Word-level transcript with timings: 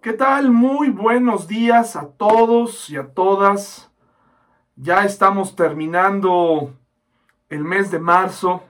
¿Qué 0.00 0.12
tal? 0.12 0.52
Muy 0.52 0.90
buenos 0.90 1.48
días 1.48 1.96
a 1.96 2.12
todos 2.12 2.88
y 2.88 2.96
a 2.96 3.12
todas. 3.14 3.90
Ya 4.76 5.04
estamos 5.04 5.56
terminando 5.56 6.72
el 7.48 7.64
mes 7.64 7.90
de 7.90 7.98
marzo. 7.98 8.62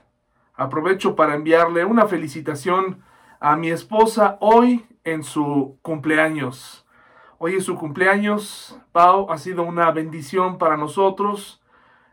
Aprovecho 0.55 1.15
para 1.17 1.35
enviarle 1.35 1.85
una 1.85 2.07
felicitación 2.07 3.03
a 3.41 3.57
mi 3.57 3.69
esposa 3.69 4.39
hoy 4.41 4.87
en 5.05 5.23
su 5.23 5.79
cumpleaños. 5.83 6.87
Hoy 7.37 7.57
es 7.57 7.65
su 7.65 7.77
cumpleaños. 7.77 8.81
Pau, 8.93 9.31
ha 9.31 9.37
sido 9.37 9.65
una 9.65 9.91
bendición 9.91 10.57
para 10.57 10.79
nosotros. 10.79 11.63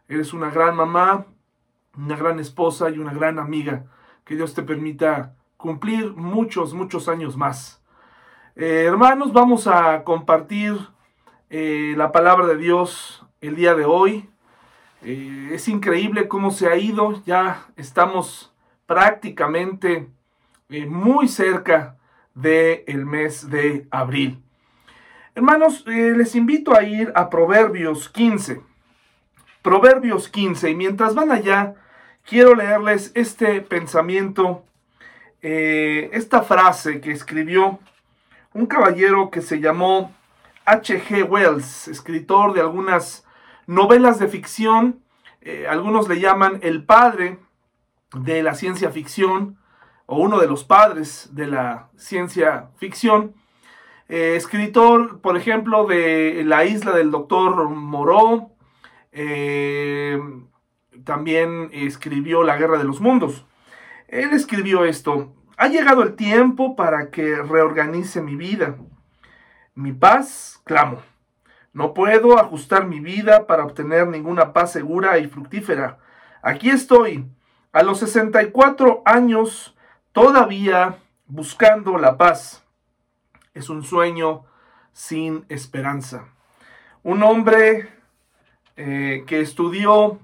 Eres 0.09 0.33
una 0.33 0.49
gran 0.49 0.75
mamá, 0.75 1.25
una 1.95 2.17
gran 2.17 2.41
esposa 2.41 2.89
y 2.89 2.99
una 2.99 3.13
gran 3.13 3.39
amiga. 3.39 3.85
Que 4.25 4.35
Dios 4.35 4.53
te 4.53 4.61
permita 4.61 5.37
cumplir 5.55 6.13
muchos, 6.17 6.73
muchos 6.73 7.07
años 7.07 7.37
más. 7.37 7.81
Eh, 8.57 8.85
hermanos, 8.85 9.33
vamos 9.33 9.67
a 9.67 10.05
compartir 10.05 10.77
eh, 11.49 11.93
la 11.97 12.13
palabra 12.13 12.47
de 12.47 12.55
Dios 12.55 13.21
el 13.41 13.57
día 13.57 13.75
de 13.75 13.83
hoy. 13.83 14.29
Eh, 15.03 15.49
es 15.51 15.67
increíble 15.67 16.29
cómo 16.29 16.51
se 16.51 16.69
ha 16.69 16.77
ido. 16.77 17.21
Ya 17.25 17.65
estamos 17.75 18.53
prácticamente 18.85 20.07
muy 20.69 21.27
cerca 21.27 21.97
del 22.33 23.05
mes 23.05 23.49
de 23.49 23.87
abril. 23.91 24.41
Hermanos, 25.35 25.83
les 25.85 26.33
invito 26.33 26.73
a 26.73 26.83
ir 26.83 27.11
a 27.13 27.29
Proverbios 27.29 28.07
15. 28.07 28.61
Proverbios 29.63 30.29
15. 30.29 30.69
Y 30.69 30.75
mientras 30.75 31.13
van 31.13 31.29
allá, 31.29 31.73
quiero 32.23 32.55
leerles 32.55 33.11
este 33.15 33.59
pensamiento, 33.59 34.63
esta 35.41 36.41
frase 36.41 37.01
que 37.01 37.11
escribió 37.11 37.79
un 38.55 38.67
caballero 38.67 39.29
que 39.31 39.41
se 39.41 39.59
llamó 39.59 40.15
H.G. 40.63 41.23
Wells, 41.23 41.89
escritor 41.89 42.53
de 42.53 42.61
algunas 42.61 43.27
novelas 43.67 44.17
de 44.17 44.29
ficción, 44.29 45.01
eh, 45.41 45.67
algunos 45.67 46.07
le 46.07 46.21
llaman 46.21 46.59
el 46.63 46.85
padre 46.85 47.37
de 48.13 48.41
la 48.43 48.55
ciencia 48.55 48.91
ficción 48.91 49.57
o 50.05 50.19
uno 50.19 50.39
de 50.39 50.47
los 50.47 50.63
padres 50.63 51.29
de 51.33 51.47
la 51.47 51.89
ciencia 51.97 52.69
ficción. 52.77 53.35
Eh, 54.07 54.35
escritor, 54.37 55.19
por 55.19 55.35
ejemplo, 55.35 55.85
de 55.85 56.43
La 56.45 56.63
isla 56.63 56.93
del 56.93 57.11
doctor 57.11 57.67
Moreau. 57.69 58.55
Eh, 59.11 60.17
también 61.03 61.69
escribió 61.73 62.43
La 62.43 62.55
guerra 62.55 62.77
de 62.77 62.85
los 62.85 63.01
mundos. 63.01 63.45
Él 64.07 64.31
escribió 64.31 64.85
esto. 64.85 65.33
Ha 65.57 65.67
llegado 65.69 66.03
el 66.03 66.15
tiempo 66.15 66.75
para 66.75 67.09
que 67.11 67.37
reorganice 67.37 68.21
mi 68.21 68.35
vida. 68.35 68.75
Mi 69.73 69.93
paz, 69.93 70.59
clamo. 70.65 71.01
No 71.71 71.93
puedo 71.93 72.37
ajustar 72.37 72.87
mi 72.87 72.99
vida 72.99 73.47
para 73.47 73.63
obtener 73.63 74.07
ninguna 74.07 74.51
paz 74.53 74.73
segura 74.73 75.17
y 75.17 75.27
fructífera. 75.27 75.99
Aquí 76.41 76.69
estoy, 76.69 77.25
a 77.71 77.83
los 77.83 77.99
64 77.99 79.01
años, 79.05 79.75
todavía 80.11 80.97
buscando 81.27 81.97
la 81.97 82.17
paz. 82.17 82.63
Es 83.53 83.69
un 83.69 83.83
sueño 83.83 84.45
sin 84.91 85.45
esperanza. 85.47 86.27
Un 87.03 87.23
hombre 87.23 87.89
eh, 88.75 89.23
que 89.25 89.39
estudió 89.39 90.19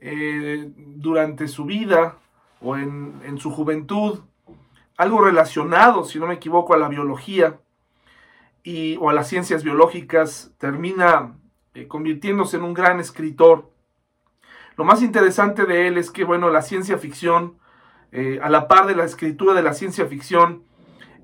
eh, 0.00 0.70
durante 0.76 1.48
su 1.48 1.64
vida 1.64 2.18
o 2.60 2.76
en, 2.76 3.20
en 3.24 3.38
su 3.38 3.50
juventud 3.50 4.20
algo 4.96 5.20
relacionado, 5.20 6.04
si 6.04 6.18
no 6.18 6.26
me 6.26 6.34
equivoco, 6.34 6.74
a 6.74 6.78
la 6.78 6.88
biología 6.88 7.58
y, 8.62 8.96
o 9.00 9.10
a 9.10 9.12
las 9.12 9.28
ciencias 9.28 9.64
biológicas, 9.64 10.52
termina 10.58 11.34
eh, 11.74 11.88
convirtiéndose 11.88 12.56
en 12.56 12.62
un 12.62 12.74
gran 12.74 13.00
escritor. 13.00 13.70
Lo 14.76 14.84
más 14.84 15.02
interesante 15.02 15.66
de 15.66 15.88
él 15.88 15.98
es 15.98 16.10
que, 16.10 16.24
bueno, 16.24 16.50
la 16.50 16.62
ciencia 16.62 16.98
ficción, 16.98 17.58
eh, 18.12 18.38
a 18.42 18.48
la 18.48 18.68
par 18.68 18.86
de 18.86 18.94
la 18.94 19.04
escritura 19.04 19.54
de 19.54 19.62
la 19.62 19.74
ciencia 19.74 20.06
ficción, 20.06 20.62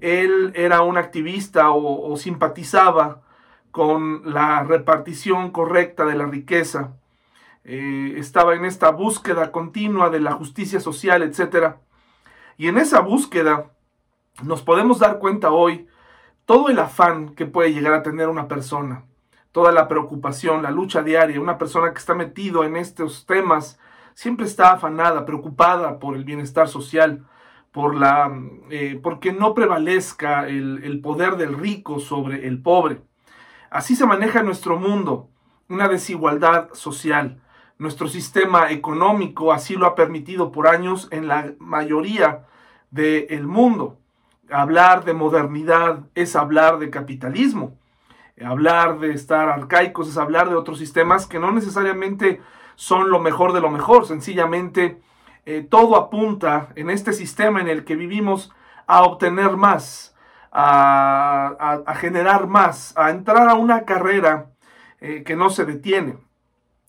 él 0.01 0.53
era 0.55 0.83
un 0.83 0.97
activista 0.97 1.71
o, 1.71 2.17
simpatizaba 2.17 3.23
con 3.71 4.23
la 4.33 4.65
repartición 4.65 5.51
correcta 5.51 6.05
de 6.07 6.17
la 6.17 6.27
riqueza. 6.27 6.97
Eh, 7.65 8.15
estaba 8.17 8.55
en 8.55 8.65
esta 8.65 8.91
búsqueda 8.91 9.53
continua 9.53 10.11
de 10.11 10.21
la 10.21 10.33
justicia 10.33 10.81
social, 10.81 11.23
etcétera. 11.23 11.81
Y 12.61 12.69
en 12.69 12.77
esa 12.77 13.01
búsqueda 13.01 13.71
nos 14.43 14.61
podemos 14.61 14.99
dar 14.99 15.19
cuenta 15.19 15.51
hoy 15.51 15.89
todo 16.45 16.69
el 16.69 16.79
afán 16.79 17.35
que 17.35 17.47
puede 17.47 17.73
llegar 17.73 17.95
a 17.95 18.03
tener 18.03 18.29
una 18.29 18.49
persona, 18.49 19.07
toda 19.51 19.73
la 19.73 19.89
preocupación, 19.89 20.63
la 20.63 20.71
lucha 20.71 21.03
diaria, 21.03 21.41
una 21.41 21.57
persona 21.57 21.91
que 21.91 21.99
está 21.99 22.13
metido 22.13 22.63
en 22.63 22.77
estos 22.77 23.25
temas, 23.25 23.79
siempre 24.13 24.45
está 24.45 24.73
afanada, 24.73 25.25
preocupada 25.25 25.99
por 25.99 26.15
el 26.15 26.25
bienestar 26.25 26.69
social, 26.69 27.25
por 27.73 27.95
la, 27.95 28.31
eh, 28.69 29.01
porque 29.03 29.33
no 29.33 29.55
prevalezca 29.55 30.47
el, 30.47 30.85
el 30.85 31.01
poder 31.01 31.39
del 31.39 31.59
rico 31.59 31.99
sobre 31.99 32.47
el 32.47 32.61
pobre. 32.61 33.01
Así 33.71 33.97
se 33.97 34.05
maneja 34.05 34.43
nuestro 34.43 34.79
mundo, 34.79 35.31
una 35.71 35.89
desigualdad 35.89 36.69
social. 36.75 37.41
Nuestro 37.79 38.07
sistema 38.07 38.71
económico 38.71 39.51
así 39.51 39.77
lo 39.77 39.87
ha 39.87 39.95
permitido 39.95 40.53
por 40.53 40.69
años 40.69 41.09
en 41.11 41.27
la 41.27 41.55
mayoría 41.59 42.45
del 42.91 43.47
mundo. 43.47 43.99
Hablar 44.51 45.05
de 45.05 45.15
modernidad 45.15 46.01
es 46.15 46.37
hablar 46.37 46.79
de 46.79 46.91
capitalismo. 46.91 47.79
Hablar 48.45 48.99
de 48.99 49.13
estar 49.13 49.49
arcaicos 49.49 50.09
es 50.09 50.17
hablar 50.17 50.49
de 50.49 50.57
otros 50.57 50.79
sistemas 50.79 51.27
que 51.27 51.39
no 51.39 51.53
necesariamente 51.53 52.41
son 52.75 53.11
lo 53.11 53.21
mejor 53.21 53.53
de 53.53 53.61
lo 53.61 53.71
mejor. 53.71 54.07
Sencillamente 54.07 55.01
eh, 55.45 55.67
todo 55.69 55.97
apunta 55.97 56.69
en 56.75 56.91
este 56.91 57.13
sistema 57.13 57.61
en 57.61 57.69
el 57.69 57.85
que 57.85 57.97
vivimos 57.97 58.53
a 58.87 59.03
obtener 59.03 59.57
más, 59.57 60.15
a, 60.51 61.95
generar 61.97 62.47
más, 62.47 62.97
a 62.97 63.11
entrar 63.11 63.49
a 63.49 63.55
una 63.55 63.85
carrera 63.85 64.51
eh, 65.01 65.23
que 65.23 65.37
no 65.37 65.51
se 65.51 65.65
detiene. 65.65 66.19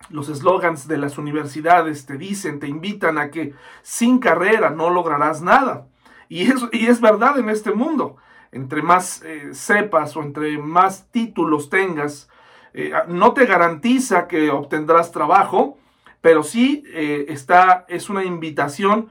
Los 0.10 0.30
eslogans 0.30 0.88
de 0.88 0.98
las 0.98 1.18
universidades 1.18 2.06
te 2.06 2.18
dicen, 2.18 2.60
te 2.60 2.68
invitan 2.68 3.18
a 3.18 3.30
que 3.30 3.54
sin 3.84 4.20
carrera 4.20 4.72
no 4.72 4.90
lograrás 4.90 5.42
nada. 5.42 5.88
Y 6.32 6.44
es, 6.44 6.64
y 6.72 6.88
es 6.88 7.02
verdad 7.02 7.38
en 7.40 7.50
este 7.50 7.74
mundo. 7.74 8.16
Entre 8.54 8.82
más 8.82 9.22
eh, 9.22 9.50
sepas 9.54 10.16
o 10.16 10.24
entre 10.24 10.58
más 10.58 11.12
títulos 11.12 11.70
tengas, 11.70 12.30
eh, 12.74 12.94
no 13.10 13.34
te 13.34 13.46
garantiza 13.46 14.30
que 14.30 14.50
obtendrás 14.50 15.12
trabajo, 15.12 15.78
pero 16.22 16.44
sí 16.44 16.86
eh, 16.88 17.26
está, 17.28 17.86
es 17.90 18.10
una 18.10 18.24
invitación 18.24 19.10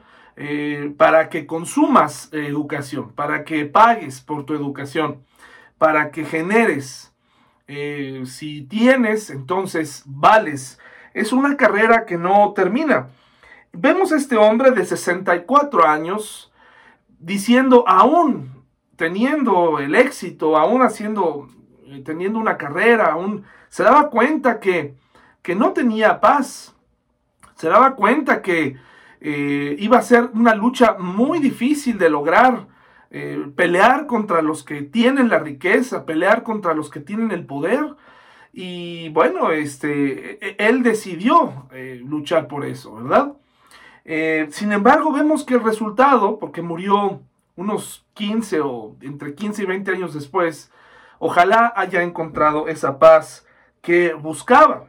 para 0.97 1.29
que 1.29 1.45
consumas 1.45 2.31
educación, 2.33 3.13
para 3.13 3.45
que 3.45 3.67
pagues 3.67 4.23
por 4.23 4.47
tu 4.47 4.55
educación, 4.55 5.23
para 5.77 6.11
que 6.11 6.25
generes. 6.25 7.13
si 8.25 8.63
tienes, 8.63 9.29
entonces 9.29 10.03
vales. 10.07 10.79
Es 11.13 11.35
una 11.35 11.59
carrera 11.59 12.07
que 12.07 12.17
no 12.17 12.55
termina. 12.55 13.09
Vemos 13.75 14.13
a 14.13 14.17
este 14.17 14.39
hombre 14.39 14.71
de 14.71 14.87
64 14.87 15.87
años, 15.87 16.50
diciendo, 17.21 17.85
aún 17.87 18.51
teniendo 18.97 19.79
el 19.79 19.95
éxito, 19.95 20.57
aún 20.57 20.83
haciendo, 20.83 21.49
eh, 21.87 22.03
teniendo 22.05 22.39
una 22.39 22.57
carrera, 22.57 23.13
aún 23.13 23.45
se 23.69 23.83
daba 23.83 24.11
cuenta 24.11 24.61
que, 24.61 24.95
que 25.43 25.55
no 25.55 25.73
tenía 25.73 26.21
paz, 26.21 26.75
se 27.55 27.69
daba 27.69 27.95
cuenta 27.95 28.43
que 28.43 28.77
eh, 29.21 29.77
iba 29.79 29.99
a 29.99 30.03
ser 30.03 30.31
una 30.35 30.55
lucha 30.55 30.97
muy 30.99 31.39
difícil 31.39 31.99
de 31.99 32.11
lograr, 32.11 32.67
eh, 33.11 33.43
pelear 33.55 34.07
contra 34.07 34.43
los 34.43 34.65
que 34.65 34.83
tienen 34.83 35.29
la 35.29 35.39
riqueza, 35.39 36.05
pelear 36.05 36.43
contra 36.43 36.75
los 36.75 36.91
que 36.91 37.01
tienen 37.01 37.31
el 37.31 37.47
poder. 37.47 37.97
Y 38.53 39.09
bueno, 39.11 39.51
este, 39.51 40.33
e, 40.33 40.57
e, 40.59 40.69
él 40.69 40.83
decidió 40.83 41.69
luchar 42.05 42.49
por 42.49 42.65
eso, 42.67 42.95
¿verdad? 42.95 43.33
Eh, 44.05 44.49
sin 44.51 44.73
embargo, 44.73 45.13
vemos 45.13 45.45
que 45.45 45.55
el 45.55 45.65
resultado, 45.65 46.39
porque 46.39 46.63
murió 46.63 47.21
unos 47.57 48.07
15 48.15 48.61
o 48.61 48.97
entre 49.01 49.35
15 49.35 49.63
y 49.63 49.67
20 49.67 49.91
años 49.93 50.15
después, 50.15 50.73
ojalá 51.19 51.73
haya 51.77 52.03
encontrado 52.03 52.69
esa 52.69 52.99
paz 52.99 53.47
que 53.83 54.15
buscaba. 54.15 54.89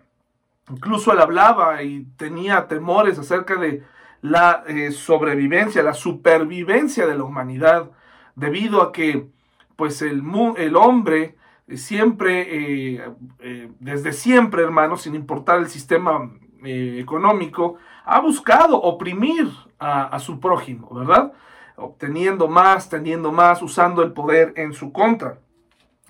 Incluso 0.70 1.12
él 1.12 1.20
hablaba 1.20 1.84
y 1.84 2.06
tenía 2.18 2.68
temores 2.68 3.20
acerca 3.20 3.56
de 3.56 3.84
la 4.22 4.64
eh, 4.68 4.92
sobrevivencia, 4.92 5.84
la 5.84 5.94
supervivencia 5.94 7.08
de 7.08 7.16
la 7.16 7.24
humanidad, 7.24 7.92
debido 8.36 8.82
a 8.82 8.92
que 8.92 9.28
pues 9.76 10.02
el, 10.02 10.24
el 10.58 10.76
hombre 10.76 11.36
siempre, 11.76 12.96
eh, 13.00 13.72
desde 13.80 14.14
siempre, 14.14 14.62
hermano, 14.62 14.96
sin 14.96 15.16
importar 15.16 15.60
el 15.60 15.68
sistema 15.68 16.32
económico, 16.64 17.78
ha 18.06 18.20
buscado 18.20 18.82
oprimir 18.82 19.50
a, 19.80 20.20
su 20.20 20.40
prójimo, 20.40 20.94
¿verdad? 20.94 21.34
Obteniendo 21.76 22.48
más, 22.48 22.90
teniendo 22.90 23.32
más, 23.32 23.62
usando 23.62 24.04
el 24.04 24.14
poder 24.14 24.54
en 24.56 24.74
su 24.74 24.92
contra. 24.92 25.40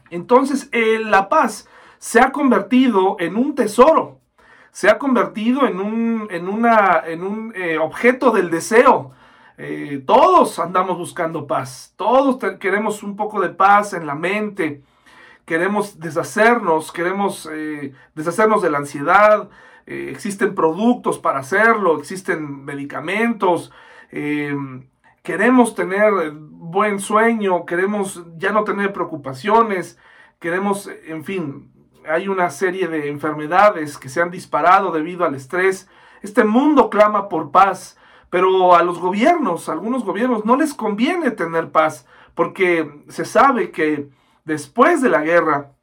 Entonces, 0.10 0.70
la 0.74 1.30
paz 1.30 1.68
se 1.98 2.20
ha 2.20 2.32
convertido 2.32 3.16
en 3.20 3.38
un 3.38 3.56
tesoro, 3.56 4.20
se 4.72 4.90
ha 4.90 4.98
convertido 4.98 5.68
en 5.68 5.80
un, 5.80 6.28
en 6.32 6.50
una, 6.50 7.04
en 7.06 7.24
un 7.24 7.54
eh, 7.56 7.78
objeto 7.78 8.32
del 8.32 8.50
deseo. 8.50 9.12
Eh, 9.58 10.04
todos 10.06 10.60
andamos 10.60 10.98
buscando 10.98 11.46
paz, 11.46 11.94
todos 11.96 12.40
queremos 12.60 13.04
un 13.04 13.16
poco 13.16 13.40
de 13.40 13.50
paz 13.50 13.94
en 13.94 14.08
la 14.08 14.16
mente, 14.16 14.82
queremos 15.46 16.00
deshacernos, 16.00 16.92
queremos 16.92 17.48
eh, 17.52 17.94
deshacernos 18.16 18.62
de 18.62 18.72
la 18.72 18.80
ansiedad, 18.80 19.50
existen 19.86 20.56
productos 20.56 21.20
para 21.20 21.40
hacerlo, 21.40 21.98
existen 21.98 22.64
medicamentos, 22.66 23.72
queremos 25.24 25.76
tener 25.76 26.32
buen 26.34 27.00
sueño, 27.00 27.66
queremos 27.66 28.24
ya 28.38 28.52
no 28.52 28.64
tener 28.64 28.94
preocupaciones, 28.94 29.98
queremos, 30.40 30.90
en 31.06 31.24
fin, 31.24 31.72
hay 32.08 32.28
una 32.28 32.50
serie 32.50 32.88
de 32.88 33.10
enfermedades 33.10 33.98
que 33.98 34.10
se 34.10 34.22
han 34.22 34.32
disparado 34.32 34.92
debido 34.92 35.26
al 35.26 35.36
estrés. 35.36 35.88
Este 36.22 36.44
mundo 36.44 36.90
clama 36.90 37.30
por 37.30 37.52
paz, 37.52 37.98
pero 38.30 38.76
a 38.76 38.84
los 38.84 39.00
gobiernos, 39.00 39.70
a 39.70 39.74
algunos 39.74 40.04
gobiernos, 40.04 40.46
no 40.46 40.56
les 40.56 40.74
conviene 40.74 41.32
tener 41.32 41.72
paz, 41.72 42.08
porque 42.34 43.04
se 43.10 43.26
sabe 43.26 43.72
que 43.72 44.10
después 44.46 45.02
de 45.02 45.10
la 45.10 45.22
guerra, 45.22 45.74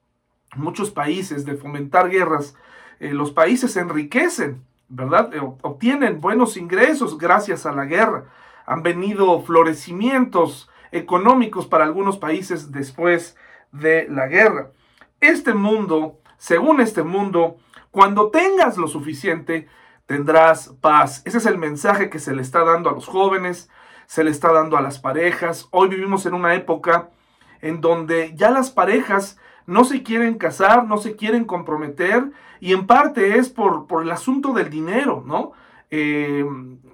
muchos 0.56 0.90
países, 0.90 1.44
de 1.44 1.56
fomentar 1.56 2.08
guerras, 2.08 2.56
eh, 3.00 3.12
los 3.12 3.32
países 3.32 3.72
se 3.72 3.80
enriquecen, 3.80 4.64
¿verdad? 4.88 5.34
Eh, 5.34 5.40
obtienen 5.40 6.20
buenos 6.20 6.56
ingresos 6.56 7.18
gracias 7.18 7.66
a 7.66 7.72
la 7.72 7.84
guerra. 7.84 8.24
Han 8.66 8.82
venido 8.82 9.40
florecimientos 9.42 10.68
económicos 10.92 11.66
para 11.66 11.84
algunos 11.84 12.18
países 12.18 12.72
después 12.72 13.36
de 13.72 14.06
la 14.08 14.26
guerra. 14.26 14.70
Este 15.20 15.54
mundo, 15.54 16.18
según 16.36 16.80
este 16.80 17.02
mundo, 17.02 17.56
cuando 17.90 18.30
tengas 18.30 18.76
lo 18.76 18.88
suficiente, 18.88 19.68
tendrás 20.06 20.68
paz. 20.80 21.22
Ese 21.24 21.38
es 21.38 21.46
el 21.46 21.58
mensaje 21.58 22.10
que 22.10 22.18
se 22.18 22.34
le 22.34 22.42
está 22.42 22.64
dando 22.64 22.90
a 22.90 22.92
los 22.92 23.06
jóvenes, 23.06 23.70
se 24.06 24.24
le 24.24 24.30
está 24.30 24.52
dando 24.52 24.76
a 24.76 24.82
las 24.82 24.98
parejas. 24.98 25.68
Hoy 25.70 25.88
vivimos 25.88 26.24
en 26.26 26.34
una 26.34 26.54
época 26.54 27.10
en 27.60 27.80
donde 27.80 28.34
ya 28.34 28.50
las 28.50 28.70
parejas 28.70 29.38
no 29.66 29.84
se 29.84 30.02
quieren 30.02 30.38
casar, 30.38 30.86
no 30.86 30.96
se 30.96 31.14
quieren 31.16 31.44
comprometer, 31.44 32.30
y 32.60 32.72
en 32.72 32.87
parte 32.87 33.38
es 33.38 33.49
por, 33.49 33.87
por 33.87 34.02
el 34.02 34.10
asunto 34.10 34.52
del 34.52 34.70
dinero, 34.70 35.22
¿no? 35.26 35.52
Eh, 35.90 36.44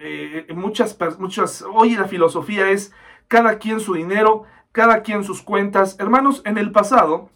eh, 0.00 0.46
muchas, 0.54 0.96
muchas, 1.18 1.62
hoy 1.62 1.96
la 1.96 2.06
filosofía 2.06 2.70
es 2.70 2.92
cada 3.28 3.58
quien 3.58 3.80
su 3.80 3.94
dinero, 3.94 4.44
cada 4.72 5.02
quien 5.02 5.24
sus 5.24 5.42
cuentas. 5.42 5.96
Hermanos, 5.98 6.42
en 6.44 6.58
el 6.58 6.72
pasado, 6.72 7.30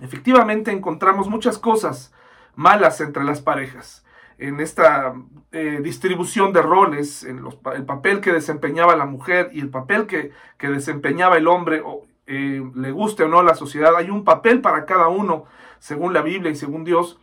efectivamente 0.00 0.70
encontramos 0.70 1.28
muchas 1.28 1.58
cosas 1.58 2.12
malas 2.58 3.00
entre 3.00 3.24
las 3.24 3.40
parejas. 3.40 4.04
En 4.38 4.60
esta 4.60 5.14
eh, 5.52 5.80
distribución 5.82 6.52
de 6.52 6.62
roles, 6.62 7.24
en 7.24 7.44
el 7.74 7.84
papel 7.84 8.20
que 8.20 8.32
desempeñaba 8.32 8.96
la 8.96 9.06
mujer 9.06 9.50
y 9.52 9.60
el 9.60 9.68
papel 9.68 10.06
que, 10.06 10.32
desempeñaba 10.58 11.36
el 11.36 11.48
hombre, 11.48 11.82
eh, 12.26 12.62
le 12.74 12.90
guste 12.92 13.24
o 13.24 13.28
no 13.28 13.40
a 13.40 13.44
la 13.44 13.54
sociedad, 13.54 13.96
hay 13.96 14.10
un 14.10 14.24
papel 14.24 14.60
para 14.60 14.86
cada 14.86 15.08
uno, 15.08 15.44
según 15.78 16.12
la 16.12 16.22
Biblia 16.22 16.50
y 16.50 16.56
según 16.56 16.84
Dios. 16.84 17.18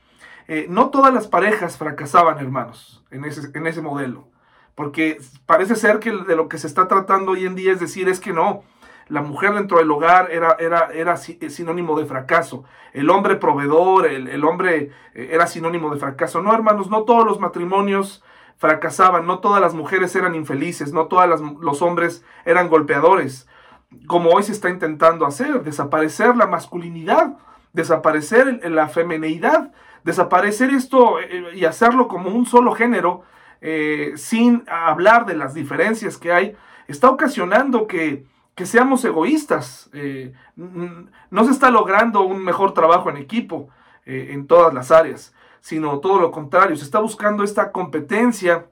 Eh, 0.47 0.67
no 0.69 0.89
todas 0.89 1.13
las 1.13 1.27
parejas 1.27 1.77
fracasaban, 1.77 2.39
hermanos, 2.39 3.03
en 3.11 3.25
ese, 3.25 3.49
en 3.53 3.67
ese 3.67 3.81
modelo. 3.81 4.27
Porque 4.75 5.17
parece 5.45 5.75
ser 5.75 5.99
que 5.99 6.11
de 6.11 6.35
lo 6.35 6.49
que 6.49 6.57
se 6.57 6.67
está 6.67 6.87
tratando 6.87 7.31
hoy 7.31 7.45
en 7.45 7.55
día 7.55 7.71
es 7.71 7.79
decir, 7.79 8.09
es 8.09 8.19
que 8.19 8.33
no, 8.33 8.63
la 9.07 9.21
mujer 9.21 9.53
dentro 9.53 9.77
del 9.77 9.89
hogar 9.91 10.31
era, 10.31 10.55
era, 10.59 10.89
era 10.93 11.15
eh, 11.15 11.49
sinónimo 11.49 11.97
de 11.97 12.05
fracaso. 12.05 12.63
El 12.93 13.09
hombre 13.09 13.35
proveedor, 13.35 14.07
el, 14.07 14.43
hombre 14.43 14.91
eh, 15.13 15.29
era 15.31 15.47
sinónimo 15.47 15.93
de 15.93 15.99
fracaso. 15.99 16.41
No, 16.41 16.53
hermanos, 16.53 16.89
no 16.89 17.03
todos 17.03 17.25
los 17.25 17.39
matrimonios 17.39 18.23
fracasaban, 18.57 19.27
no 19.27 19.39
todas 19.39 19.61
las 19.61 19.73
mujeres 19.73 20.15
eran 20.15 20.33
infelices, 20.33 20.93
no 20.93 21.07
todos 21.07 21.41
los 21.59 21.81
hombres 21.81 22.23
eran 22.45 22.69
golpeadores, 22.69 23.47
como 24.07 24.29
hoy 24.29 24.43
se 24.43 24.53
está 24.53 24.69
intentando 24.69 25.25
hacer, 25.25 25.63
desaparecer 25.63 26.35
la 26.37 26.47
masculinidad, 26.47 27.37
desaparecer 27.73 28.61
la 28.69 28.87
femineidad, 28.87 29.73
desaparecer 30.05 30.69
esto 30.69 31.19
eh, 31.19 31.51
y 31.53 31.65
hacerlo 31.65 32.07
como 32.07 32.29
un 32.29 32.45
solo 32.45 32.71
género, 32.71 33.23
sin 34.15 34.63
hablar 34.67 35.25
de 35.25 35.35
las 35.35 35.55
diferencias 35.55 36.19
que 36.19 36.31
hay, 36.31 36.55
está 36.87 37.09
ocasionando 37.09 37.87
que 37.87 38.25
que 38.55 38.65
seamos 38.65 39.03
egoístas. 39.05 39.89
Eh, 39.93 40.33
no 40.55 41.43
se 41.43 41.51
está 41.51 41.69
logrando 41.69 42.21
un 42.21 42.43
mejor 42.43 42.73
trabajo 42.73 43.09
en 43.09 43.17
equipo 43.17 43.69
eh, 44.05 44.29
en 44.31 44.47
todas 44.47 44.73
las 44.73 44.91
áreas, 44.91 45.33
sino 45.59 45.99
todo 45.99 46.19
lo 46.19 46.31
contrario. 46.31 46.75
Se 46.77 46.85
está 46.85 46.99
buscando 46.99 47.43
esta 47.43 47.71
competencia, 47.71 48.67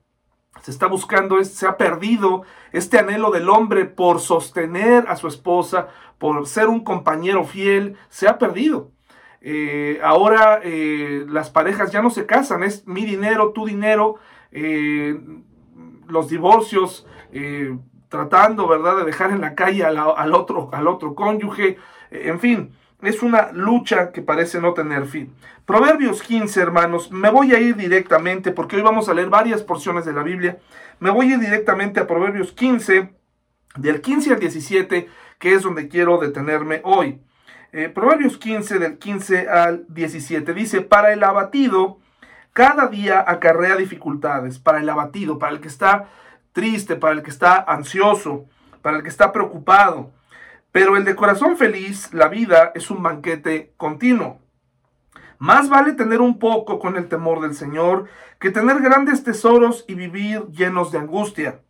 se 0.61 0.71
está 0.71 0.87
buscando, 0.87 1.43
se 1.43 1.67
ha 1.67 1.77
perdido 1.77 2.43
este 2.71 2.97
anhelo 2.97 3.29
del 3.29 3.49
hombre 3.49 3.85
por 3.85 4.21
sostener 4.21 5.05
a 5.09 5.17
su 5.17 5.27
esposa, 5.27 5.89
por 6.17 6.47
ser 6.47 6.69
un 6.69 6.83
compañero 6.83 7.43
fiel, 7.43 7.97
se 8.07 8.29
ha 8.29 8.37
perdido. 8.37 8.92
Eh, 9.45 9.99
ahora 10.01 10.61
las 10.63 11.49
parejas 11.49 11.91
ya 11.91 12.01
no 12.01 12.09
se 12.09 12.25
casan, 12.25 12.63
es 12.63 12.87
mi 12.87 13.05
dinero, 13.05 13.51
tu 13.51 13.65
dinero, 13.65 14.15
los 16.07 16.29
divorcios 16.29 17.05
tratando, 18.07 18.67
¿verdad?, 18.67 18.97
de 18.97 19.05
dejar 19.05 19.31
en 19.31 19.41
la 19.41 19.53
calle 19.53 19.83
al, 19.83 20.33
otro, 20.33 20.69
al 20.71 20.87
otro 20.87 21.13
cónyuge, 21.13 21.77
en 22.11 22.39
fin, 22.39 22.71
es 23.01 23.21
una 23.21 23.51
lucha 23.51 24.11
que 24.11 24.21
parece 24.21 24.61
no 24.61 24.73
tener 24.73 25.05
fin. 25.07 25.33
Proverbios 25.65 26.21
15, 26.21 26.61
hermanos, 26.61 27.11
me 27.11 27.29
voy 27.29 27.53
a 27.53 27.59
ir 27.59 27.75
directamente, 27.75 28.51
porque 28.51 28.77
hoy 28.77 28.81
vamos 28.81 29.09
a 29.09 29.13
leer 29.13 29.29
varias 29.29 29.61
porciones 29.61 30.05
de 30.05 30.13
la 30.13 30.23
Biblia, 30.23 30.59
me 30.99 31.09
voy 31.09 31.31
a 31.31 31.35
ir 31.35 31.39
directamente 31.39 31.99
a 31.99 32.07
Proverbios 32.07 32.53
15, 32.53 33.13
del 33.77 34.01
15 34.01 34.33
al 34.33 34.39
17, 34.39 35.09
que 35.39 35.53
es 35.53 35.63
donde 35.63 35.87
quiero 35.87 36.17
detenerme 36.17 36.81
hoy. 36.83 37.21
Eh, 37.75 37.89
Proverbios 37.89 38.37
15, 38.37 38.77
del 38.77 38.99
15 38.99 39.49
al 39.49 39.85
17, 39.89 40.53
dice, 40.53 40.81
para 40.81 41.11
el 41.11 41.23
abatido, 41.23 41.97
cada 42.53 42.87
día 42.87 43.25
acarrea 43.27 43.75
dificultades, 43.75 44.59
para 44.59 44.79
el 44.79 44.87
abatido, 44.87 45.39
para 45.39 45.53
el 45.53 45.59
que 45.59 45.69
está 45.69 46.07
triste, 46.51 46.95
para 46.95 47.15
el 47.15 47.23
que 47.23 47.31
está 47.31 47.55
ansioso, 47.57 48.45
para 48.83 48.97
el 48.97 49.01
que 49.01 49.09
está 49.09 49.31
preocupado. 49.31 50.11
Pero 50.71 50.97
el 50.97 51.03
de 51.03 51.15
corazón 51.15 51.57
feliz, 51.57 52.13
la 52.13 52.27
vida 52.27 52.71
es 52.75 52.91
un 52.91 53.01
banquete 53.01 53.73
continuo. 53.75 54.39
Más 55.39 55.67
vale 55.67 55.93
tener 55.93 56.21
un 56.21 56.37
poco 56.37 56.77
con 56.77 56.95
el 56.95 57.07
temor 57.07 57.41
del 57.41 57.55
Señor 57.55 58.05
que 58.37 58.51
tener 58.51 58.81
grandes 58.81 59.23
tesoros 59.23 59.83
y 59.87 59.95
vivir 59.95 60.45
llenos 60.49 60.91
de 60.91 60.99
angustia. 60.99 61.61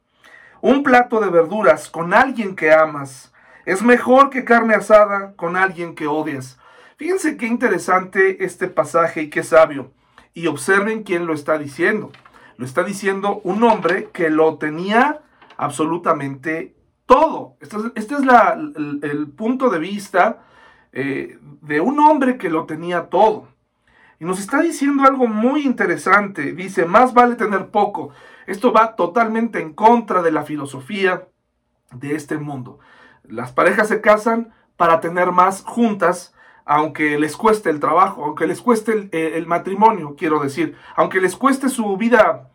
Un 0.60 0.84
plato 0.84 1.22
de 1.22 1.30
verduras 1.30 1.90
con 1.90 2.14
alguien 2.14 2.58
que 2.58 2.74
amas 2.74 3.33
es 3.66 3.82
mejor 3.82 4.30
que 4.30 4.44
carne 4.44 4.76
asada 4.76 5.34
con 5.36 5.56
alguien 5.56 5.96
que 5.96 6.08
odias. 6.08 6.60
Fíjense 6.98 7.38
qué 7.38 7.48
interesante 7.48 8.44
este 8.44 8.68
pasaje 8.68 9.24
y 9.24 9.30
qué 9.30 9.44
sabio. 9.44 9.92
Y 10.34 10.48
observen 10.48 11.04
quién 11.04 11.26
lo 11.26 11.34
está 11.34 11.58
diciendo. 11.58 12.12
Lo 12.58 12.66
está 12.66 12.84
diciendo 12.84 13.42
un 13.44 13.64
hombre 13.64 14.10
que 14.12 14.30
lo 14.30 14.58
tenía 14.58 15.22
absolutamente 15.58 16.76
todo. 17.06 17.58
Este 17.62 17.78
es, 17.78 17.84
este 17.96 18.16
el, 18.16 19.28
punto 19.36 19.70
de 19.70 19.80
vista 19.80 20.44
eh, 20.92 21.38
de 21.62 21.82
un 21.82 22.00
hombre 22.00 22.38
que 22.38 22.50
lo 22.50 22.66
tenía 22.66 23.10
todo. 23.10 23.48
Y 24.20 24.26
nos 24.26 24.40
está 24.40 24.62
diciendo 24.62 25.04
algo 25.04 25.28
muy 25.28 25.66
interesante. 25.66 26.54
Dice, 26.54 26.86
más 26.86 27.14
vale 27.14 27.36
tener 27.36 27.70
poco. 27.70 28.10
Esto 28.46 28.72
va 28.72 28.96
totalmente 28.96 29.60
en 29.60 29.74
contra 29.74 30.22
de 30.22 30.32
la 30.32 30.44
filosofía 30.44 31.28
de 31.92 32.16
este 32.16 32.38
mundo. 32.38 32.80
Las 33.24 33.52
parejas 33.52 33.88
se 33.88 34.02
casan 34.02 34.54
para 34.78 35.00
tener 35.00 35.32
más 35.32 35.64
juntas 35.64 36.34
aunque 36.66 37.20
les 37.20 37.36
cueste 37.36 37.70
el 37.70 37.80
trabajo, 37.80 38.24
aunque 38.24 38.48
les 38.48 38.62
cueste 38.62 39.10
el, 39.12 39.48
matrimonio, 39.48 40.16
quiero 40.18 40.40
decir, 40.40 40.78
aunque 40.96 41.20
les 41.20 41.36
cueste 41.36 41.70
su 41.70 41.98
vida, 41.98 42.50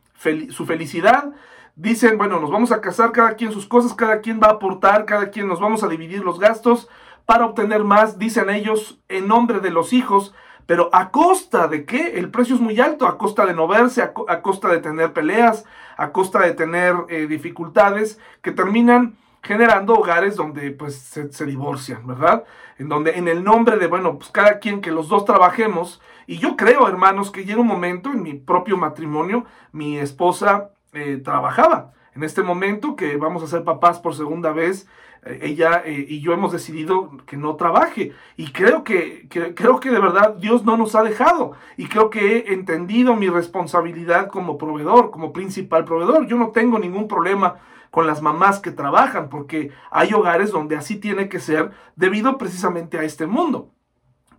su 0.51 0.67
felicidad, 0.67 1.33
dicen, 1.77 2.19
bueno, 2.19 2.41
nos 2.41 2.51
vamos 2.51 2.73
a 2.73 2.81
casar 2.81 3.13
cada 3.13 3.35
quien 3.35 3.53
sus 3.53 3.67
cosas, 3.67 3.95
cada 3.95 4.21
quien 4.21 4.41
va 4.43 4.49
a 4.49 4.53
aportar, 4.53 5.05
cada 5.05 5.31
quien 5.31 5.47
nos 5.47 5.61
vamos 5.61 5.83
a 5.83 5.89
dividir 5.89 6.25
los 6.25 6.41
gastos 6.41 6.89
para 7.27 7.45
obtener 7.45 7.85
más, 7.85 8.19
dicen 8.19 8.49
ellos, 8.49 8.99
en 9.09 9.29
nombre 9.29 9.61
de 9.61 9.71
los 9.71 9.93
hijos, 9.93 10.35
pero 10.65 10.91
a 10.93 11.11
costa 11.11 11.69
de 11.69 11.85
qué? 11.85 12.19
El 12.19 12.31
precio 12.31 12.55
es 12.55 12.61
muy 12.61 12.81
alto, 12.81 13.07
a 13.07 13.17
costa 13.17 13.47
de 13.47 13.55
no 13.55 13.69
verse, 13.69 14.03
a, 14.03 14.13
costa 14.43 14.69
de 14.69 14.79
tener 14.79 15.13
peleas, 15.13 15.65
a 15.97 16.13
costa 16.13 16.41
de 16.41 16.53
tener 16.53 16.95
eh, 17.09 17.27
dificultades 17.27 18.19
que 18.43 18.53
terminan 18.53 19.17
generando 19.42 19.95
hogares 19.95 20.37
donde 20.37 20.71
pues 20.71 20.97
se, 20.97 21.47
divorcian, 21.47 22.07
¿verdad? 22.07 22.45
En 22.78 22.88
donde 22.88 23.12
en 23.12 23.28
el 23.28 23.45
nombre 23.45 23.76
de, 23.76 23.87
bueno, 23.87 24.18
pues 24.18 24.30
cada 24.30 24.59
quien 24.59 24.80
que 24.80 24.90
los 24.90 25.09
dos 25.09 25.25
trabajemos, 25.25 26.00
y 26.26 26.38
yo 26.38 26.57
creo, 26.57 26.88
hermanos, 26.88 27.30
que 27.30 27.45
llega 27.45 27.61
un 27.61 27.66
momento 27.66 28.11
en 28.11 28.23
mi 28.23 28.35
propio 28.35 28.76
matrimonio, 28.76 29.45
mi 29.73 29.99
esposa 29.99 30.71
eh, 30.92 31.21
trabajaba. 31.23 31.92
en 32.14 32.25
este 32.25 32.42
momento 32.42 32.97
que 32.97 33.16
vamos 33.16 33.42
a 33.45 33.47
ser 33.47 33.62
papás 33.62 34.00
por 34.00 34.14
segunda 34.14 34.50
vez, 34.50 34.88
eh, 35.25 35.38
ella 35.42 35.83
eh, 35.85 36.07
y 36.09 36.21
yo 36.21 36.33
hemos 36.33 36.52
decidido 36.52 37.11
que 37.26 37.37
no 37.37 37.57
trabaje. 37.57 38.12
Y 38.37 38.50
creo 38.52 38.85
que, 38.85 39.28
creo 39.28 39.80
que 39.80 39.90
de 39.90 40.00
verdad 40.00 40.35
Dios 40.35 40.64
no 40.64 40.76
nos 40.76 40.95
ha 40.95 41.02
dejado. 41.02 41.52
Y 41.76 41.87
creo 41.87 42.11
que 42.11 42.38
he 42.38 42.52
entendido 42.54 43.14
mi 43.14 43.28
responsabilidad 43.28 44.28
como 44.28 44.59
proveedor, 44.59 45.11
como 45.11 45.33
principal 45.33 45.85
proveedor. 45.85 46.26
Yo 46.26 46.37
no 46.37 46.49
tengo 46.49 46.78
ningún 46.78 47.09
problema 47.09 47.57
con 47.90 48.07
las 48.07 48.23
mamás 48.23 48.61
que 48.61 48.71
trabajan, 48.71 49.28
porque 49.28 49.71
hay 49.90 50.12
hogares 50.12 50.50
donde 50.50 50.76
así 50.76 50.97
tiene 50.97 51.28
que 51.28 51.40
ser 51.40 51.71
debido 51.97 52.38
precisamente 52.38 52.99
a 52.99 53.02
este 53.02 53.26
mundo. 53.26 53.71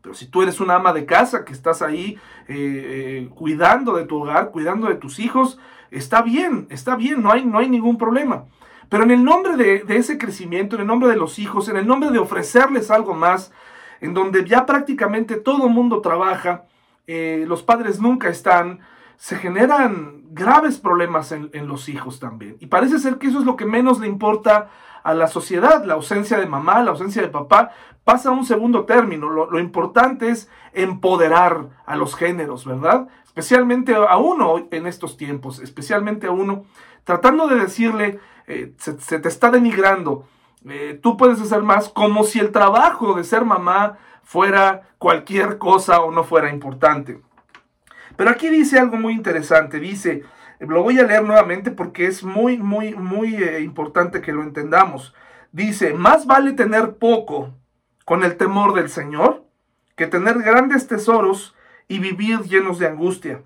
Pero 0.02 0.16
si 0.16 0.28
tú 0.28 0.42
eres 0.42 0.60
una 0.60 0.76
ama 0.76 0.94
de 0.94 1.06
casa 1.06 1.44
que 1.44 1.54
estás 1.54 1.82
ahí 1.82 2.18
eh, 2.48 3.30
cuidando 3.36 3.94
de 3.96 4.06
tu 4.06 4.22
hogar, 4.22 4.52
cuidando 4.52 4.88
de 4.88 4.96
tus 4.96 5.20
hijos, 5.20 5.60
está 5.92 6.22
bien, 6.22 6.68
está 6.70 6.96
bien, 6.96 7.22
no 7.22 7.32
hay, 7.32 7.46
no 7.46 7.58
hay 7.58 7.70
ningún 7.70 7.98
problema. 7.98 8.46
Pero 8.90 9.04
en 9.04 9.12
el 9.12 9.24
nombre 9.24 9.56
de, 9.56 9.84
ese 9.96 10.18
crecimiento, 10.18 10.76
en 10.76 10.82
el 10.82 10.88
nombre 10.88 11.10
de 11.10 11.16
los 11.16 11.38
hijos, 11.38 11.70
en 11.70 11.78
el 11.78 11.86
nombre 11.86 12.10
de 12.10 12.20
ofrecerles 12.20 12.90
algo 12.90 13.14
más, 13.14 13.52
en 14.02 14.14
donde 14.14 14.46
ya 14.46 14.66
prácticamente 14.66 15.36
todo 15.36 15.68
el 15.68 15.74
mundo 15.74 16.02
trabaja, 16.02 16.64
eh, 17.06 17.46
los 17.48 17.62
padres 17.62 18.00
nunca 18.00 18.30
están, 18.30 18.80
se 19.20 19.36
generan 19.36 20.24
graves 20.32 20.78
problemas 20.78 21.34
en, 21.34 21.68
los 21.68 21.90
hijos 21.90 22.22
también. 22.22 22.56
Y 22.62 22.68
parece 22.68 23.00
ser 23.00 23.18
que 23.18 23.28
eso 23.28 23.40
es 23.40 23.46
lo 23.46 23.58
que 23.58 23.66
menos 23.66 24.00
le 24.00 24.08
importa 24.08 24.70
a 25.04 25.14
la 25.14 25.28
sociedad, 25.28 25.84
la 25.84 25.96
ausencia 25.96 26.40
de 26.40 26.46
mamá, 26.46 26.82
la 26.82 26.92
ausencia 26.92 27.22
de 27.22 27.28
papá, 27.28 27.72
pasa 28.06 28.30
a 28.30 28.32
un 28.32 28.46
segundo 28.46 28.86
término. 28.86 29.30
Lo, 29.30 29.52
lo, 29.52 29.60
importante 29.60 30.30
es 30.30 30.50
empoderar 30.72 31.68
a 31.86 31.98
los 31.98 32.16
géneros, 32.16 32.64
¿verdad? 32.64 33.10
Especialmente 33.26 33.94
a 33.94 34.16
uno 34.16 34.68
en 34.72 34.88
estos 34.88 35.18
tiempos, 35.18 35.60
especialmente 35.60 36.28
a 36.28 36.32
uno, 36.32 36.64
tratando 37.04 37.48
de 37.48 37.56
decirle, 37.56 38.20
eh, 38.48 38.74
se, 38.78 39.20
te 39.20 39.28
está 39.28 39.52
denigrando. 39.52 40.24
Eh, 40.66 40.98
tú 41.04 41.18
puedes 41.18 41.42
hacer 41.42 41.62
más 41.62 41.90
como 41.90 42.24
si 42.24 42.40
el 42.40 42.52
trabajo 42.52 43.16
de 43.16 43.26
ser 43.26 43.44
mamá 43.44 43.98
fuera 44.24 44.90
cualquier 44.98 45.58
cosa 45.58 46.00
o 46.00 46.12
no 46.12 46.24
fuera 46.24 46.50
importante. 46.50 47.22
Pero 48.20 48.32
aquí 48.32 48.50
dice 48.50 48.78
algo 48.78 48.98
muy 48.98 49.14
interesante. 49.14 49.80
Dice, 49.80 50.26
lo 50.60 50.84
voy 50.84 51.00
a 51.00 51.04
leer 51.04 51.24
nuevamente 51.24 51.72
porque 51.72 52.06
es 52.06 52.22
muy, 52.22 52.58
muy, 52.58 52.94
muy 52.94 53.34
eh, 53.42 53.62
importante 53.62 54.20
que 54.20 54.34
lo 54.34 54.44
entendamos. 54.44 55.16
Dice, 55.54 55.94
más 55.94 56.26
vale 56.26 56.52
tener 56.52 56.98
poco 56.98 57.54
con 58.04 58.26
el 58.26 58.36
temor 58.36 58.74
del 58.74 58.90
Señor 58.90 59.46
que 59.96 60.06
tener 60.06 60.40
grandes 60.40 60.86
tesoros 60.86 61.56
y 61.88 62.00
vivir 62.00 62.42
llenos 62.42 62.78
de 62.78 62.88
angustia. 62.88 63.42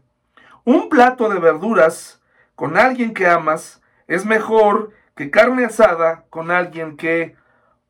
Un 0.63 0.89
plato 0.89 1.29
de 1.29 1.37
verduras 1.37 2.19
con 2.55 2.75
alguien 2.75 3.13
que 3.13 3.27
amas 3.27 3.79
es 4.07 4.25
mejor 4.25 4.89
que 5.15 5.29
carne 5.29 5.65
asada 5.65 6.25
con 6.31 6.49
alguien 6.49 6.97
que 6.97 7.35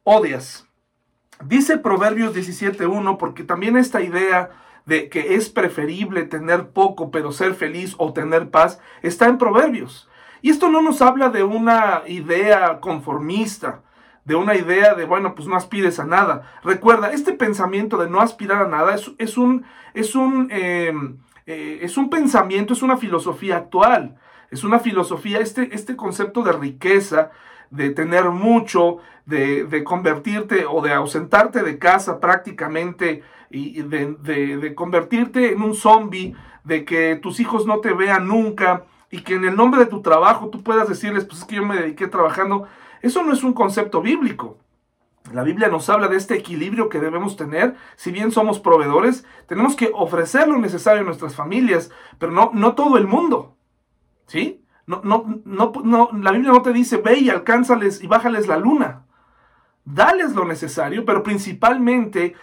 odias. 0.04 0.68
Dice 1.46 1.78
Proverbios 1.78 2.36
17.1 2.36 3.18
porque 3.18 3.46
también 3.46 3.78
esta 3.78 4.02
idea 4.02 4.50
de 4.86 5.10
que 5.10 5.36
es 5.36 5.50
preferible 5.50 6.24
tener 6.24 6.70
poco 6.70 7.12
pero 7.12 7.32
ser 7.32 7.54
feliz 7.56 7.96
o 7.98 8.14
tener 8.14 8.50
paz 8.50 8.80
está 9.02 9.28
en 9.28 9.38
Proverbios. 9.38 10.10
Y 10.42 10.50
esto 10.50 10.70
no 10.70 10.82
nos 10.82 11.02
habla 11.02 11.30
de 11.30 11.44
una 11.44 12.04
idea 12.06 12.80
conformista, 12.82 13.82
de 14.26 14.36
una 14.36 14.56
idea 14.56 14.94
de, 14.94 15.06
bueno, 15.06 15.36
pues 15.36 15.48
no 15.48 15.56
aspires 15.56 16.00
a 16.00 16.06
nada. 16.06 16.52
Recuerda, 16.64 17.12
este 17.12 17.34
pensamiento 17.34 17.98
de 17.98 18.10
no 18.10 18.20
aspirar 18.20 18.64
a 18.64 18.68
nada 18.68 18.94
es, 18.96 19.12
es 19.18 19.38
un, 19.38 19.66
es, 19.94 20.16
un, 20.16 20.50
em, 20.52 21.18
eh, 21.46 21.80
es 21.82 21.98
un 21.98 22.10
pensamiento, 22.10 22.74
es 22.74 22.82
una 22.82 22.98
filosofía 22.98 23.58
actual. 23.58 24.18
Es 24.52 24.64
una 24.64 24.80
filosofía, 24.80 25.40
este, 25.40 25.74
este 25.74 25.96
concepto 25.96 26.44
de 26.44 26.52
riqueza, 26.52 27.32
de 27.70 27.90
tener 27.90 28.26
mucho, 28.26 29.00
de, 29.26 29.84
convertirte 29.84 30.66
o 30.66 30.82
de 30.82 30.94
ausentarte 30.94 31.64
de 31.64 31.80
casa 31.80 32.20
prácticamente 32.20 33.24
y 33.54 33.84
de, 33.84 34.74
convertirte 34.76 35.54
en 35.54 35.62
un 35.62 35.76
zombie, 35.76 36.36
de 36.64 36.86
que 36.86 37.16
tus 37.18 37.40
hijos 37.40 37.68
no 37.68 37.80
te 37.80 37.94
vean 37.94 38.28
nunca 38.28 38.86
y 39.12 39.22
que 39.22 39.36
en 39.36 39.46
el 39.46 39.56
nombre 39.56 39.82
de 39.82 39.86
tu 39.86 40.02
trabajo 40.02 40.50
tú 40.50 40.64
puedas 40.64 40.90
decirles, 40.90 41.26
pues 41.26 41.40
es 41.40 41.46
que 41.46 41.58
yo 41.58 41.66
me 41.66 41.78
dediqué 41.78 42.08
trabajando. 42.08 42.68
Eso 43.02 43.24
no 43.24 43.32
es 43.32 43.44
un 43.44 43.54
concepto 43.54 44.02
bíblico. 44.02 44.58
La 45.32 45.44
Biblia 45.44 45.68
nos 45.68 45.88
habla 45.90 46.08
de 46.08 46.18
este 46.18 46.36
equilibrio 46.36 46.90
que 46.90 47.00
debemos 47.00 47.38
tener. 47.38 47.76
Si 47.96 48.12
bien 48.12 48.32
somos 48.32 48.60
proveedores, 48.60 49.24
tenemos 49.48 49.76
que 49.76 49.92
ofrecer 49.94 50.48
lo 50.48 50.58
necesario 50.58 51.02
a 51.02 51.06
nuestras 51.06 51.36
familias, 51.36 51.92
pero 52.18 52.32
no, 52.32 52.52
no 52.54 52.74
todo 52.74 52.98
el 52.98 53.08
mundo. 53.08 53.56
¿Sí? 54.26 54.66
No, 54.88 55.02
no, 55.04 55.42
no, 55.46 55.72
no, 55.84 56.10
la 56.14 56.32
Biblia 56.32 56.52
no 56.52 56.62
te 56.62 56.74
dice, 56.74 56.98
ve 56.98 57.20
y 57.20 57.30
alcánzales 57.30 58.04
y 58.04 58.08
bájales 58.08 58.48
la 58.48 58.58
luna. 58.58 59.06
Dales 59.86 60.34
lo 60.34 60.46
necesario, 60.46 61.04
pero 61.04 61.24
principalmente 61.24 62.36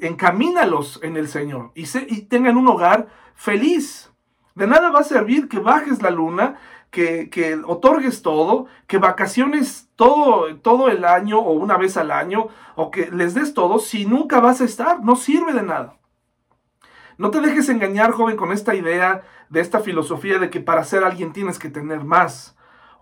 encamínalos 0.00 1.00
en 1.02 1.16
el 1.16 1.28
Señor 1.28 1.72
y, 1.74 1.86
tengan 2.22 2.56
un 2.56 2.68
hogar 2.68 3.08
feliz. 3.34 4.12
De 4.54 4.68
nada 4.68 4.90
va 4.90 5.00
a 5.00 5.04
servir 5.04 5.48
que 5.48 5.58
bajes 5.58 6.00
la 6.02 6.10
luna, 6.10 6.56
que, 6.92 7.28
que, 7.30 7.56
otorgues 7.64 8.22
todo, 8.22 8.66
que 8.86 8.98
vacaciones 8.98 9.88
todo, 9.96 10.54
todo 10.58 10.88
el 10.88 11.04
año 11.04 11.40
o 11.40 11.52
una 11.52 11.76
vez 11.76 11.96
al 11.96 12.12
año, 12.12 12.46
o 12.76 12.92
que 12.92 13.10
les 13.10 13.34
des 13.34 13.54
todo, 13.54 13.80
si 13.80 14.06
nunca 14.06 14.38
vas 14.38 14.60
a 14.60 14.64
estar, 14.64 15.02
no 15.02 15.16
sirve 15.16 15.52
de 15.52 15.64
nada. 15.64 15.96
No 17.18 17.30
te 17.30 17.40
dejes 17.40 17.68
engañar, 17.68 18.12
joven, 18.12 18.36
con 18.36 18.52
esta 18.52 18.76
idea 18.76 19.22
de 19.48 19.60
esta 19.60 19.80
filosofía 19.80 20.38
de 20.38 20.50
que 20.50 20.60
para 20.60 20.84
ser 20.84 21.02
alguien 21.02 21.32
tienes 21.32 21.58
que 21.58 21.70
tener 21.70 22.04
más, 22.04 22.56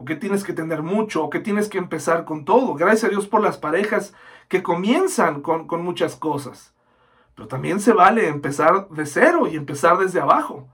que 0.05 0.17
tienes 0.17 0.45
que 0.45 0.53
tener 0.53 0.83
mucho, 0.83 1.25
o 1.25 1.31
que 1.31 1.41
tienes 1.41 1.69
que 1.69 1.79
empezar 1.79 2.25
con 2.25 2.45
todo. 2.45 2.75
Gracias 2.75 3.05
a 3.05 3.09
Dios 3.09 3.27
por 3.27 3.43
las 3.43 3.59
parejas 3.59 4.15
que 4.49 4.63
comienzan 4.63 5.43
con, 5.43 5.67
muchas 5.83 6.17
cosas. 6.17 6.75
Pero 7.35 7.49
también 7.49 7.81
se 7.81 7.93
vale 7.93 8.29
empezar 8.29 8.89
de 8.89 9.07
cero 9.07 9.49
y 9.51 9.57
empezar 9.57 9.99
desde 9.99 10.21
abajo. 10.21 10.69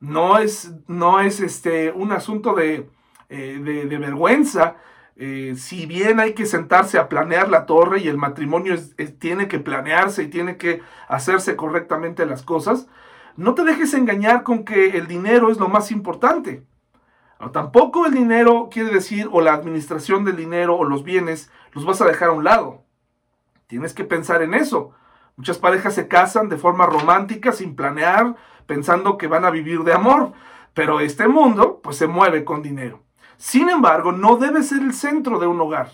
No 0.00 0.38
es, 0.38 0.72
no 0.86 1.20
es 1.20 1.40
este, 1.40 1.92
un 1.92 2.12
asunto 2.12 2.54
de, 2.54 2.90
eh, 3.28 3.58
de 3.62 3.98
vergüenza 3.98 4.76
eh, 5.16 5.54
si 5.56 5.86
bien 5.86 6.18
hay 6.18 6.34
que 6.34 6.44
sentarse 6.44 6.98
a 6.98 7.08
planear 7.08 7.48
la 7.48 7.66
torre 7.66 8.00
y 8.00 8.08
el 8.08 8.16
matrimonio 8.16 8.74
tiene 9.20 9.46
que 9.46 9.60
planearse 9.60 10.24
y 10.24 10.28
tiene 10.28 10.56
que 10.56 10.82
hacerse 11.08 11.54
correctamente 11.54 12.26
las 12.26 12.42
cosas, 12.42 12.88
no 13.36 13.54
te 13.54 13.64
dejes 13.64 13.94
engañar 13.94 14.42
con 14.42 14.64
que 14.64 14.96
el 14.96 15.06
dinero 15.06 15.50
es 15.50 15.58
lo 15.58 15.68
más 15.68 15.90
importante. 15.92 16.62
Tampoco 17.50 18.06
el 18.06 18.12
dinero 18.12 18.68
quiere 18.70 18.90
decir, 18.90 19.28
o 19.32 19.40
la 19.40 19.54
administración 19.54 20.24
del 20.24 20.36
dinero 20.36 20.76
o 20.76 20.84
los 20.84 21.04
bienes, 21.04 21.50
los 21.72 21.84
vas 21.84 22.00
a 22.00 22.06
dejar 22.06 22.28
a 22.28 22.32
un 22.32 22.44
lado. 22.44 22.84
Tienes 23.66 23.94
que 23.94 24.04
pensar 24.04 24.42
en 24.42 24.54
eso. 24.54 24.92
Muchas 25.36 25.58
parejas 25.58 25.94
se 25.94 26.06
casan 26.06 26.48
de 26.48 26.56
forma 26.56 26.86
romántica, 26.86 27.52
sin 27.52 27.74
planear, 27.74 28.36
pensando 28.66 29.18
que 29.18 29.26
van 29.26 29.44
a 29.44 29.50
vivir 29.50 29.82
de 29.82 29.92
amor. 29.92 30.32
Pero 30.74 31.00
este 31.00 31.28
mundo, 31.28 31.80
pues 31.82 31.96
se 31.96 32.06
mueve 32.06 32.44
con 32.44 32.62
dinero. 32.62 33.02
Sin 33.36 33.68
embargo, 33.68 34.12
no 34.12 34.36
debe 34.36 34.62
ser 34.62 34.82
el 34.82 34.94
centro 34.94 35.38
de 35.38 35.46
un 35.46 35.60
hogar. 35.60 35.90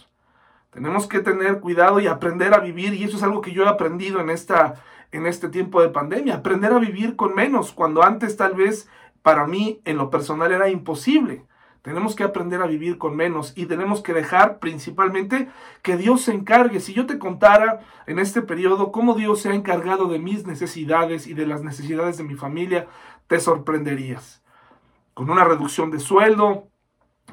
Tenemos 0.71 1.07
que 1.07 1.21
tener 1.21 1.61
cuidado 1.61 2.01
y 2.01 2.07
aprender 2.07 2.55
a 2.55 2.61
vivir, 2.61 2.95
y 2.95 3.05
eso 3.05 3.17
es 3.17 3.23
algo 3.23 3.41
que 3.41 3.53
yo 3.53 3.65
he 3.65 3.69
aprendido 3.69 4.21
en, 4.21 4.31
esta, 4.31 4.75
en 5.11 5.27
este 5.27 5.49
tiempo 5.49 5.83
de 5.83 5.89
pandemia, 5.89 6.37
aprender 6.37 6.73
a 6.73 6.79
vivir 6.79 7.17
con 7.17 7.35
menos, 7.35 7.73
cuando 7.73 8.05
antes 8.05 8.37
tal 8.37 8.55
vez 8.55 8.89
para 9.23 9.47
mí 9.47 9.81
en 9.85 9.97
lo 9.97 10.11
personal 10.11 10.53
era 10.53 10.69
imposible. 10.69 11.45
Tenemos 11.83 12.15
que 12.15 12.25
aprender 12.25 12.61
a 12.61 12.67
vivir 12.67 12.99
con 12.99 13.17
menos 13.17 13.55
y 13.57 13.65
tenemos 13.65 14.03
que 14.03 14.13
dejar 14.13 14.59
principalmente 14.59 15.49
que 15.83 15.97
Dios 15.97 16.21
se 16.23 16.35
encargue. 16.35 16.81
Si 16.81 16.93
yo 16.93 17.07
te 17.07 17.19
contara 17.19 17.81
en 18.07 18.19
este 18.19 18.43
periodo 18.43 18.93
cómo 18.93 19.15
Dios 19.15 19.41
se 19.41 19.49
ha 19.49 19.55
encargado 19.55 20.07
de 20.09 20.19
mis 20.19 20.47
necesidades 20.47 21.27
y 21.27 21.33
de 21.33 21.47
las 21.47 21.63
necesidades 21.63 22.19
de 22.19 22.25
mi 22.25 22.35
familia, 22.35 22.87
te 23.29 23.41
sorprenderías. 23.41 24.43
Con 25.15 25.31
una 25.31 25.45
reducción 25.45 25.91
de 25.91 26.01
sueldo, 26.01 26.69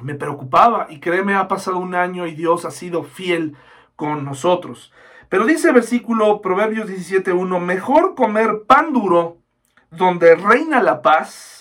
me 0.02 0.16
preocupaba 0.16 0.88
y 0.90 1.00
créeme, 1.00 1.36
ha 1.36 1.50
pasado 1.50 1.80
un 1.80 1.96
año 1.96 2.26
y 2.26 2.34
Dios 2.34 2.64
ha 2.64 2.72
sido 2.72 3.04
fiel 3.04 3.58
con 3.98 4.24
nosotros. 4.24 4.94
Pero 5.28 5.46
dice 5.46 5.74
versículo 5.74 6.42
Proverbios 6.42 6.90
17.1, 6.90 7.60
mejor 7.60 8.16
comer 8.16 8.64
pan 8.66 8.94
duro 8.94 9.40
donde 9.92 10.36
reina 10.36 10.82
la 10.82 11.02
paz 11.02 11.57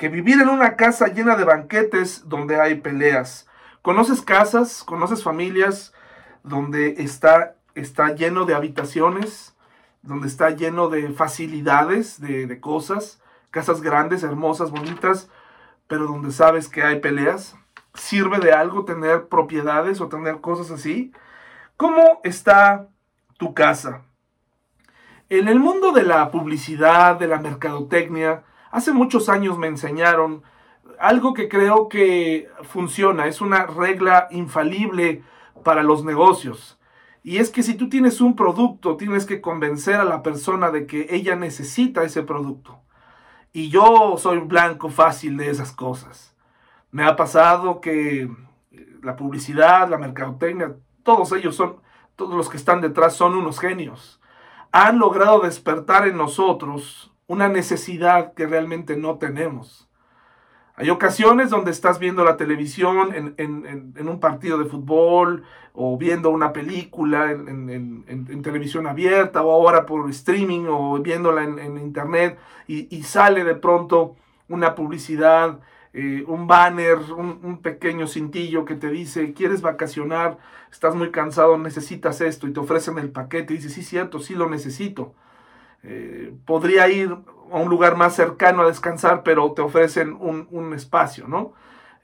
que 0.00 0.08
vivir 0.08 0.40
en 0.40 0.48
una 0.48 0.76
casa 0.76 1.08
llena 1.08 1.36
de 1.36 1.44
banquetes 1.44 2.26
donde 2.26 2.58
hay 2.58 2.76
peleas. 2.76 3.46
¿Conoces 3.82 4.22
casas, 4.22 4.82
conoces 4.82 5.22
familias 5.22 5.92
donde 6.42 6.94
está, 7.02 7.56
está 7.74 8.14
lleno 8.14 8.46
de 8.46 8.54
habitaciones, 8.54 9.54
donde 10.00 10.26
está 10.26 10.48
lleno 10.50 10.88
de 10.88 11.10
facilidades, 11.10 12.18
de, 12.18 12.46
de 12.46 12.60
cosas, 12.60 13.22
casas 13.50 13.82
grandes, 13.82 14.22
hermosas, 14.22 14.70
bonitas, 14.70 15.28
pero 15.86 16.06
donde 16.06 16.32
sabes 16.32 16.68
que 16.68 16.82
hay 16.82 17.00
peleas? 17.00 17.54
¿Sirve 17.92 18.38
de 18.38 18.52
algo 18.52 18.86
tener 18.86 19.28
propiedades 19.28 20.00
o 20.00 20.08
tener 20.08 20.40
cosas 20.40 20.70
así? 20.70 21.12
¿Cómo 21.76 22.22
está 22.24 22.88
tu 23.36 23.52
casa? 23.52 24.00
En 25.28 25.46
el 25.46 25.60
mundo 25.60 25.92
de 25.92 26.04
la 26.04 26.30
publicidad, 26.30 27.18
de 27.18 27.26
la 27.26 27.38
mercadotecnia, 27.38 28.44
hace 28.70 28.92
muchos 28.92 29.28
años 29.28 29.58
me 29.58 29.66
enseñaron 29.66 30.42
algo 30.98 31.32
que 31.34 31.48
creo 31.48 31.88
que 31.88 32.48
funciona, 32.62 33.26
es 33.26 33.40
una 33.40 33.66
regla 33.66 34.28
infalible 34.30 35.22
para 35.64 35.82
los 35.82 36.04
negocios. 36.04 36.78
Y 37.22 37.38
es 37.38 37.50
que 37.50 37.62
si 37.62 37.74
tú 37.74 37.88
tienes 37.88 38.20
un 38.20 38.34
producto, 38.34 38.96
tienes 38.96 39.26
que 39.26 39.40
convencer 39.40 39.96
a 39.96 40.04
la 40.04 40.22
persona 40.22 40.70
de 40.70 40.86
que 40.86 41.06
ella 41.10 41.36
necesita 41.36 42.02
ese 42.02 42.22
producto. 42.22 42.80
Y 43.52 43.68
yo 43.68 44.16
soy 44.16 44.38
blanco 44.38 44.88
fácil 44.88 45.36
de 45.36 45.50
esas 45.50 45.72
cosas. 45.72 46.34
Me 46.90 47.04
ha 47.04 47.16
pasado 47.16 47.80
que 47.80 48.30
la 49.02 49.16
publicidad, 49.16 49.88
la 49.88 49.98
mercadotecnia, 49.98 50.76
todos 51.02 51.32
ellos 51.32 51.56
son, 51.56 51.76
todos 52.16 52.34
los 52.34 52.48
que 52.48 52.56
están 52.56 52.80
detrás 52.80 53.14
son 53.14 53.34
unos 53.34 53.58
genios. 53.58 54.20
Han 54.72 54.98
logrado 54.98 55.40
despertar 55.40 56.06
en 56.06 56.16
nosotros 56.16 57.09
una 57.30 57.48
necesidad 57.48 58.34
que 58.34 58.44
realmente 58.44 58.96
no 58.96 59.18
tenemos. 59.18 59.88
Hay 60.74 60.90
ocasiones 60.90 61.48
donde 61.48 61.70
estás 61.70 62.00
viendo 62.00 62.24
la 62.24 62.36
televisión 62.36 63.14
en, 63.14 64.08
un 64.08 64.18
partido 64.18 64.58
de 64.58 64.64
fútbol 64.64 65.44
o 65.72 65.96
viendo 65.96 66.30
una 66.30 66.52
película 66.52 67.30
en, 67.30 68.42
televisión 68.42 68.88
abierta 68.88 69.42
o 69.42 69.52
ahora 69.52 69.86
por 69.86 70.10
streaming 70.10 70.66
o 70.68 70.98
viéndola 70.98 71.44
en, 71.44 71.78
internet 71.78 72.36
y, 72.66 73.00
sale 73.04 73.44
de 73.44 73.54
pronto 73.54 74.16
una 74.48 74.74
publicidad, 74.74 75.60
eh, 75.92 76.24
un 76.26 76.48
banner, 76.48 76.98
un, 77.16 77.60
pequeño 77.62 78.08
cintillo 78.08 78.64
que 78.64 78.74
te 78.74 78.90
dice, 78.90 79.34
quieres 79.34 79.62
vacacionar, 79.62 80.38
estás 80.72 80.96
muy 80.96 81.12
cansado, 81.12 81.56
necesitas 81.58 82.20
esto 82.22 82.48
y 82.48 82.52
te 82.52 82.58
ofrecen 82.58 82.98
el 82.98 83.12
paquete 83.12 83.54
y 83.54 83.58
dices, 83.58 83.74
sí, 83.74 83.84
cierto, 83.84 84.18
sí 84.18 84.34
lo 84.34 84.50
necesito. 84.50 85.14
Eh, 85.82 86.34
podría 86.44 86.88
ir 86.88 87.16
a 87.50 87.56
un 87.56 87.68
lugar 87.68 87.96
más 87.96 88.14
cercano 88.14 88.62
a 88.62 88.66
descansar, 88.66 89.22
pero 89.22 89.52
te 89.52 89.62
ofrecen 89.62 90.16
un, 90.20 90.74
espacio, 90.74 91.26
¿no? 91.26 91.52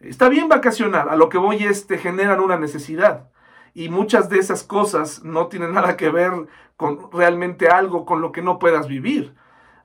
Está 0.00 0.28
bien 0.28 0.48
vacacionar, 0.48 1.08
a 1.08 1.16
lo 1.16 1.28
que 1.28 1.38
voy 1.38 1.64
es 1.64 1.86
te 1.86 1.98
generan 1.98 2.40
una 2.40 2.58
necesidad. 2.58 3.28
Y 3.74 3.88
muchas 3.88 4.28
de 4.28 4.38
esas 4.38 4.62
cosas 4.62 5.22
no 5.24 5.48
tienen 5.48 5.74
nada 5.74 5.96
que 5.96 6.08
ver 6.10 6.32
con 6.76 7.10
realmente 7.12 7.68
algo 7.68 8.04
con 8.04 8.20
lo 8.20 8.32
que 8.32 8.42
no 8.42 8.58
puedas 8.58 8.88
vivir. 8.88 9.34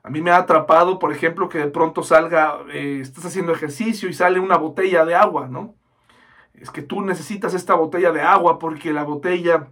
A 0.02 0.10
mí 0.10 0.20
me 0.20 0.30
ha 0.30 0.38
atrapado, 0.38 0.98
por 0.98 1.12
ejemplo, 1.12 1.48
que 1.48 1.58
de 1.58 1.68
pronto 1.68 2.02
salga, 2.02 2.58
eh, 2.72 2.98
estás 3.00 3.26
haciendo 3.26 3.52
ejercicio 3.52 4.08
y 4.08 4.14
sale 4.14 4.40
una 4.40 4.56
botella 4.56 5.04
de 5.04 5.14
agua, 5.14 5.48
¿no? 5.48 5.74
Es 6.54 6.70
que 6.70 6.82
tú 6.82 7.02
necesitas 7.02 7.54
esta 7.54 7.74
botella 7.74 8.12
de 8.12 8.22
agua 8.22 8.58
porque 8.58 8.92
la 8.92 9.04
botella 9.04 9.68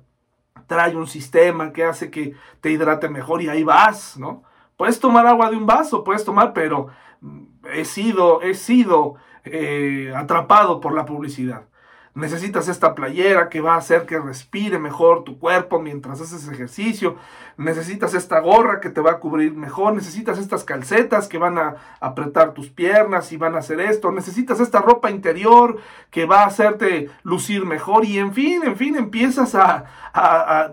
trae 0.66 0.96
un 0.96 1.06
sistema 1.06 1.72
que 1.72 1.84
hace 1.84 2.10
que 2.10 2.34
te 2.60 2.70
hidrate 2.70 3.08
mejor 3.08 3.42
y 3.42 3.48
ahí 3.48 3.64
vas, 3.64 4.18
¿no? 4.18 4.42
Puedes 4.76 4.98
tomar 5.00 5.26
agua 5.26 5.50
de 5.50 5.56
un 5.56 5.66
vaso, 5.66 6.04
puedes 6.04 6.24
tomar, 6.24 6.52
pero 6.52 6.88
mm, 7.20 7.44
he 7.72 7.84
sido, 7.84 8.42
he 8.42 8.54
sido 8.54 9.16
eh, 9.44 10.12
atrapado 10.14 10.80
por 10.80 10.94
la 10.94 11.04
publicidad. 11.04 11.69
Necesitas 12.12 12.66
esta 12.66 12.96
playera 12.96 13.48
que 13.48 13.60
va 13.60 13.74
a 13.74 13.78
hacer 13.78 14.04
que 14.04 14.18
respire 14.18 14.80
mejor 14.80 15.22
tu 15.22 15.38
cuerpo 15.38 15.78
mientras 15.78 16.20
haces 16.20 16.48
ejercicio. 16.48 17.16
Necesitas 17.56 18.14
esta 18.14 18.40
gorra 18.40 18.80
que 18.80 18.90
te 18.90 19.00
va 19.00 19.12
a 19.12 19.18
cubrir 19.20 19.54
mejor. 19.54 19.94
Necesitas 19.94 20.38
estas 20.38 20.64
calcetas 20.64 21.28
que 21.28 21.38
van 21.38 21.56
a 21.56 21.76
apretar 22.00 22.52
tus 22.52 22.68
piernas 22.68 23.30
y 23.30 23.36
van 23.36 23.54
a 23.54 23.58
hacer 23.58 23.80
esto. 23.80 24.10
Necesitas 24.10 24.58
esta 24.58 24.80
ropa 24.80 25.08
interior 25.10 25.78
que 26.10 26.26
va 26.26 26.42
a 26.42 26.46
hacerte 26.46 27.10
lucir 27.22 27.64
mejor. 27.64 28.04
Y 28.04 28.18
en 28.18 28.34
fin, 28.34 28.62
en 28.64 28.76
fin, 28.76 28.96
empiezas 28.96 29.54
a 29.54 29.84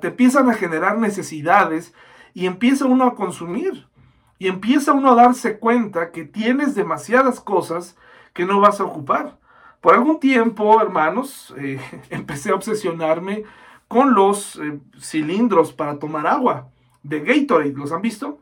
te 0.02 0.08
empiezan 0.08 0.50
a 0.50 0.56
generar 0.56 0.98
necesidades 0.98 1.94
y 2.34 2.48
empieza 2.48 2.86
uno 2.86 3.06
a 3.06 3.16
consumir. 3.16 3.86
Y 4.40 4.48
empieza 4.48 4.92
uno 4.92 5.12
a 5.12 5.16
darse 5.16 5.60
cuenta 5.60 6.12
que 6.12 6.24
tienes 6.24 6.74
demasiadas 6.74 7.40
cosas 7.40 7.96
que 8.34 8.46
no 8.46 8.60
vas 8.60 8.80
a 8.80 8.86
ocupar. 8.86 9.38
Por 9.88 9.96
algún 9.96 10.20
tiempo, 10.20 10.82
hermanos, 10.82 11.56
eh, 11.58 11.80
empecé 12.10 12.50
a 12.50 12.56
obsesionarme 12.56 13.46
con 13.88 14.16
los 14.16 14.58
eh, 14.58 14.82
cilindros 15.00 15.72
para 15.72 15.98
tomar 15.98 16.28
agua 16.28 16.68
de 17.04 17.22
Gatorade. 17.22 17.72
¿Los 17.72 17.94
han 17.94 18.02
visto? 18.02 18.38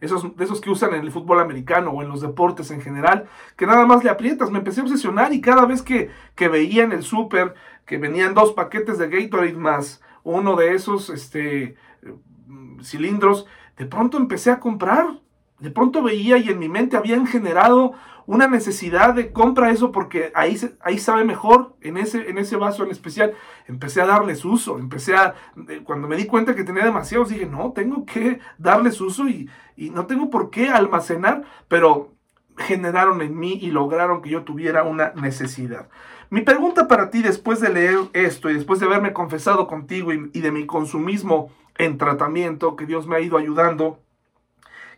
Esos, 0.00 0.34
de 0.34 0.42
esos 0.42 0.62
que 0.62 0.70
usan 0.70 0.94
en 0.94 1.02
el 1.02 1.12
fútbol 1.12 1.40
americano 1.40 1.90
o 1.90 2.00
en 2.00 2.08
los 2.08 2.22
deportes 2.22 2.70
en 2.70 2.80
general, 2.80 3.28
que 3.54 3.66
nada 3.66 3.84
más 3.84 4.02
le 4.02 4.08
aprietas. 4.08 4.50
Me 4.50 4.60
empecé 4.60 4.80
a 4.80 4.84
obsesionar 4.84 5.34
y 5.34 5.42
cada 5.42 5.66
vez 5.66 5.82
que, 5.82 6.08
que 6.34 6.48
veía 6.48 6.84
en 6.84 6.92
el 6.92 7.02
súper 7.02 7.52
que 7.84 7.98
venían 7.98 8.32
dos 8.32 8.54
paquetes 8.54 8.96
de 8.96 9.10
Gatorade 9.10 9.52
más 9.52 10.00
uno 10.22 10.56
de 10.56 10.74
esos 10.74 11.10
este, 11.10 11.76
cilindros, 12.82 13.44
de 13.76 13.84
pronto 13.84 14.16
empecé 14.16 14.50
a 14.50 14.58
comprar. 14.58 15.20
De 15.58 15.70
pronto 15.70 16.02
veía 16.02 16.38
y 16.38 16.48
en 16.48 16.58
mi 16.58 16.70
mente 16.70 16.96
habían 16.96 17.26
generado 17.26 17.92
una 18.30 18.46
necesidad 18.46 19.12
de 19.12 19.32
compra 19.32 19.72
eso 19.72 19.90
porque 19.90 20.30
ahí, 20.36 20.56
ahí 20.82 20.98
sabe 20.98 21.24
mejor, 21.24 21.74
en 21.80 21.96
ese, 21.96 22.30
en 22.30 22.38
ese 22.38 22.54
vaso 22.54 22.84
en 22.84 22.92
especial. 22.92 23.34
Empecé 23.66 24.00
a 24.00 24.06
darles 24.06 24.44
uso, 24.44 24.78
empecé 24.78 25.16
a, 25.16 25.34
cuando 25.82 26.06
me 26.06 26.14
di 26.14 26.26
cuenta 26.26 26.54
que 26.54 26.62
tenía 26.62 26.84
demasiados, 26.84 27.30
dije, 27.30 27.46
no, 27.46 27.72
tengo 27.72 28.06
que 28.06 28.38
darles 28.56 29.00
uso 29.00 29.28
y, 29.28 29.50
y 29.76 29.90
no 29.90 30.06
tengo 30.06 30.30
por 30.30 30.50
qué 30.50 30.68
almacenar, 30.68 31.42
pero 31.66 32.14
generaron 32.56 33.20
en 33.20 33.36
mí 33.36 33.58
y 33.60 33.72
lograron 33.72 34.22
que 34.22 34.30
yo 34.30 34.44
tuviera 34.44 34.84
una 34.84 35.12
necesidad. 35.16 35.88
Mi 36.30 36.42
pregunta 36.42 36.86
para 36.86 37.10
ti 37.10 37.22
después 37.22 37.58
de 37.58 37.70
leer 37.70 37.98
esto 38.12 38.48
y 38.48 38.54
después 38.54 38.78
de 38.78 38.86
haberme 38.86 39.12
confesado 39.12 39.66
contigo 39.66 40.12
y, 40.12 40.30
y 40.32 40.40
de 40.40 40.52
mi 40.52 40.66
consumismo 40.66 41.50
en 41.78 41.98
tratamiento, 41.98 42.76
que 42.76 42.86
Dios 42.86 43.08
me 43.08 43.16
ha 43.16 43.20
ido 43.20 43.36
ayudando. 43.36 43.98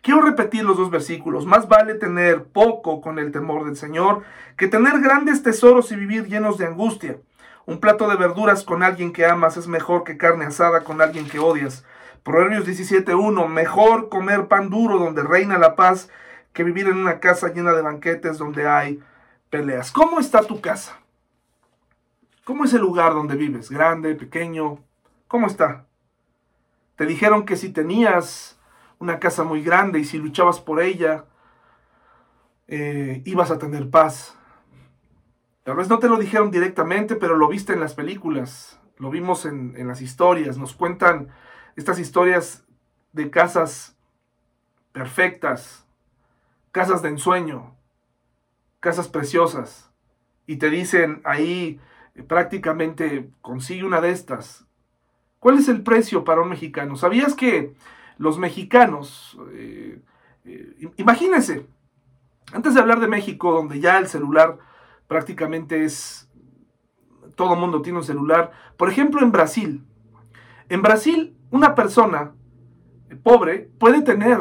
Quiero 0.03 0.21
repetir 0.21 0.65
los 0.65 0.77
dos 0.77 0.91
versículos. 0.91 1.47
Más 1.47 1.69
vale 1.69 1.95
tener 1.95 2.45
poco 2.45 3.01
con 3.01 3.21
el 3.21 3.31
temor 3.31 3.65
del 3.65 3.77
Señor 3.77 4.25
que 4.57 4.67
tener 4.67 5.01
grandes 5.01 5.45
tesoros 5.45 5.93
y 5.93 5.97
vivir 5.97 6.27
llenos 6.27 6.59
de 6.59 6.67
angustia. 6.67 7.19
Un 7.67 7.79
plato 7.79 8.09
de 8.09 8.17
verduras 8.17 8.65
con 8.65 8.83
alguien 8.83 9.13
que 9.13 9.25
amas 9.25 9.57
es 9.57 9.69
mejor 9.69 10.03
que 10.03 10.19
carne 10.19 10.45
asada 10.45 10.83
con 10.83 11.01
alguien 11.01 11.29
que 11.29 11.39
odias. 11.39 11.85
Proverbios 12.25 12.67
17.1. 12.67 13.47
Mejor 13.47 14.09
comer 14.09 14.49
pan 14.49 14.71
duro 14.71 14.99
donde 14.99 15.23
reina 15.23 15.57
la 15.57 15.77
paz 15.77 16.11
que 16.53 16.65
vivir 16.65 16.89
en 16.89 16.97
una 16.97 17.21
casa 17.21 17.53
llena 17.53 17.73
de 17.73 17.83
banquetes 17.83 18.39
donde 18.39 18.69
hay 18.69 19.01
peleas. 19.51 19.93
¿Cómo 19.93 20.19
está 20.19 20.43
tu 20.43 20.61
casa? 20.61 20.99
¿Cómo 22.43 22.65
es 22.65 22.75
el 22.75 22.81
lugar 22.81 23.15
donde 23.15 23.37
vives? 23.37 23.71
¿Grande, 23.71 24.17
pequeño? 24.17 24.81
¿Cómo 25.29 25.47
está? 25.47 25.87
Te 26.97 27.07
dijeron 27.07 27.47
que 27.47 27.57
si 27.57 27.69
tenías 27.69 28.59
una 29.03 29.19
casa 29.19 29.43
muy 29.43 29.63
grande 29.63 29.99
y 29.99 30.05
si 30.05 30.19
luchabas 30.19 30.61
por 30.61 30.81
ella, 30.81 31.25
eh, 32.69 33.21
ibas 33.25 33.51
a 33.51 33.59
tener 33.59 33.91
paz. 33.91 34.39
Tal 35.65 35.77
vez 35.77 35.89
no 35.89 35.99
te 35.99 36.09
lo 36.09 36.17
dijeron 36.17 36.51
directamente, 36.51 37.17
pero 37.17 37.37
lo 37.37 37.49
viste 37.49 37.73
en 37.73 37.81
las 37.81 37.95
películas, 37.95 38.81
lo 38.99 39.11
vimos 39.11 39.45
en, 39.45 39.75
en 39.77 39.89
las 39.89 40.01
historias, 40.01 40.57
nos 40.57 40.75
cuentan 40.75 41.29
estas 41.77 41.99
historias 41.99 42.65
de 43.13 43.31
casas 43.31 43.97
perfectas, 44.93 45.85
casas 46.71 47.03
de 47.03 47.09
ensueño, 47.09 47.77
casas 48.81 49.09
preciosas, 49.09 49.91
y 50.47 50.57
te 50.57 50.71
dicen 50.71 51.23
ahí 51.25 51.81
eh, 52.15 52.23
prácticamente 52.23 53.31
consigue 53.41 53.85
una 53.85 54.01
de 54.01 54.11
estas, 54.11 54.67
¿Cuál 55.43 55.59
es 55.59 55.69
el 55.69 55.83
precio 55.83 56.23
para 56.23 56.41
un 56.41 56.51
mexicano? 56.51 56.95
¿Sabías 56.95 57.35
que 57.35 57.75
los 58.19 58.39
mexicanos, 58.39 59.39
eh, 59.53 60.01
eh, 60.45 60.91
imagínense, 60.97 61.67
antes 62.53 62.75
de 62.75 62.81
hablar 62.81 63.01
de 63.01 63.09
México, 63.09 63.53
donde 63.53 63.81
ya 63.81 63.99
el 63.99 64.09
celular 64.09 64.59
prácticamente 65.07 65.85
es, 65.85 66.31
todo 67.35 67.57
mundo 67.57 67.83
tiene 67.83 67.99
un 67.99 68.05
celular, 68.05 68.53
por 68.77 68.89
ejemplo 68.89 69.21
en 69.21 69.33
Brasil, 69.33 69.85
en 70.69 70.83
Brasil 70.83 71.37
una 71.51 71.75
persona 71.75 72.33
pobre 73.23 73.71
puede 73.79 74.03
tener 74.03 74.41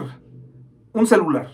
un 0.94 1.08
celular, 1.08 1.50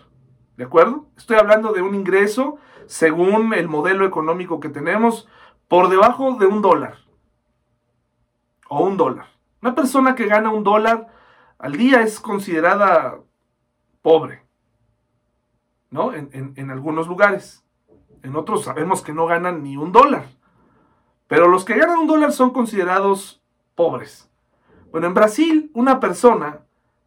¿de 0.56 0.64
acuerdo? 0.64 1.08
Estoy 1.18 1.38
hablando 1.38 1.74
de 1.74 1.82
un 1.82 1.96
ingreso, 1.96 2.58
según 2.86 3.54
el 3.54 3.68
modelo 3.68 4.06
económico 4.06 4.60
que 4.60 4.70
tenemos, 4.70 5.28
por 5.68 5.90
debajo 5.90 6.36
de 6.36 6.46
un 6.46 6.62
dólar 6.62 6.96
o 8.70 8.84
un 8.84 8.98
dólar. 8.98 9.28
Una 9.62 9.76
persona 9.76 10.16
que 10.16 10.28
gana 10.28 10.50
un 10.50 10.64
dólar 10.64 11.08
al 11.60 11.78
día 11.78 12.02
es 12.02 12.20
considerada 12.20 13.20
pobre, 14.02 14.44
¿no? 15.90 16.14
En, 16.14 16.72
algunos 16.72 17.08
lugares. 17.08 17.64
En 18.24 18.36
otros 18.36 18.64
sabemos 18.64 19.02
que 19.02 19.14
no 19.14 19.26
ganan 19.26 19.64
ni 19.64 19.78
un 19.78 19.92
dólar. 19.92 20.26
Pero 21.28 21.48
los 21.48 21.66
que 21.66 21.78
ganan 21.78 22.00
un 22.00 22.08
dólar 22.08 22.32
son 22.32 22.52
considerados 22.52 23.42
pobres. 23.76 24.30
Bueno, 24.92 25.08
en 25.08 25.14
Brasil, 25.14 25.72
una 25.74 26.00
persona 26.00 26.62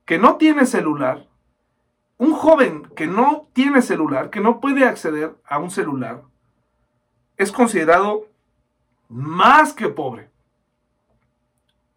que 0.04 0.18
no 0.18 0.36
tiene 0.36 0.66
celular, 0.66 1.26
un 2.18 2.32
joven 2.32 2.82
que 2.94 3.06
no 3.06 3.48
tiene 3.52 3.82
celular, 3.82 4.30
que 4.30 4.40
no 4.40 4.60
puede 4.60 4.84
acceder 4.84 5.36
a 5.46 5.58
un 5.58 5.70
celular, 5.70 6.22
es 7.36 7.50
considerado 7.50 8.26
más 9.08 9.72
que 9.72 9.88
pobre 9.88 10.30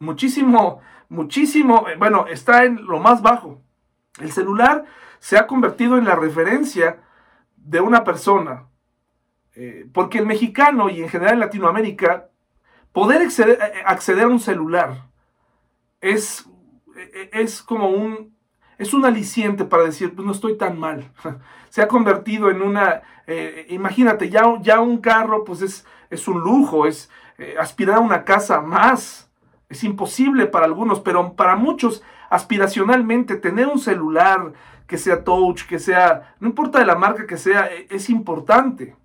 muchísimo, 0.04 0.82
muchísimo, 1.14 1.88
eh, 1.88 1.96
bueno, 1.98 2.26
está 2.28 2.66
en 2.66 2.86
lo 2.86 3.00
más 3.00 3.22
bajo. 3.22 3.62
El 4.20 4.32
celular 4.32 4.86
se 5.20 5.38
ha 5.38 5.48
convertido 5.48 5.98
en 5.98 6.06
la 6.06 6.16
referencia 6.16 7.00
de 7.56 7.80
una 7.80 8.04
persona 8.04 8.68
Eh, 9.56 9.86
porque 9.94 10.18
el 10.18 10.26
mexicano 10.26 10.90
y 10.90 11.04
en 11.04 11.10
general 11.10 11.36
en 11.36 11.42
Latinoamérica, 11.42 12.32
poder 12.92 13.22
acceder, 13.22 13.60
eh, 13.62 13.84
acceder 13.86 14.24
a 14.24 14.28
un 14.28 14.40
celular 14.40 15.12
es, 16.02 16.50
es 17.32 17.62
como 17.62 17.90
un, 17.90 18.36
es 18.80 18.96
un 18.96 19.06
aliciente 19.06 19.64
para 19.64 19.84
decir, 19.84 20.16
pues 20.16 20.26
no 20.26 20.32
estoy 20.32 20.58
tan 20.58 20.80
mal. 20.80 21.12
Se 21.70 21.84
ha 21.84 21.88
convertido 21.88 22.50
en 22.50 22.64
una, 22.64 23.04
imagínate, 23.70 24.30
ya, 24.30 24.42
ya 24.62 24.80
un 24.80 24.98
carro 24.98 25.44
pues 25.44 25.62
es, 25.62 25.86
es 26.10 26.28
un 26.28 26.40
lujo, 26.40 26.88
es 26.88 27.10
aspirar 27.60 27.98
a 27.98 28.08
una 28.10 28.24
casa 28.24 28.60
más. 28.62 29.30
Es 29.70 29.84
imposible 29.84 30.46
para 30.46 30.66
algunos, 30.66 31.00
pero 31.00 31.34
para 31.34 31.56
muchos 31.56 32.04
aspiracionalmente 32.30 33.36
tener 33.36 33.68
un 33.68 33.80
celular 33.80 34.54
que 34.88 34.98
sea 34.98 35.24
touch, 35.24 35.66
que 35.66 35.80
sea, 35.80 36.36
no 36.40 36.50
importa 36.50 36.80
de 36.80 36.86
la 36.86 36.96
marca 36.96 37.26
que 37.26 37.38
sea, 37.38 37.68
e, 37.74 37.88
es 37.90 38.10
importante. 38.10 38.96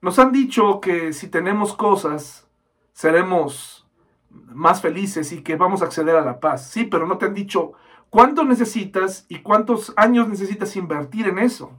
Nos 0.00 0.18
han 0.18 0.32
dicho 0.32 0.80
que 0.80 1.12
si 1.12 1.28
tenemos 1.28 1.74
cosas, 1.74 2.48
seremos 2.92 3.86
más 4.30 4.80
felices 4.80 5.32
y 5.32 5.42
que 5.42 5.56
vamos 5.56 5.82
a 5.82 5.84
acceder 5.84 6.16
a 6.16 6.24
la 6.24 6.40
paz. 6.40 6.68
Sí, 6.68 6.84
pero 6.84 7.06
no 7.06 7.18
te 7.18 7.26
han 7.26 7.34
dicho 7.34 7.72
cuánto 8.10 8.44
necesitas 8.44 9.26
y 9.28 9.40
cuántos 9.40 9.92
años 9.96 10.28
necesitas 10.28 10.74
invertir 10.76 11.28
en 11.28 11.38
eso. 11.38 11.72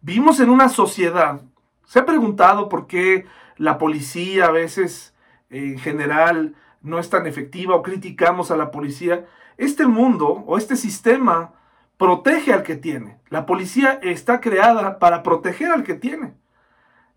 Vivimos 0.00 0.40
en 0.40 0.50
una 0.50 0.68
sociedad. 0.68 1.40
¿Se 1.84 1.98
ha 1.98 2.06
preguntado 2.06 2.68
por 2.68 2.86
qué 2.86 3.26
la 3.56 3.78
policía 3.78 4.46
a 4.46 4.50
veces, 4.50 5.14
en 5.50 5.78
general, 5.78 6.54
no 6.82 6.98
es 6.98 7.10
tan 7.10 7.26
efectiva 7.26 7.74
o 7.74 7.82
criticamos 7.82 8.50
a 8.50 8.56
la 8.56 8.70
policía. 8.70 9.26
Este 9.56 9.86
mundo 9.86 10.44
o 10.46 10.58
este 10.58 10.76
sistema 10.76 11.54
protege 11.96 12.52
al 12.52 12.62
que 12.62 12.76
tiene. 12.76 13.18
La 13.30 13.46
policía 13.46 13.98
está 14.02 14.40
creada 14.40 14.98
para 14.98 15.22
proteger 15.22 15.72
al 15.72 15.82
que 15.82 15.94
tiene. 15.94 16.34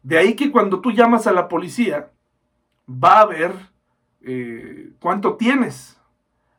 De 0.03 0.17
ahí 0.17 0.35
que 0.35 0.51
cuando 0.51 0.79
tú 0.79 0.91
llamas 0.91 1.27
a 1.27 1.33
la 1.33 1.47
policía, 1.47 2.11
va 2.89 3.19
a 3.19 3.25
ver 3.25 3.53
eh, 4.21 4.91
cuánto 4.99 5.35
tienes. 5.35 5.99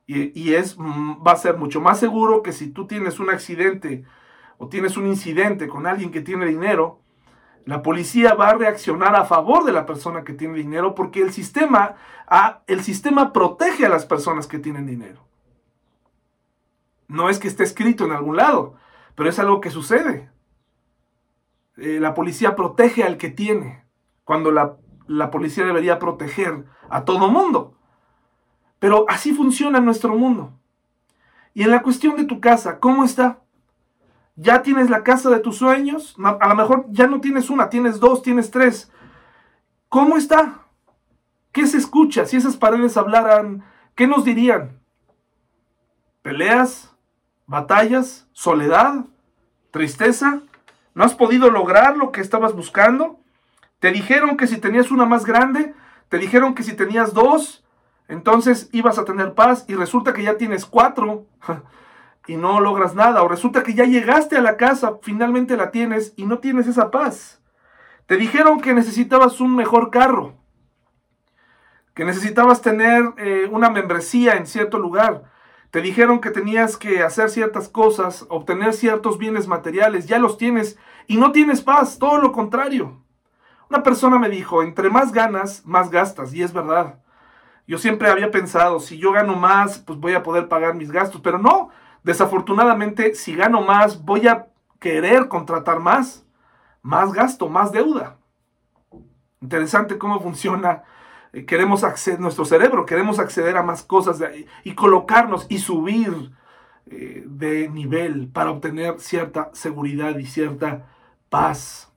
Y, 0.07 0.39
y, 0.39 0.55
es, 0.55 0.77
mm, 0.79 1.27
va 1.27 1.33
a 1.33 1.37
ser 1.37 1.57
mucho 1.57 1.81
más 1.81 1.99
seguro 1.99 2.43
que 2.43 2.53
si 2.53 2.69
tú 2.69 2.87
tienes 2.87 3.21
un 3.21 3.31
accidente 3.31 4.05
o 4.59 4.69
tienes 4.69 4.97
un 4.97 5.07
incidente 5.07 5.69
con 5.69 5.87
alguien 5.87 6.11
que 6.11 6.21
tiene 6.21 6.47
dinero, 6.47 7.00
la 7.65 7.83
policía 7.83 8.35
va 8.35 8.49
a 8.49 8.55
reaccionar 8.55 9.15
a 9.15 9.25
favor 9.25 9.65
de 9.65 9.73
la 9.73 9.87
persona 9.87 10.25
que 10.25 10.33
tiene 10.33 10.55
dinero 10.55 10.95
porque 10.95 11.21
el 11.21 11.33
sistema, 11.33 11.97
el 12.67 12.83
sistema 12.83 13.33
protege 13.33 13.87
a 13.87 13.91
las 13.91 14.07
personas 14.07 14.47
que 14.47 14.59
tienen 14.59 14.87
dinero. 14.87 15.27
No 17.09 17.29
es 17.29 17.39
que 17.39 17.49
esté 17.49 17.65
escrito 17.65 18.05
en 18.05 18.13
algún 18.13 18.37
lado, 18.37 18.77
pero 19.15 19.29
es 19.29 19.39
algo 19.39 19.61
que 19.61 19.71
sucede. 19.71 20.31
Eh, 21.77 21.99
la 22.01 22.15
policía 22.15 22.57
protege 22.57 23.03
al 23.03 23.17
que 23.17 23.31
tiene, 23.31 23.85
cuando 24.25 24.51
la, 24.51 24.77
la 25.07 25.31
policía 25.31 25.65
debería 25.65 25.99
proteger 25.99 26.65
a 26.89 27.05
todo 27.05 27.29
mundo. 27.29 27.75
Pero 28.79 29.07
así 29.09 29.35
funciona 29.35 29.81
nuestro 29.81 30.15
mundo. 30.17 30.53
Y 31.53 31.65
en 31.65 31.71
la 31.71 31.83
cuestión 31.83 32.17
de 32.17 32.25
tu 32.25 32.41
casa, 32.41 32.79
¿cómo 32.79 33.05
está? 33.05 33.41
Ya 34.37 34.63
tienes 34.63 34.91
la 34.91 35.03
casa 35.03 35.31
de 35.31 35.41
tus 35.41 35.59
sueños, 35.59 36.17
a 36.19 36.49
lo 36.49 36.55
mejor 36.55 36.87
ya 36.91 37.07
no 37.07 37.21
tienes 37.21 37.51
una, 37.51 37.69
tienes 37.69 38.01
dos, 38.01 38.23
tienes 38.23 38.51
tres. 38.51 38.91
¿Cómo 39.89 40.17
está? 40.17 40.63
¿Qué 41.53 41.67
se 41.67 41.79
escucha? 41.79 42.25
Si 42.25 42.37
esas 42.37 42.57
paredes 42.57 42.97
hablaran, 42.97 43.65
¿qué 43.95 44.07
nos 44.07 44.25
dirían? 44.25 44.81
¿Peleas? 46.23 46.95
¿Batallas? 47.47 48.29
¿Soledad? 48.33 49.07
¿Tristeza? 49.73 50.43
¿No 50.95 51.05
has 51.05 51.15
podido 51.15 51.51
lograr 51.51 51.97
lo 51.97 52.13
que 52.13 52.21
estabas 52.21 52.55
buscando? 52.55 53.19
¿Te 53.79 53.91
dijeron 53.91 54.37
que 54.37 54.47
si 54.47 54.59
tenías 54.59 54.91
una 54.91 55.07
más 55.07 55.25
grande? 55.25 55.75
¿Te 56.09 56.19
dijeron 56.19 56.55
que 56.55 56.63
si 56.63 56.75
tenías 56.75 57.15
dos? 57.15 57.65
Entonces 58.09 58.69
ibas 58.73 58.99
a 58.99 59.05
tener 59.05 59.35
paz 59.35 59.65
y 59.69 59.75
resulta 59.75 60.13
que 60.13 60.23
ya 60.23 60.37
tienes 60.37 60.67
cuatro. 60.67 61.27
y 62.27 62.37
no 62.37 62.61
logras 62.61 62.95
nada. 62.95 63.23
O 63.23 63.29
resulta 63.29 63.63
que 63.63 63.75
ya 63.75 63.85
llegaste 63.85 64.37
a 64.37 64.43
la 64.43 64.57
casa, 64.57 64.99
finalmente 65.03 65.57
la 65.57 65.71
tienes 65.71 66.13
y 66.17 66.27
no 66.27 66.39
tienes 66.39 66.67
esa 66.67 66.91
paz. 66.91 67.41
Te 68.07 68.17
dijeron 68.17 68.61
que 68.61 68.75
necesitabas 68.75 69.41
un 69.41 69.55
mejor 69.55 69.91
carro, 69.91 70.35
que 71.95 72.05
necesitabas 72.05 72.63
tener 72.63 73.15
eh, 73.19 73.49
una 73.51 73.71
membresía 73.71 74.35
en 74.35 74.47
cierto 74.47 74.79
lugar. 74.79 75.25
Te 75.71 75.81
dijeron 75.81 76.21
que 76.21 76.31
tenías 76.31 76.77
que 76.77 77.03
hacer 77.03 77.31
ciertas 77.31 77.69
cosas, 77.69 78.27
obtener 78.29 78.73
ciertos 78.73 79.19
bienes 79.19 79.47
materiales, 79.47 80.07
ya 80.07 80.19
los 80.19 80.37
tienes 80.37 80.77
y 81.07 81.17
no 81.19 81.31
tienes 81.31 81.63
paz, 81.63 81.99
todo 81.99 82.19
lo 82.19 82.33
contrario. 82.33 83.05
Una 83.69 83.85
persona 83.85 84.19
me 84.19 84.29
dijo, 84.29 84.65
entre 84.65 84.91
más 84.91 85.13
ganas, 85.13 85.65
más 85.65 85.91
gastas, 85.91 86.35
y 86.35 86.43
es 86.43 86.53
verdad. 86.53 86.99
Yo 87.69 87.79
siempre 87.79 88.11
había 88.11 88.33
pensado, 88.33 88.81
si 88.81 88.99
yo 88.99 89.13
gano 89.13 89.37
más, 89.37 89.79
pues 89.79 90.01
voy 90.01 90.15
a 90.15 90.25
poder 90.25 90.49
pagar 90.49 90.75
mis 90.75 90.91
gastos, 90.91 91.21
pero 91.21 91.39
no, 91.39 91.71
Desafortunadamente, 92.03 93.15
si 93.15 93.35
gano 93.35 93.63
más, 93.63 94.03
voy 94.05 94.27
a 94.27 94.49
querer 94.79 95.29
contratar 95.29 95.81
más, 95.81 96.27
más 96.83 97.13
gasto, 97.13 97.49
más 97.49 97.73
deuda. 97.73 98.17
Interesante 99.41 99.99
cómo 99.99 100.21
funciona. 100.21 100.83
Eh, 101.33 101.45
queremos 101.45 101.85
acceder, 101.85 102.21
nuestro 102.21 102.45
cerebro, 102.45 102.87
queremos 102.87 103.19
acceder 103.19 103.57
a 103.57 103.63
más 103.63 103.83
cosas 103.83 104.21
y 104.65 104.75
colocarnos 104.75 105.47
y 105.49 105.59
subir 105.59 106.33
eh, 106.87 107.23
de 107.27 107.69
nivel 107.69 108.29
para 108.29 108.51
obtener 108.51 108.99
cierta 108.99 109.51
seguridad 109.53 110.19
y 110.19 110.27
cierta 110.27 110.87
paz. 111.29 111.93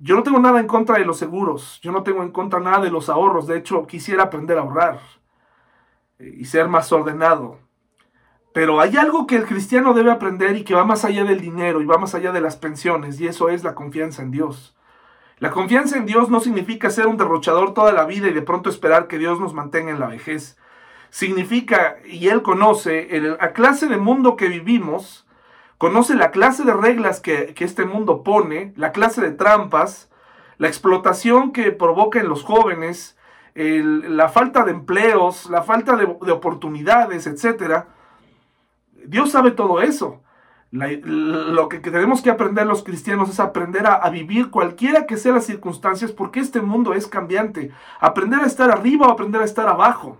Yo 0.00 0.16
no 0.16 0.22
tengo 0.22 0.40
nada 0.40 0.58
en 0.58 0.66
contra 0.66 0.98
de 0.98 1.04
los 1.04 1.18
seguros, 1.18 1.80
yo 1.82 1.92
no 1.92 2.02
tengo 2.02 2.22
en 2.22 2.32
contra 2.32 2.58
nada 2.58 2.80
de 2.80 2.90
los 2.90 3.08
ahorros, 3.08 3.46
de 3.46 3.58
hecho 3.58 3.86
quisiera 3.86 4.24
aprender 4.24 4.58
a 4.58 4.62
ahorrar 4.62 4.98
eh, 6.18 6.34
y 6.36 6.44
ser 6.46 6.68
más 6.68 6.90
ordenado. 6.90 7.60
Pero 8.56 8.80
hay 8.80 8.96
algo 8.96 9.26
que 9.26 9.36
el 9.36 9.44
cristiano 9.44 9.92
debe 9.92 10.10
aprender 10.10 10.56
y 10.56 10.64
que 10.64 10.74
va 10.74 10.86
más 10.86 11.04
allá 11.04 11.24
del 11.24 11.42
dinero 11.42 11.82
y 11.82 11.84
va 11.84 11.98
más 11.98 12.14
allá 12.14 12.32
de 12.32 12.40
las 12.40 12.56
pensiones, 12.56 13.20
y 13.20 13.26
eso 13.26 13.50
es 13.50 13.62
la 13.64 13.74
confianza 13.74 14.22
en 14.22 14.30
Dios. 14.30 14.74
La 15.38 15.50
confianza 15.50 15.98
en 15.98 16.06
Dios 16.06 16.30
no 16.30 16.40
significa 16.40 16.88
ser 16.88 17.06
un 17.06 17.18
derrochador 17.18 17.74
toda 17.74 17.92
la 17.92 18.06
vida 18.06 18.28
y 18.28 18.32
de 18.32 18.40
pronto 18.40 18.70
esperar 18.70 19.08
que 19.08 19.18
Dios 19.18 19.38
nos 19.40 19.52
mantenga 19.52 19.90
en 19.90 20.00
la 20.00 20.06
vejez. 20.06 20.56
Significa, 21.10 21.98
y 22.06 22.28
Él 22.28 22.40
conoce, 22.40 23.06
la 23.20 23.52
clase 23.52 23.88
de 23.88 23.98
mundo 23.98 24.36
que 24.36 24.48
vivimos, 24.48 25.26
conoce 25.76 26.14
la 26.14 26.30
clase 26.30 26.64
de 26.64 26.72
reglas 26.72 27.20
que, 27.20 27.54
este 27.58 27.84
mundo 27.84 28.22
pone, 28.22 28.72
la 28.76 28.90
clase 28.90 29.20
de 29.20 29.32
trampas, 29.32 30.08
la 30.56 30.68
explotación 30.68 31.52
que 31.52 31.72
provoca 31.72 32.20
en 32.20 32.30
los 32.30 32.42
jóvenes, 32.42 33.18
la 33.54 34.30
falta 34.30 34.64
de 34.64 34.70
empleos, 34.70 35.50
la 35.50 35.62
falta 35.62 35.94
de, 35.96 36.06
de 36.22 36.32
oportunidades, 36.32 37.26
etcétera 37.26 37.88
Dios 39.08 39.30
sabe 39.30 39.50
todo 39.50 39.80
eso. 39.80 40.22
lo 40.70 41.68
que, 41.68 41.78
tenemos 41.78 42.22
que 42.22 42.30
aprender 42.30 42.66
los 42.66 42.82
cristianos 42.82 43.30
es 43.30 43.40
aprender 43.40 43.86
a, 43.86 44.08
vivir 44.10 44.50
cualquiera 44.50 45.06
que 45.06 45.16
sean 45.16 45.36
las 45.36 45.46
circunstancias 45.46 46.12
porque 46.12 46.40
este 46.40 46.60
mundo 46.60 46.94
es 46.94 47.06
cambiante. 47.06 47.70
Aprender 48.00 48.40
a 48.40 48.46
estar 48.46 48.70
arriba 48.70 49.06
o 49.06 49.10
aprender 49.10 49.40
a 49.40 49.44
estar 49.44 49.68
abajo. 49.68 50.18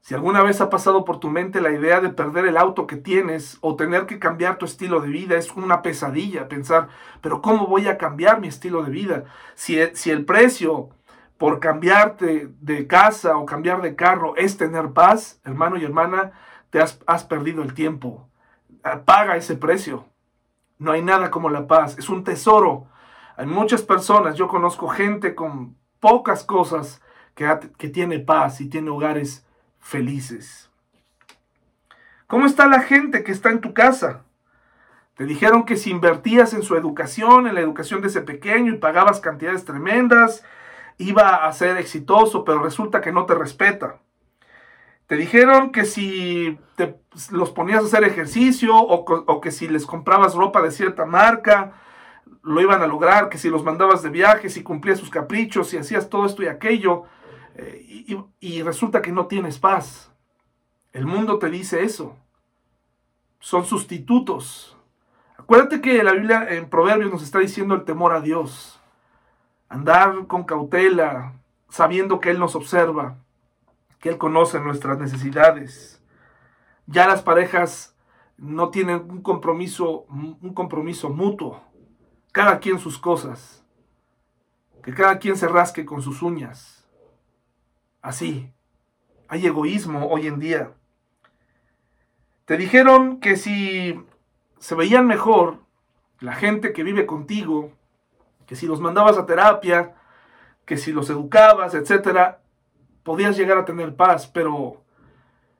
Si 0.00 0.14
alguna 0.14 0.42
vez 0.42 0.62
ha 0.62 0.70
pasado 0.70 1.04
por 1.04 1.20
tu 1.20 1.28
mente 1.28 1.60
la 1.60 1.70
idea 1.70 2.00
de 2.00 2.08
perder 2.08 2.46
el 2.46 2.56
auto 2.56 2.86
que 2.86 2.96
tienes 2.96 3.58
o 3.60 3.76
tener 3.76 4.06
que 4.06 4.18
cambiar 4.18 4.56
tu 4.56 4.64
estilo 4.64 5.00
de 5.00 5.08
vida, 5.08 5.36
es 5.36 5.52
una 5.54 5.82
pesadilla 5.82 6.48
pensar, 6.48 6.88
pero 7.20 7.42
¿cómo 7.42 7.66
voy 7.66 7.88
a 7.88 7.98
cambiar 7.98 8.40
mi 8.40 8.48
estilo 8.48 8.82
de 8.82 8.90
vida? 8.90 9.24
Si 9.54 9.76
el 9.76 10.24
precio 10.24 10.88
por 11.38 11.60
cambiarte 11.60 12.50
de 12.60 12.86
casa 12.86 13.36
o 13.36 13.46
cambiar 13.46 13.80
de 13.80 13.94
carro 13.94 14.34
es 14.36 14.56
tener 14.56 14.92
paz, 14.92 15.40
hermano 15.44 15.78
y 15.78 15.84
hermana, 15.84 16.32
te 16.70 16.80
has, 16.80 17.24
perdido 17.24 17.62
el 17.62 17.74
tiempo. 17.74 18.28
Ah, 18.82 19.02
paga 19.04 19.36
ese 19.36 19.56
precio. 19.56 20.06
No 20.78 20.92
hay 20.92 21.02
nada 21.02 21.30
como 21.30 21.50
la 21.50 21.66
paz. 21.66 21.98
Es 21.98 22.08
un 22.08 22.24
tesoro. 22.24 22.86
Hay 23.36 23.46
muchas 23.46 23.82
personas, 23.82 24.36
yo 24.36 24.48
conozco 24.48 24.88
gente 24.88 25.34
con 25.34 25.76
pocas 26.00 26.44
cosas 26.44 27.00
que, 27.34 27.48
que 27.76 27.88
tiene 27.88 28.18
paz 28.18 28.60
y 28.60 28.68
tiene 28.68 28.90
hogares 28.90 29.46
felices. 29.78 30.70
¿Cómo 32.26 32.46
está 32.46 32.66
la 32.66 32.80
gente 32.80 33.22
que 33.22 33.32
está 33.32 33.50
en 33.50 33.60
tu 33.60 33.72
casa? 33.72 34.24
Te 35.14 35.24
dijeron 35.24 35.64
que 35.64 35.76
si 35.76 35.90
invertías 35.90 36.52
en 36.52 36.62
su 36.62 36.76
educación, 36.76 37.46
en 37.46 37.54
la 37.54 37.60
educación 37.60 38.00
de 38.00 38.08
ese 38.08 38.20
pequeño 38.20 38.72
y 38.72 38.78
pagabas 38.78 39.18
cantidades 39.20 39.64
tremendas, 39.64 40.44
iba 40.98 41.46
a 41.46 41.52
ser 41.52 41.76
exitoso, 41.76 42.44
pero 42.44 42.62
resulta 42.62 43.00
que 43.00 43.12
no 43.12 43.24
te 43.24 43.34
respeta. 43.34 43.98
Te 45.08 45.16
dijeron 45.16 45.72
que 45.72 45.86
si 45.86 46.58
te, 46.76 47.00
los 47.30 47.50
ponías 47.50 47.82
a 47.82 47.86
hacer 47.86 48.04
ejercicio 48.04 48.76
o, 48.76 49.40
que 49.40 49.50
si 49.50 49.66
les 49.66 49.86
comprabas 49.86 50.34
ropa 50.34 50.60
de 50.60 50.70
cierta 50.70 51.06
marca, 51.06 51.72
lo 52.42 52.60
iban 52.60 52.82
a 52.82 52.86
lograr, 52.86 53.30
que 53.30 53.38
si 53.38 53.48
los 53.48 53.64
mandabas 53.64 54.02
de 54.02 54.10
viaje, 54.10 54.50
si 54.50 54.62
cumplías 54.62 54.98
sus 54.98 55.08
caprichos, 55.08 55.68
si 55.68 55.78
hacías 55.78 56.10
todo 56.10 56.26
esto 56.26 56.42
y 56.42 56.48
aquello, 56.48 57.04
eh, 57.54 57.86
y, 57.88 58.18
y 58.38 58.62
resulta 58.62 59.00
que 59.00 59.10
no 59.10 59.26
tienes 59.26 59.58
paz. 59.58 60.12
El 60.92 61.06
mundo 61.06 61.38
te 61.38 61.48
dice 61.48 61.82
eso. 61.84 62.14
Son 63.40 63.64
sustitutos. 63.64 64.76
Acuérdate 65.38 65.80
que 65.80 66.02
la 66.02 66.12
Biblia 66.12 66.46
en 66.50 66.68
Proverbios 66.68 67.10
nos 67.10 67.22
está 67.22 67.38
diciendo 67.38 67.74
el 67.74 67.84
temor 67.84 68.12
a 68.12 68.20
Dios. 68.20 68.78
Andar 69.70 70.26
con 70.26 70.44
cautela, 70.44 71.32
sabiendo 71.70 72.20
que 72.20 72.28
Él 72.28 72.38
nos 72.38 72.54
observa, 72.54 73.16
que 73.98 74.08
Él 74.10 74.18
conoce 74.18 74.60
nuestras 74.60 74.98
necesidades. 74.98 76.02
Ya 76.86 77.06
las 77.06 77.22
parejas 77.22 77.96
no 78.36 78.70
tienen 78.70 79.10
un 79.10 79.22
compromiso, 79.22 80.06
un 80.08 80.54
compromiso 80.54 81.10
mutuo. 81.10 81.62
Cada 82.32 82.60
quien 82.60 82.78
sus 82.78 82.98
cosas. 82.98 83.64
Que 84.82 84.94
cada 84.94 85.18
quien 85.18 85.36
se 85.36 85.48
rasque 85.48 85.84
con 85.84 86.02
sus 86.02 86.22
uñas. 86.22 86.86
Así. 88.00 88.52
Hay 89.28 89.46
egoísmo 89.46 90.08
hoy 90.08 90.26
en 90.26 90.38
día. 90.38 90.72
Te 92.44 92.56
dijeron 92.56 93.20
que 93.20 93.36
si 93.36 94.02
se 94.58 94.74
veían 94.74 95.06
mejor 95.06 95.58
la 96.20 96.32
gente 96.32 96.72
que 96.72 96.82
vive 96.82 97.04
contigo, 97.04 97.72
que 98.46 98.56
si 98.56 98.66
los 98.66 98.80
mandabas 98.80 99.18
a 99.18 99.26
terapia, 99.26 99.94
que 100.64 100.78
si 100.78 100.92
los 100.92 101.10
educabas, 101.10 101.74
etcétera, 101.74 102.40
podías 103.08 103.38
llegar 103.38 103.56
a 103.56 103.64
tener 103.64 103.96
paz, 103.96 104.26
pero 104.26 104.82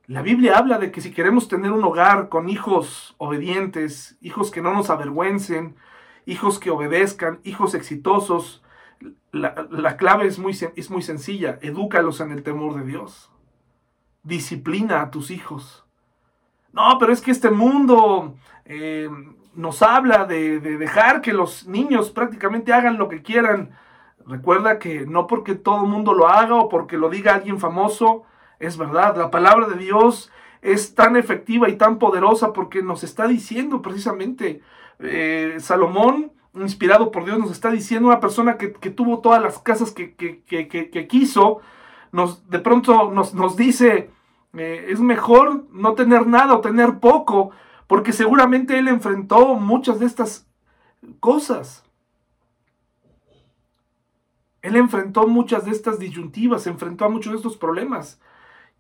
la 0.06 0.20
Biblia 0.20 0.58
habla 0.58 0.78
de 0.78 0.92
que 0.92 1.00
si 1.00 1.12
queremos 1.12 1.48
tener 1.48 1.72
un 1.72 1.82
hogar 1.82 2.28
con 2.28 2.50
hijos 2.50 3.14
obedientes, 3.16 4.18
hijos 4.20 4.50
que 4.50 4.60
no 4.60 4.74
nos 4.74 4.90
avergüencen, 4.90 5.74
hijos 6.26 6.58
que 6.58 6.68
obedezcan, 6.68 7.40
hijos 7.44 7.72
exitosos, 7.72 8.62
la, 9.32 9.96
clave 9.96 10.26
es 10.26 10.38
muy, 10.38 10.54
es 10.76 10.90
muy 10.90 11.00
sencilla, 11.00 11.58
edúcalos 11.62 12.20
en 12.20 12.32
el 12.32 12.42
temor 12.42 12.74
de 12.74 12.84
Dios. 12.84 13.30
Disciplina 14.22 15.00
a 15.00 15.10
tus 15.10 15.30
hijos. 15.30 15.86
No, 16.74 16.98
pero 17.00 17.14
es 17.14 17.22
que 17.22 17.30
este 17.30 17.50
mundo 17.50 18.36
eh, 18.66 19.08
nos 19.54 19.80
habla 19.80 20.26
de, 20.26 20.60
dejar 20.60 21.22
que 21.22 21.32
los 21.32 21.66
niños 21.66 22.10
prácticamente 22.10 22.74
hagan 22.74 22.98
lo 22.98 23.08
que 23.08 23.22
quieran. 23.22 23.70
Recuerda 24.28 24.78
que 24.78 25.06
no 25.06 25.26
porque 25.26 25.54
todo 25.54 25.84
el 25.84 25.90
mundo 25.90 26.12
lo 26.12 26.28
haga 26.28 26.54
o 26.56 26.68
porque 26.68 26.98
lo 26.98 27.08
diga 27.08 27.34
alguien 27.34 27.58
famoso, 27.58 28.24
es 28.60 28.76
verdad. 28.76 29.16
La 29.16 29.30
palabra 29.30 29.66
de 29.68 29.78
Dios 29.78 30.30
es 30.60 30.94
tan 30.94 31.16
efectiva 31.16 31.70
y 31.70 31.76
tan 31.76 31.98
poderosa 31.98 32.52
porque 32.52 32.82
nos 32.82 33.04
está 33.04 33.26
diciendo 33.26 33.80
precisamente, 33.80 34.60
eh, 34.98 35.56
Salomón, 35.60 36.32
inspirado 36.54 37.10
por 37.10 37.24
Dios, 37.24 37.38
nos 37.38 37.50
está 37.50 37.70
diciendo 37.70 38.08
una 38.08 38.20
persona 38.20 38.58
que, 38.58 38.68
tuvo 38.90 39.20
todas 39.20 39.42
las 39.42 39.58
casas 39.60 39.92
que, 39.92 40.14
que, 40.14 41.06
quiso, 41.08 41.60
nos, 42.12 42.48
de 42.50 42.58
pronto 42.58 43.10
nos, 43.10 43.32
nos 43.32 43.56
dice, 43.56 44.10
eh, 44.54 44.86
es 44.88 45.00
mejor 45.00 45.64
no 45.72 45.94
tener 45.94 46.26
nada 46.26 46.54
o 46.54 46.60
tener 46.60 46.98
poco, 46.98 47.52
porque 47.86 48.12
seguramente 48.12 48.78
él 48.78 48.88
enfrentó 48.88 49.54
muchas 49.54 50.00
de 50.00 50.06
estas 50.06 50.46
cosas. 51.18 51.87
Él 54.62 54.76
enfrentó 54.76 55.26
muchas 55.26 55.64
de 55.64 55.70
estas 55.70 55.98
disyuntivas, 55.98 56.66
enfrentó 56.66 57.04
a 57.04 57.08
muchos 57.08 57.32
de 57.32 57.36
estos 57.36 57.56
problemas. 57.56 58.20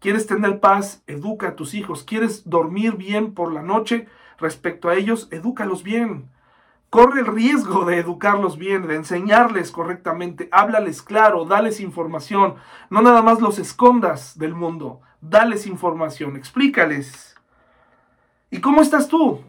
¿Quieres 0.00 0.26
tener 0.26 0.60
paz? 0.60 1.02
Educa 1.06 1.48
a 1.48 1.56
tus 1.56 1.74
hijos. 1.74 2.04
¿Quieres 2.04 2.48
dormir 2.48 2.96
bien 2.96 3.34
por 3.34 3.52
la 3.52 3.62
noche? 3.62 4.06
Respecto 4.38 4.88
a 4.88 4.94
ellos, 4.94 5.28
edúcalos 5.30 5.82
bien. 5.82 6.30
Corre 6.90 7.20
el 7.20 7.26
riesgo 7.26 7.84
de 7.84 7.98
educarlos 7.98 8.56
bien, 8.56 8.86
de 8.86 8.94
enseñarles 8.94 9.70
correctamente. 9.70 10.48
Háblales 10.52 11.02
claro, 11.02 11.44
dales 11.44 11.80
información. 11.80 12.54
No 12.90 13.02
nada 13.02 13.22
más 13.22 13.40
los 13.40 13.58
escondas 13.58 14.38
del 14.38 14.54
mundo 14.54 15.00
dales 15.20 15.66
información, 15.66 16.36
explícales. 16.36 17.36
¿Y 18.50 18.60
cómo 18.60 18.80
estás 18.80 19.08
tú? 19.08 19.42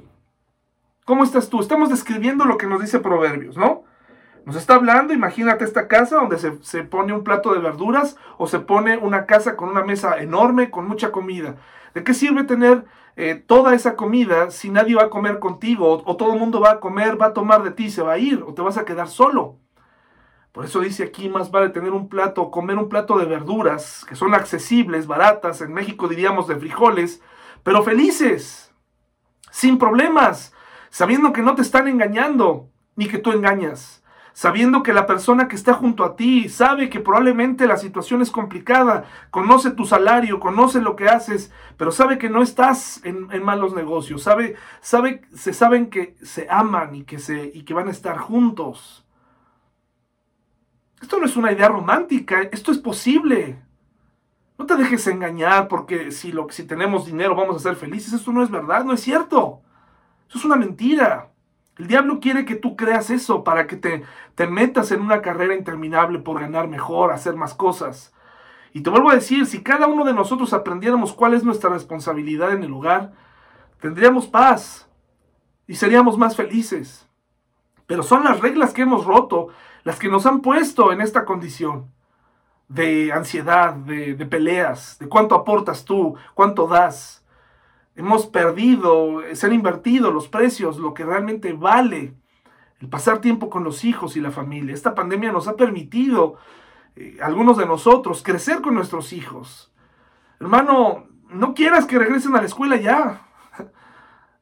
¿Cómo 1.06 1.24
estás 1.24 1.50
tú? 1.50 1.60
Estamos 1.60 1.90
describiendo 1.90 2.46
lo 2.46 2.58
que 2.58 2.68
nos 2.68 2.82
dice 2.82 3.00
Proverbios, 3.00 3.58
¿no? 3.58 3.84
Nos 4.50 4.56
está 4.56 4.74
hablando, 4.74 5.14
imagínate 5.14 5.64
esta 5.64 5.88
casa 5.88 6.16
donde 6.16 6.40
se, 6.40 6.84
pone 6.84 7.14
un 7.14 7.24
plato 7.24 7.54
de 7.54 7.60
verduras 7.60 8.18
o 8.40 8.48
se 8.48 8.58
pone 8.58 8.98
una 8.98 9.28
casa 9.28 9.56
con 9.56 9.70
una 9.70 9.84
mesa 9.84 10.18
enorme 10.24 10.72
con 10.72 10.88
mucha 10.88 11.12
comida. 11.12 11.58
¿De 11.94 12.04
qué 12.04 12.16
sirve 12.16 12.46
tener 12.46 12.84
eh, 13.16 13.36
toda 13.36 13.76
esa 13.76 13.96
comida 13.96 14.50
si 14.50 14.72
nadie 14.72 14.96
va 14.96 15.04
a 15.04 15.10
comer 15.12 15.38
contigo 15.38 16.02
o, 16.04 16.18
todo 16.18 16.34
el 16.34 16.40
mundo 16.40 16.60
va 16.60 16.72
a 16.72 16.80
comer, 16.80 17.22
va 17.22 17.28
a 17.28 17.34
tomar 17.34 17.62
de 17.62 17.70
ti, 17.70 17.92
se 17.92 18.02
va 18.02 18.14
a 18.14 18.18
ir 18.18 18.42
o 18.42 18.56
te 18.56 18.64
vas 18.64 18.80
a 18.80 18.86
quedar 18.86 19.08
solo? 19.08 19.60
Por 20.52 20.66
eso 20.66 20.80
dice 20.80 21.04
aquí, 21.04 21.30
más 21.30 21.52
vale 21.52 21.70
tener 21.70 21.92
un 21.92 22.10
plato, 22.10 22.50
comer 22.50 22.80
un 22.80 22.90
plato 22.90 23.20
de 23.20 23.26
verduras, 23.26 24.04
que 24.10 24.16
son 24.16 24.34
accesibles, 24.34 25.06
baratas, 25.06 25.62
en 25.62 25.74
México 25.74 26.08
diríamos 26.08 26.48
de 26.48 26.56
frijoles, 26.56 27.22
pero 27.62 27.84
felices, 27.84 28.74
sin 29.52 29.78
problemas, 29.78 30.56
sabiendo 30.90 31.34
que 31.34 31.44
no 31.44 31.54
te 31.54 31.62
están 31.62 31.88
engañando, 31.88 32.72
ni 32.96 33.08
que 33.08 33.20
tú 33.20 33.32
engañas, 33.32 33.99
sabiendo 34.34 34.84
que 34.84 34.94
la 34.94 35.06
persona 35.06 35.48
que 35.48 35.56
está 35.56 35.74
junto 35.74 36.04
a 36.04 36.16
ti 36.16 36.50
sabe 36.50 36.90
que 36.90 37.00
probablemente 37.00 37.68
la 37.68 37.78
situación 37.78 38.22
es 38.22 38.32
complicada, 38.32 39.06
conoce 39.32 39.72
tu 39.72 39.86
salario, 39.86 40.40
conoce 40.40 40.82
lo 40.82 40.96
que 40.96 41.10
haces, 41.10 41.52
pero 41.78 41.92
sabe 41.92 42.18
que 42.18 42.30
no 42.30 42.42
estás 42.42 43.02
en, 43.04 43.28
malos 43.44 43.74
negocios, 43.74 44.24
sabe, 44.24 44.56
sabe, 44.82 45.22
se 45.34 45.54
saben 45.54 45.90
que 45.90 46.16
se 46.22 46.48
aman 46.50 46.96
y 46.96 47.04
que, 47.04 47.20
se, 47.20 47.52
y 47.54 47.64
que 47.64 47.74
van 47.74 47.88
a 47.88 47.92
estar 47.92 48.18
juntos. 48.18 49.06
Esto 51.02 51.18
no 51.20 51.26
es 51.26 51.38
una 51.38 51.52
idea 51.52 51.70
romántica, 51.70 52.42
esto 52.52 52.72
es 52.72 52.78
posible. 52.78 53.62
No 54.58 54.66
te 54.66 54.76
dejes 54.76 55.08
engañar 55.08 55.70
porque 55.70 56.12
si, 56.12 56.34
lo, 56.34 56.50
si 56.50 56.66
tenemos 56.66 57.06
dinero 57.06 57.34
vamos 57.34 57.56
a 57.56 57.60
ser 57.60 57.76
felices. 57.78 58.12
Esto 58.12 58.34
no 58.34 58.44
es 58.44 58.52
verdad, 58.52 58.84
no 58.84 58.94
es 58.94 59.00
cierto. 59.00 59.62
Eso 60.28 60.38
es 60.38 60.46
una 60.46 60.58
mentira. 60.58 61.32
El 61.80 61.88
diablo 61.88 62.20
quiere 62.20 62.46
que 62.46 62.56
tú 62.56 62.76
creas 62.76 63.10
eso 63.10 63.44
para 63.44 63.66
que 63.66 63.78
te, 63.78 64.04
te 64.36 64.46
metas 64.48 64.92
en 64.92 65.02
una 65.02 65.22
carrera 65.22 65.56
interminable 65.56 66.20
por 66.20 66.40
ganar 66.40 66.68
mejor, 66.68 67.12
hacer 67.12 67.36
más 67.36 67.56
cosas. 67.56 68.14
Y 68.74 68.82
te 68.82 68.90
vuelvo 68.90 69.10
a 69.10 69.16
decir, 69.16 69.46
si 69.46 69.64
cada 69.64 69.88
uno 69.88 70.04
de 70.04 70.14
nosotros 70.14 70.54
aprendiéramos 70.54 71.14
cuál 71.14 71.34
es 71.34 71.44
nuestra 71.44 71.70
responsabilidad 71.70 72.52
en 72.52 72.64
el 72.64 72.74
hogar, 72.74 73.14
tendríamos 73.80 74.28
paz 74.28 74.88
y 75.66 75.76
seríamos 75.76 76.18
más 76.18 76.36
felices. 76.36 77.08
Pero 77.88 78.04
son 78.04 78.24
las 78.24 78.40
reglas 78.40 78.74
que 78.74 78.84
hemos 78.84 79.06
roto 79.06 79.48
las 79.84 79.98
que 79.98 80.10
nos 80.10 80.26
han 80.26 80.42
puesto 80.42 80.92
en 80.92 81.02
esta 81.02 81.26
condición 81.26 81.92
de 82.68 83.12
ansiedad, 83.12 83.74
de, 83.74 84.14
peleas, 84.26 85.00
de 85.00 85.08
cuánto 85.08 85.34
aportas 85.34 85.86
tú, 85.86 86.16
cuánto 86.36 86.68
das. 86.68 87.19
Hemos 88.00 88.28
perdido, 88.28 89.24
se 89.34 89.46
han 89.46 89.52
invertido 89.52 90.10
los 90.10 90.30
precios, 90.30 90.78
lo 90.78 90.94
que 90.94 91.04
realmente 91.04 91.52
vale 91.52 92.14
el 92.80 92.88
pasar 92.88 93.20
tiempo 93.20 93.50
con 93.50 93.66
los 93.66 93.84
hijos 93.84 94.16
y 94.16 94.22
la 94.22 94.32
familia. 94.32 94.74
Esta 94.74 94.96
pandemia 94.96 95.34
nos 95.34 95.50
ha 95.50 95.58
permitido, 95.58 96.38
eh, 96.96 97.18
algunos 97.22 97.58
de 97.58 97.66
nosotros, 97.66 98.24
crecer 98.24 98.62
con 98.62 98.74
nuestros 98.74 99.12
hijos. 99.12 99.74
Hermano, 100.40 101.10
no 101.28 101.54
quieras 101.54 101.86
que 101.86 102.00
regresen 102.00 102.38
a 102.38 102.40
la 102.40 102.46
escuela 102.48 102.78
ya. 102.78 103.28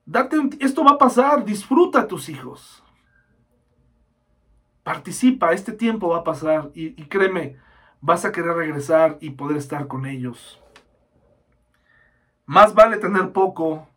Date 0.05 0.37
esto 0.59 0.83
va 0.83 0.91
a 0.91 0.97
pasar, 0.99 1.43
disfruta 1.43 2.01
a 2.01 2.07
tus 2.07 2.29
hijos. 2.29 2.83
Participa, 4.83 5.51
este 5.53 5.71
tiempo 5.71 6.09
va 6.09 6.19
a 6.19 6.23
pasar 6.23 6.69
y, 6.75 6.93
créeme, 7.05 7.57
vas 8.01 8.23
a 8.23 8.31
querer 8.31 8.53
regresar 8.53 9.17
y 9.19 9.31
poder 9.31 9.57
estar 9.57 9.87
con 9.87 10.05
ellos. 10.05 10.61
Más 12.47 12.73
vale 12.73 12.97
tener 12.97 13.31
poco, 13.31 13.87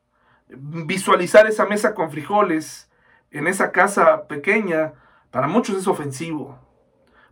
visualizar 0.49 1.47
esa 1.47 1.65
mesa 1.65 1.95
con 1.95 2.11
frijoles 2.11 2.91
en 3.31 3.47
esa 3.47 3.73
casa 3.73 4.27
pequeña, 4.27 4.93
para 5.31 5.47
muchos 5.47 5.79
es 5.79 5.87
ofensivo, 5.87 6.59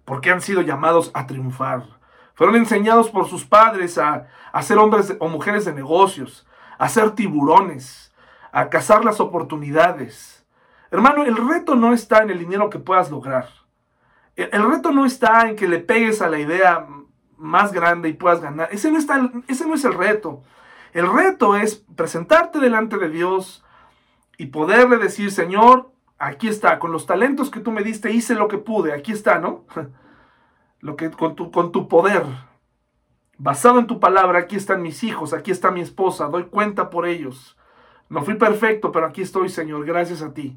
porque 0.06 0.30
han 0.30 0.40
sido 0.40 0.62
llamados 0.62 1.10
a 1.12 1.26
triunfar. 1.26 1.84
Fueron 2.34 2.56
enseñados 2.56 3.10
por 3.10 3.28
sus 3.28 3.44
padres 3.44 3.98
a, 3.98 4.28
ser 4.62 4.78
hombres 4.78 5.14
o 5.20 5.28
mujeres 5.28 5.66
de 5.66 5.74
negocios, 5.74 6.46
a 6.78 6.88
ser 6.88 7.10
tiburones, 7.10 8.14
a 8.52 8.70
cazar 8.70 9.04
las 9.04 9.20
oportunidades 9.20 10.38
Hermano, 10.90 11.24
el 11.24 11.36
reto 11.36 11.74
no 11.74 11.92
está 11.92 12.22
en 12.22 12.30
el 12.30 12.38
dinero 12.38 12.70
que 12.70 12.78
puedas 12.78 13.10
lograr. 13.10 13.48
El, 14.36 14.70
reto 14.70 14.92
no 14.92 15.04
está 15.04 15.48
en 15.48 15.56
que 15.56 15.68
le 15.68 15.80
pegues 15.80 16.22
a 16.22 16.28
la 16.28 16.38
idea 16.38 16.86
más 17.36 17.72
grande 17.72 18.08
y 18.08 18.14
puedas 18.14 18.40
ganar. 18.40 18.68
Ese 18.70 18.90
no, 18.90 18.98
está, 18.98 19.30
ese 19.48 19.66
no 19.66 19.74
es 19.74 19.84
el 19.84 19.94
reto. 19.94 20.42
El 20.92 21.12
reto 21.12 21.56
es 21.56 21.84
presentarte 21.96 22.58
delante 22.60 22.98
de 22.98 23.08
Dios 23.08 23.64
y 24.36 24.46
poderle 24.46 24.98
decir, 24.98 25.30
Señor, 25.30 25.90
aquí 26.18 26.48
está, 26.48 26.78
con 26.78 26.92
los 26.92 27.06
talentos 27.06 27.50
que 27.50 27.60
tú 27.60 27.72
me 27.72 27.82
diste 27.82 28.12
hice 28.12 28.34
lo 28.34 28.48
que 28.48 28.58
pude, 28.58 28.92
aquí 28.92 29.12
está, 29.12 29.38
¿no? 29.38 29.64
Lo 30.80 30.94
que 30.94 31.10
con 31.10 31.34
tu, 31.34 31.50
con 31.50 31.72
tu 31.72 31.88
poder, 31.88 32.24
basado 33.36 33.80
en 33.80 33.88
tu 33.88 33.98
palabra, 33.98 34.38
aquí 34.38 34.54
están 34.54 34.80
mis 34.80 35.02
hijos, 35.02 35.32
aquí 35.32 35.50
está 35.50 35.72
mi 35.72 35.80
esposa, 35.80 36.28
doy 36.28 36.44
cuenta 36.44 36.88
por 36.88 37.04
ellos. 37.04 37.58
No 38.08 38.22
fui 38.22 38.34
perfecto, 38.34 38.92
pero 38.92 39.06
aquí 39.06 39.22
estoy, 39.22 39.48
Señor, 39.48 39.84
gracias 39.84 40.22
a 40.22 40.32
ti 40.32 40.56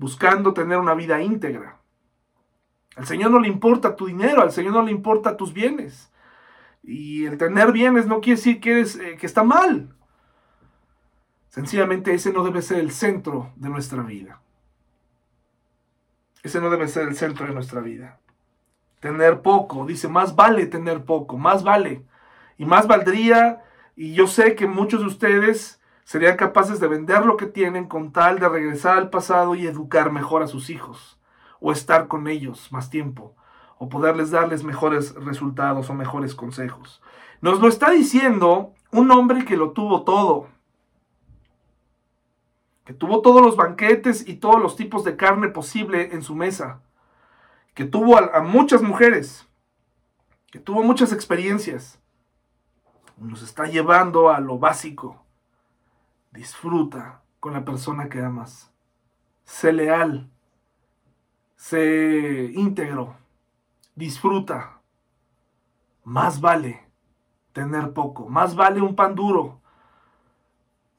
buscando 0.00 0.54
tener 0.54 0.78
una 0.78 0.94
vida 0.94 1.20
íntegra. 1.20 1.78
Al 2.96 3.06
Señor 3.06 3.30
no 3.30 3.38
le 3.38 3.48
importa 3.48 3.96
tu 3.96 4.06
dinero, 4.06 4.40
al 4.40 4.50
Señor 4.50 4.72
no 4.72 4.82
le 4.82 4.92
importa 4.92 5.36
tus 5.36 5.52
bienes. 5.52 6.09
Y 6.82 7.26
el 7.26 7.36
tener 7.38 7.72
bienes 7.72 8.06
no 8.06 8.20
quiere 8.20 8.36
decir 8.36 8.60
que, 8.60 8.80
eh, 8.80 9.16
que 9.18 9.26
está 9.26 9.44
mal. 9.44 9.94
Sencillamente 11.48 12.14
ese 12.14 12.32
no 12.32 12.44
debe 12.44 12.62
ser 12.62 12.78
el 12.78 12.90
centro 12.90 13.52
de 13.56 13.68
nuestra 13.68 14.02
vida. 14.02 14.40
Ese 16.42 16.60
no 16.60 16.70
debe 16.70 16.88
ser 16.88 17.08
el 17.08 17.16
centro 17.16 17.46
de 17.46 17.52
nuestra 17.52 17.80
vida. 17.80 18.18
Tener 19.00 19.42
poco, 19.42 19.84
dice, 19.86 20.08
más 20.08 20.36
vale 20.36 20.66
tener 20.66 21.04
poco, 21.04 21.36
más 21.36 21.64
vale. 21.64 22.04
Y 22.56 22.64
más 22.64 22.86
valdría, 22.86 23.62
y 23.96 24.14
yo 24.14 24.26
sé 24.26 24.54
que 24.54 24.66
muchos 24.66 25.00
de 25.00 25.06
ustedes 25.06 25.80
serían 26.04 26.36
capaces 26.36 26.80
de 26.80 26.88
vender 26.88 27.24
lo 27.24 27.36
que 27.36 27.46
tienen 27.46 27.86
con 27.86 28.12
tal 28.12 28.38
de 28.38 28.48
regresar 28.48 28.96
al 28.96 29.10
pasado 29.10 29.54
y 29.54 29.66
educar 29.66 30.10
mejor 30.10 30.42
a 30.42 30.46
sus 30.46 30.70
hijos, 30.70 31.20
o 31.60 31.72
estar 31.72 32.08
con 32.08 32.28
ellos 32.28 32.72
más 32.72 32.90
tiempo, 32.90 33.34
o 33.82 33.88
poderles 33.88 34.30
darles 34.30 34.62
mejores 34.62 35.14
resultados 35.14 35.88
o 35.88 35.94
mejores 35.94 36.34
consejos. 36.34 37.00
Nos 37.40 37.60
lo 37.60 37.68
está 37.68 37.90
diciendo 37.90 38.74
un 38.92 39.10
hombre 39.10 39.46
que 39.46 39.56
lo 39.56 39.70
tuvo 39.70 40.02
todo, 40.02 40.48
que 42.84 42.92
tuvo 42.92 43.22
todos 43.22 43.40
los 43.40 43.56
banquetes 43.56 44.28
y 44.28 44.34
todos 44.34 44.60
los 44.60 44.76
tipos 44.76 45.02
de 45.02 45.16
carne 45.16 45.48
posible 45.48 46.10
en 46.12 46.22
su 46.22 46.34
mesa, 46.34 46.82
que 47.72 47.86
tuvo 47.86 48.18
a, 48.18 48.42
muchas 48.42 48.82
mujeres, 48.82 49.48
que 50.50 50.58
tuvo 50.58 50.82
muchas 50.82 51.10
experiencias, 51.10 51.98
nos 53.16 53.40
está 53.40 53.64
llevando 53.64 54.28
a 54.28 54.40
lo 54.40 54.58
básico. 54.58 55.24
Disfruta 56.32 57.22
con 57.40 57.54
la 57.54 57.64
persona 57.64 58.10
que 58.10 58.20
amas. 58.20 58.70
Sé 59.44 59.72
leal. 59.72 60.28
Sé 61.56 62.52
íntegro. 62.54 63.19
Disfruta. 64.00 64.80
Más 66.02 66.40
vale 66.40 66.88
tener 67.52 67.92
poco. 67.92 68.28
Más 68.28 68.56
vale 68.56 68.80
un 68.80 68.96
pan 68.96 69.14
duro 69.14 69.60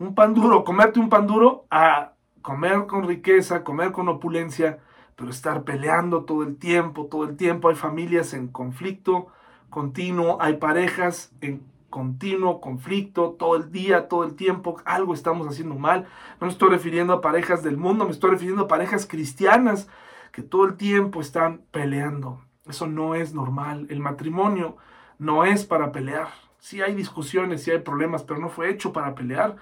un 0.02 0.16
pan 0.16 0.34
duro, 0.34 0.64
comerte 0.64 1.00
un 1.00 1.10
pan 1.10 1.28
duro, 1.28 1.68
a 1.70 2.14
comer 2.42 2.88
con 2.88 3.08
riqueza, 3.08 3.64
comer 3.64 3.92
con 3.92 4.10
opulencia, 4.10 4.80
pero 5.16 5.30
estar 5.30 5.64
peleando 5.64 6.26
todo 6.26 6.42
el 6.42 6.58
tiempo, 6.58 7.06
todo 7.06 7.24
el 7.26 7.38
tiempo. 7.38 7.70
Hay 7.70 7.76
familias 7.76 8.34
en 8.34 8.48
conflicto 8.48 9.28
continuo, 9.70 10.42
hay 10.42 10.58
parejas 10.58 11.32
en 11.42 11.62
continuo 11.92 12.62
conflicto, 12.62 13.36
todo 13.38 13.56
el 13.56 13.72
día, 13.72 14.08
todo 14.08 14.24
el 14.24 14.36
tiempo, 14.36 14.82
algo 14.86 15.14
estamos 15.14 15.48
haciendo 15.48 15.76
mal. 15.76 16.08
No 16.40 16.48
estoy 16.48 16.70
refiriendo 16.70 17.14
a 17.14 17.22
parejas 17.22 17.62
del 17.64 17.78
mundo, 17.78 18.06
me 18.06 18.12
estoy 18.12 18.32
refiriendo 18.32 18.64
a 18.64 18.68
parejas 18.68 19.06
cristianas 19.06 19.88
que 20.32 20.42
todo 20.42 20.66
el 20.66 20.78
tiempo 20.78 21.22
están 21.22 21.62
peleando. 21.72 22.42
Eso 22.68 22.88
no 22.88 23.16
es 23.16 23.34
normal. 23.34 23.88
El 23.90 24.00
matrimonio 24.00 24.78
no 25.18 25.46
es 25.46 25.66
para 25.66 25.92
pelear. 25.92 26.30
Sí 26.60 26.82
hay 26.82 26.94
discusiones, 26.96 27.64
sí 27.64 27.72
hay 27.72 27.80
problemas, 27.80 28.24
pero 28.24 28.40
no 28.40 28.50
fue 28.50 28.70
hecho 28.70 28.94
para 28.94 29.16
pelear 29.16 29.58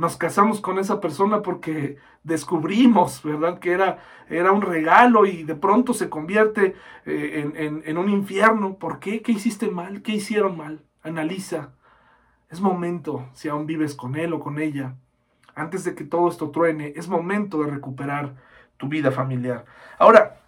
nos 0.00 0.16
casamos 0.16 0.62
con 0.62 0.78
esa 0.78 0.98
persona 0.98 1.42
porque 1.42 1.98
descubrimos, 2.22 3.22
¿verdad? 3.22 3.58
Que 3.58 3.72
era, 3.72 3.98
era 4.30 4.50
un 4.50 4.62
regalo 4.62 5.26
y 5.26 5.42
de 5.42 5.54
pronto 5.54 5.92
se 5.92 6.08
convierte 6.08 6.74
eh, 7.04 7.52
en, 7.54 7.82
en 7.84 7.98
un 7.98 8.08
infierno. 8.08 8.76
¿Por 8.76 8.98
qué? 8.98 9.20
¿Qué 9.20 9.32
hiciste 9.32 9.70
mal? 9.70 10.00
¿Qué 10.00 10.12
hicieron 10.12 10.56
mal? 10.56 10.86
Analiza. 11.02 11.74
Es 12.48 12.62
momento, 12.62 13.28
si 13.34 13.50
aún 13.50 13.66
vives 13.66 13.94
con 13.94 14.16
él 14.16 14.32
o 14.32 14.40
con 14.40 14.58
ella, 14.58 14.96
antes 15.54 15.84
de 15.84 15.94
que 15.94 16.04
todo 16.04 16.30
esto 16.30 16.48
truene, 16.48 16.94
es 16.96 17.06
momento 17.06 17.62
de 17.62 17.70
recuperar 17.70 18.36
tu 18.78 18.88
vida 18.88 19.10
familiar. 19.10 19.66
Ahora, 19.98 20.39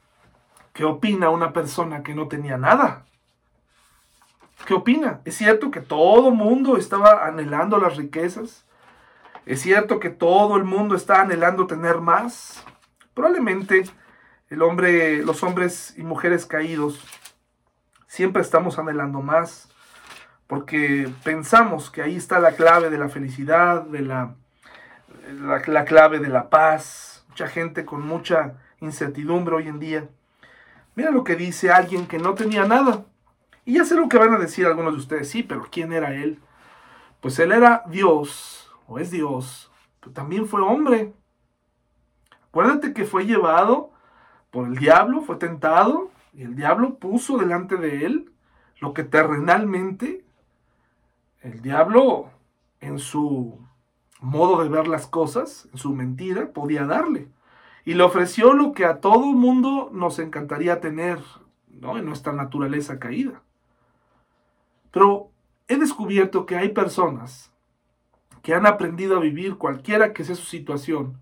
¿qué 0.72 0.85
opina 0.85 1.30
una 1.30 1.52
persona 1.52 2.02
que 2.02 2.14
no 2.14 2.28
tenía 2.28 2.56
nada? 2.56 3.06
¿Qué 4.66 4.74
opina? 4.74 5.20
¿Es 5.24 5.37
cierto 5.37 5.70
que 5.70 5.80
todo 5.80 6.30
mundo 6.30 6.76
estaba 6.76 7.26
anhelando 7.26 7.78
las 7.78 7.96
riquezas? 7.96 8.64
Es 9.44 9.61
cierto 9.61 9.98
que 9.98 10.11
todo 10.11 10.56
el 10.56 10.64
mundo 10.64 10.94
está 10.94 11.22
anhelando 11.22 11.66
tener 11.66 11.96
más. 11.98 12.64
Probablemente 13.14 13.85
el 14.50 14.62
hombre, 14.62 15.24
los 15.24 15.42
hombres 15.42 15.94
y 15.96 16.02
mujeres 16.02 16.46
caídos 16.46 17.02
siempre 18.06 18.42
estamos 18.42 18.78
anhelando 18.78 19.20
más 19.20 19.72
porque 20.46 21.11
pensamos 21.24 21.90
que 21.90 22.02
ahí 22.02 22.14
está 22.14 22.38
la 22.38 22.52
clave 22.52 22.90
de 22.90 22.98
la 22.98 23.08
felicidad, 23.08 23.85
de 23.85 24.02
la, 24.02 24.35
la, 25.66 25.85
clave 25.87 26.18
de 26.18 26.28
la 26.28 26.50
paz. 26.50 27.24
Mucha 27.30 27.48
gente 27.48 27.87
con 27.87 28.02
mucha 28.02 28.58
incertidumbre 28.80 29.54
hoy 29.54 29.68
en 29.68 29.78
día. 29.78 30.08
Mira 30.94 31.11
lo 31.11 31.24
que 31.24 31.37
dice 31.37 31.70
alguien 31.70 32.07
que 32.07 32.18
no 32.18 32.35
tenía 32.35 32.66
nada. 32.66 33.07
Y 33.64 33.74
ya 33.74 33.85
sé 33.85 33.94
lo 33.94 34.09
que 34.09 34.18
van 34.18 34.35
a 34.35 34.38
decir 34.38 34.66
algunos 34.66 34.92
de 34.94 34.98
ustedes. 34.98 35.28
Sí, 35.28 35.42
pero 35.42 35.66
¿quién 35.70 35.92
era 35.92 36.14
él? 36.14 36.40
Pues 37.20 37.38
él 37.38 37.52
era 37.52 37.85
Dios 37.87 38.70
o 38.87 38.98
es 38.98 39.11
Dios, 39.11 39.70
pero 40.00 40.12
también 40.12 40.46
fue 40.46 40.61
hombre. 40.61 41.14
Acuérdate 42.48 42.92
que 42.92 43.05
fue 43.05 43.24
llevado 43.24 43.92
por 44.50 44.66
el 44.66 44.76
diablo, 44.76 45.22
fue 45.22 45.37
tentado, 45.37 46.11
y 46.35 46.42
el 46.42 46.57
diablo 46.57 46.96
puso 46.96 47.38
delante 47.38 47.76
de 47.76 48.05
él 48.05 48.33
lo 48.81 48.92
que 48.92 49.05
terrenalmente 49.05 50.24
el 51.40 51.62
diablo 51.62 52.31
en 52.81 52.98
su 52.98 53.59
modo 54.20 54.62
de 54.62 54.68
ver 54.68 54.88
las 54.88 55.07
cosas, 55.07 55.68
en 55.72 55.78
su 55.78 55.94
mentira, 55.94 56.52
podía 56.52 56.85
darle. 56.85 57.28
Y 57.85 57.95
le 57.95 58.03
ofreció 58.03 58.53
lo 58.53 58.73
que 58.73 58.85
a 58.85 59.01
todo 59.01 59.33
mundo 59.33 59.90
nos 59.92 60.18
encantaría 60.18 60.81
tener 60.81 61.18
¿no? 61.68 61.99
en 61.99 62.05
nuestra 62.05 62.33
naturaleza 62.33 62.99
caída. 62.99 63.42
Pero 64.90 65.31
he 65.68 65.77
descubierto 65.77 66.47
que 66.47 66.57
hay 66.57 66.68
personas 66.68 67.53
que 68.42 68.55
han 68.55 68.66
aprendido 68.66 69.16
a 69.16 69.21
vivir 69.21 69.57
cualquiera 69.57 70.12
que 70.12 70.25
sea 70.25 70.37
su 70.37 70.45
situación 70.45 71.21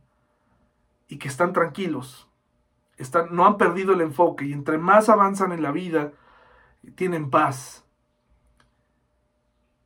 y 1.08 1.18
que 1.18 1.28
están 1.28 1.52
tranquilos, 1.52 2.28
están, 2.96 3.34
no 3.34 3.46
han 3.46 3.56
perdido 3.56 3.92
el 3.92 4.00
enfoque 4.00 4.46
y 4.46 4.52
entre 4.52 4.78
más 4.78 5.08
avanzan 5.08 5.52
en 5.52 5.62
la 5.62 5.72
vida, 5.72 6.12
tienen 6.94 7.30
paz. 7.30 7.84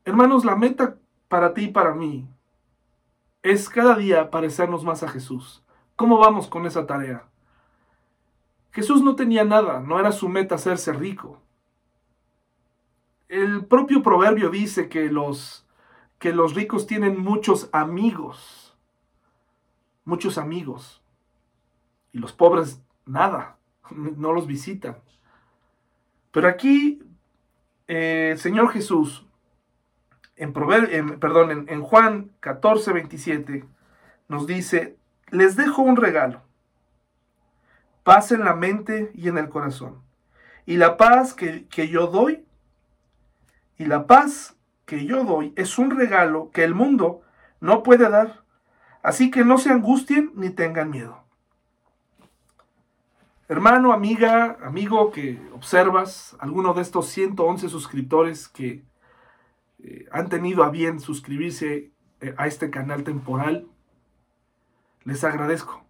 Hermanos, 0.05 0.45
la 0.45 0.55
meta 0.55 0.97
para 1.29 1.55
ti 1.55 1.65
y 1.65 1.69
para 1.69 1.95
mí 1.95 2.29
es 3.43 3.69
cada 3.69 3.97
día 3.97 4.31
parecernos 4.31 4.85
más 4.85 5.03
a 5.03 5.09
Jesús. 5.09 5.63
¿Cómo 5.97 6.19
vamos 6.19 6.49
con 6.49 6.67
esa 6.67 6.87
tarea? 6.87 7.25
Jesús 8.73 9.03
no 9.03 9.15
tenía 9.15 9.45
nada, 9.45 9.81
no 9.81 10.01
era 10.01 10.11
su 10.11 10.29
meta 10.29 10.57
hacerse 10.57 10.93
rico. 10.93 11.41
El 13.29 13.67
propio 13.67 14.03
proverbio 14.03 14.51
dice 14.51 14.89
que 14.89 15.09
los 15.09 15.65
que 16.19 16.33
los 16.33 16.55
ricos 16.55 16.87
tienen 16.87 17.21
muchos 17.21 17.69
amigos, 17.73 18.77
muchos 20.05 20.39
amigos, 20.39 21.03
y 22.13 22.19
los 22.19 22.33
pobres 22.33 22.81
nada, 23.05 23.59
no 23.91 24.33
los 24.33 24.47
visitan. 24.47 24.97
Pero 26.33 26.49
aquí, 26.49 27.03
eh, 27.87 28.35
Señor 28.39 28.71
Jesús, 28.71 29.27
en, 30.37 30.53
perdón, 30.53 31.51
en, 31.51 31.69
en 31.69 31.83
Juan 31.83 32.31
14, 32.41 32.93
27, 32.93 33.65
nos 34.29 34.47
dice, 34.47 34.97
les 35.35 35.57
dejo 35.57 35.83
un 35.83 35.97
regalo, 35.97 36.42
paz 38.03 38.33
en 38.33 38.44
la 38.44 38.55
mente 38.55 39.11
y 39.14 39.29
en 39.29 39.38
el 39.38 39.49
corazón. 39.49 40.03
Y 40.66 40.77
la 40.77 40.97
paz 40.97 41.35
que, 41.35 41.66
que 41.66 41.88
yo 41.88 42.07
doy, 42.07 42.44
y 43.77 43.85
la 43.87 44.07
paz 44.07 44.57
que 44.87 45.05
yo 45.05 45.25
doy 45.25 45.53
es 45.57 45.79
un 45.79 45.90
regalo 45.90 46.51
que 46.53 46.64
el 46.64 46.75
mundo 46.75 47.23
no 47.61 47.83
puede 47.83 48.09
dar. 48.09 48.44
Así 49.03 49.31
que 49.31 49.44
no 49.44 49.59
se 49.59 49.70
angustien 49.70 50.33
ni 50.35 50.51
tengan 50.51 50.90
miedo. 50.90 51.25
Hermano, 53.49 53.92
amiga, 53.92 54.57
amigo 54.62 55.11
que 55.11 55.38
observas, 55.53 56.35
alguno 56.38 56.73
de 56.73 56.81
estos 56.81 57.09
111 57.09 57.68
suscriptores 57.68 58.49
que 58.49 58.83
eh, 59.83 60.07
han 60.11 60.31
tenido 60.31 60.64
a 60.64 60.70
bien 60.70 60.99
suscribirse 60.99 61.92
eh, 62.23 62.35
a 62.38 62.47
este 62.47 62.70
canal 62.70 63.05
temporal, 63.05 63.66
les 65.05 65.23
agradezco. 65.25 65.83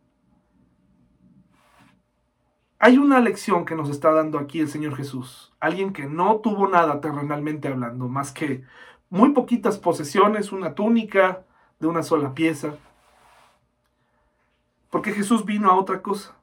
Hay 2.79 2.99
una 2.99 3.21
lección 3.21 3.65
que 3.65 3.75
nos 3.75 3.89
está 3.89 4.13
dando 4.13 4.39
aquí 4.39 4.61
el 4.61 4.69
Señor 4.69 4.97
Jesús. 4.97 5.55
Alguien 5.59 5.93
que 5.93 6.07
no 6.07 6.41
tuvo 6.41 6.69
nada 6.69 7.01
terrenalmente 7.01 7.69
hablando, 7.69 8.09
más 8.09 8.31
que 8.31 8.65
muy 9.09 9.31
poquitas 9.31 9.79
posesiones, 9.79 10.53
una 10.53 10.75
túnica 10.75 11.45
de 11.81 11.87
una 11.87 12.03
sola 12.03 12.35
pieza. 12.35 12.75
Porque 14.91 15.13
Jesús 15.13 15.45
vino 15.45 15.71
a 15.71 15.77
otra 15.77 16.03
cosa. 16.03 16.37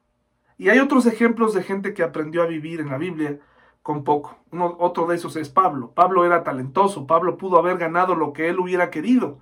Y 0.58 0.68
hay 0.68 0.78
otros 0.78 1.06
ejemplos 1.06 1.54
de 1.54 1.62
gente 1.62 1.94
que 1.94 2.02
aprendió 2.02 2.42
a 2.42 2.46
vivir 2.46 2.80
en 2.80 2.90
la 2.90 2.98
Biblia 2.98 3.38
con 3.82 4.04
poco. 4.04 4.36
Uno, 4.50 4.76
otro 4.78 5.06
de 5.06 5.16
esos 5.16 5.36
es 5.36 5.48
Pablo. 5.48 5.92
Pablo 5.94 6.24
era 6.24 6.44
talentoso. 6.44 7.06
Pablo 7.06 7.36
pudo 7.36 7.58
haber 7.58 7.78
ganado 7.78 8.14
lo 8.14 8.32
que 8.32 8.48
él 8.48 8.58
hubiera 8.58 8.90
querido. 8.90 9.40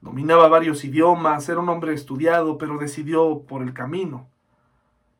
Dominaba 0.00 0.48
varios 0.48 0.84
idiomas, 0.84 1.48
era 1.48 1.60
un 1.60 1.68
hombre 1.68 1.92
estudiado, 1.94 2.58
pero 2.58 2.78
decidió 2.78 3.42
por 3.42 3.62
el 3.62 3.72
camino. 3.74 4.28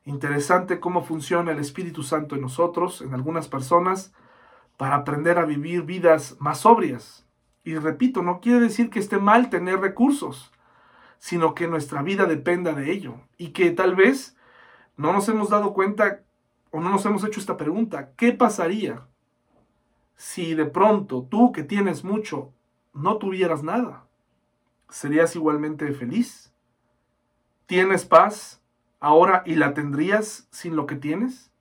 Interesante 0.04 0.78
cómo 0.78 1.02
funciona 1.02 1.50
el 1.52 1.58
Espíritu 1.58 2.02
Santo 2.04 2.36
en 2.36 2.42
nosotros, 2.42 3.02
en 3.02 3.12
algunas 3.14 3.48
personas, 3.48 4.12
para 4.76 4.96
aprender 4.96 5.38
a 5.38 5.44
vivir 5.44 5.82
vidas 5.82 6.36
más 6.38 6.60
sobrias. 6.60 7.26
Y 7.64 7.74
repito, 7.76 8.22
no 8.22 8.40
quiere 8.40 8.60
decir 8.60 8.90
que 8.90 9.00
esté 9.00 9.18
mal 9.18 9.50
tener 9.50 9.80
recursos. 9.80 10.52
sino 11.18 11.54
que 11.54 11.66
nuestra 11.68 12.02
vida 12.02 12.26
dependa 12.26 12.72
de 12.72 12.92
ello. 12.92 13.16
Y 13.38 13.48
que 13.48 13.70
tal 13.70 13.94
vez 13.94 14.36
no 14.96 15.12
nos 15.12 15.28
hemos 15.28 15.50
dado 15.50 15.72
cuenta 15.74 16.22
o 16.70 16.80
no 16.80 16.90
nos 16.90 17.04
hemos 17.06 17.24
hecho 17.24 17.40
esta 17.40 17.56
pregunta. 17.56 18.10
¿Qué 18.16 18.32
pasaría 18.32 19.06
si 20.16 20.54
de 20.54 20.66
pronto 20.66 21.26
tú 21.28 21.52
que 21.52 21.62
tienes 21.62 22.04
mucho 22.04 22.52
no 22.92 23.16
tuvieras 23.18 23.62
nada? 23.62 24.05
¿Serías 24.96 25.36
igualmente 25.36 25.92
feliz? 25.92 26.54
¿Tienes 27.66 28.06
paz 28.06 28.62
ahora 28.98 29.42
y 29.44 29.56
la 29.56 29.74
tendrías 29.74 30.48
sin 30.50 30.74
lo 30.74 30.86
que 30.86 30.96
tienes? 30.96 31.52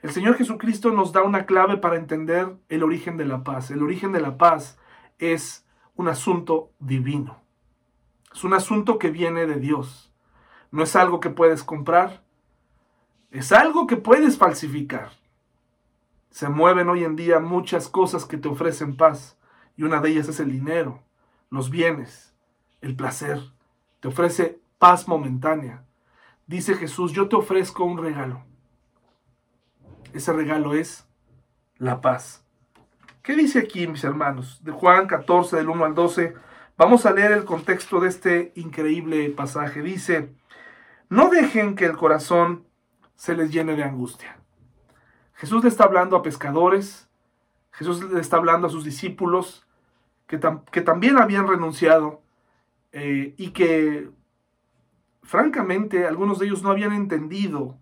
El 0.00 0.10
Señor 0.10 0.36
Jesucristo 0.36 0.90
nos 0.90 1.12
da 1.12 1.22
una 1.22 1.44
clave 1.44 1.76
para 1.76 1.96
entender 1.96 2.56
el 2.70 2.82
origen 2.82 3.18
de 3.18 3.26
la 3.26 3.44
paz. 3.44 3.70
El 3.70 3.82
origen 3.82 4.10
de 4.12 4.22
la 4.22 4.38
paz 4.38 4.78
es 5.18 5.66
un 5.96 6.08
asunto 6.08 6.70
divino. 6.78 7.42
Es 8.32 8.42
un 8.42 8.54
asunto 8.54 8.98
que 8.98 9.10
viene 9.10 9.44
de 9.44 9.56
Dios. 9.56 10.10
No 10.70 10.82
es 10.82 10.96
algo 10.96 11.20
que 11.20 11.28
puedes 11.28 11.62
comprar. 11.62 12.24
Es 13.30 13.52
algo 13.52 13.86
que 13.86 13.98
puedes 13.98 14.38
falsificar. 14.38 15.10
Se 16.30 16.48
mueven 16.48 16.88
hoy 16.88 17.04
en 17.04 17.16
día 17.16 17.38
muchas 17.38 17.90
cosas 17.90 18.24
que 18.24 18.38
te 18.38 18.48
ofrecen 18.48 18.96
paz. 18.96 19.38
Y 19.76 19.82
una 19.82 20.00
de 20.00 20.08
ellas 20.08 20.28
es 20.28 20.40
el 20.40 20.50
dinero, 20.50 21.02
los 21.50 21.68
bienes, 21.68 22.35
el 22.86 22.96
placer. 22.96 23.40
Te 24.00 24.08
ofrece 24.08 24.60
paz 24.78 25.08
momentánea. 25.08 25.84
Dice 26.46 26.74
Jesús, 26.74 27.12
yo 27.12 27.28
te 27.28 27.36
ofrezco 27.36 27.84
un 27.84 27.98
regalo. 27.98 28.44
Ese 30.14 30.32
regalo 30.32 30.74
es 30.74 31.06
la 31.78 32.00
paz. 32.00 32.44
¿Qué 33.22 33.34
dice 33.34 33.58
aquí, 33.58 33.86
mis 33.88 34.04
hermanos? 34.04 34.62
De 34.62 34.70
Juan 34.70 35.08
14, 35.08 35.56
del 35.56 35.68
1 35.68 35.84
al 35.84 35.94
12. 35.94 36.34
Vamos 36.78 37.04
a 37.06 37.12
leer 37.12 37.32
el 37.32 37.44
contexto 37.44 38.00
de 38.00 38.08
este 38.08 38.52
increíble 38.54 39.28
pasaje. 39.30 39.82
Dice, 39.82 40.32
no 41.08 41.28
dejen 41.28 41.74
que 41.74 41.86
el 41.86 41.96
corazón 41.96 42.64
se 43.16 43.34
les 43.34 43.50
llene 43.50 43.74
de 43.74 43.82
angustia. 43.82 44.38
Jesús 45.34 45.64
le 45.64 45.68
está 45.68 45.84
hablando 45.84 46.16
a 46.16 46.22
pescadores, 46.22 47.08
Jesús 47.72 48.02
le 48.10 48.20
está 48.20 48.36
hablando 48.36 48.68
a 48.68 48.70
sus 48.70 48.84
discípulos 48.84 49.66
que, 50.26 50.40
que 50.70 50.80
también 50.80 51.18
habían 51.18 51.46
renunciado 51.46 52.22
eh, 52.98 53.34
y 53.36 53.50
que 53.50 54.08
francamente 55.22 56.06
algunos 56.06 56.38
de 56.38 56.46
ellos 56.46 56.62
no 56.62 56.70
habían 56.70 56.94
entendido 56.94 57.76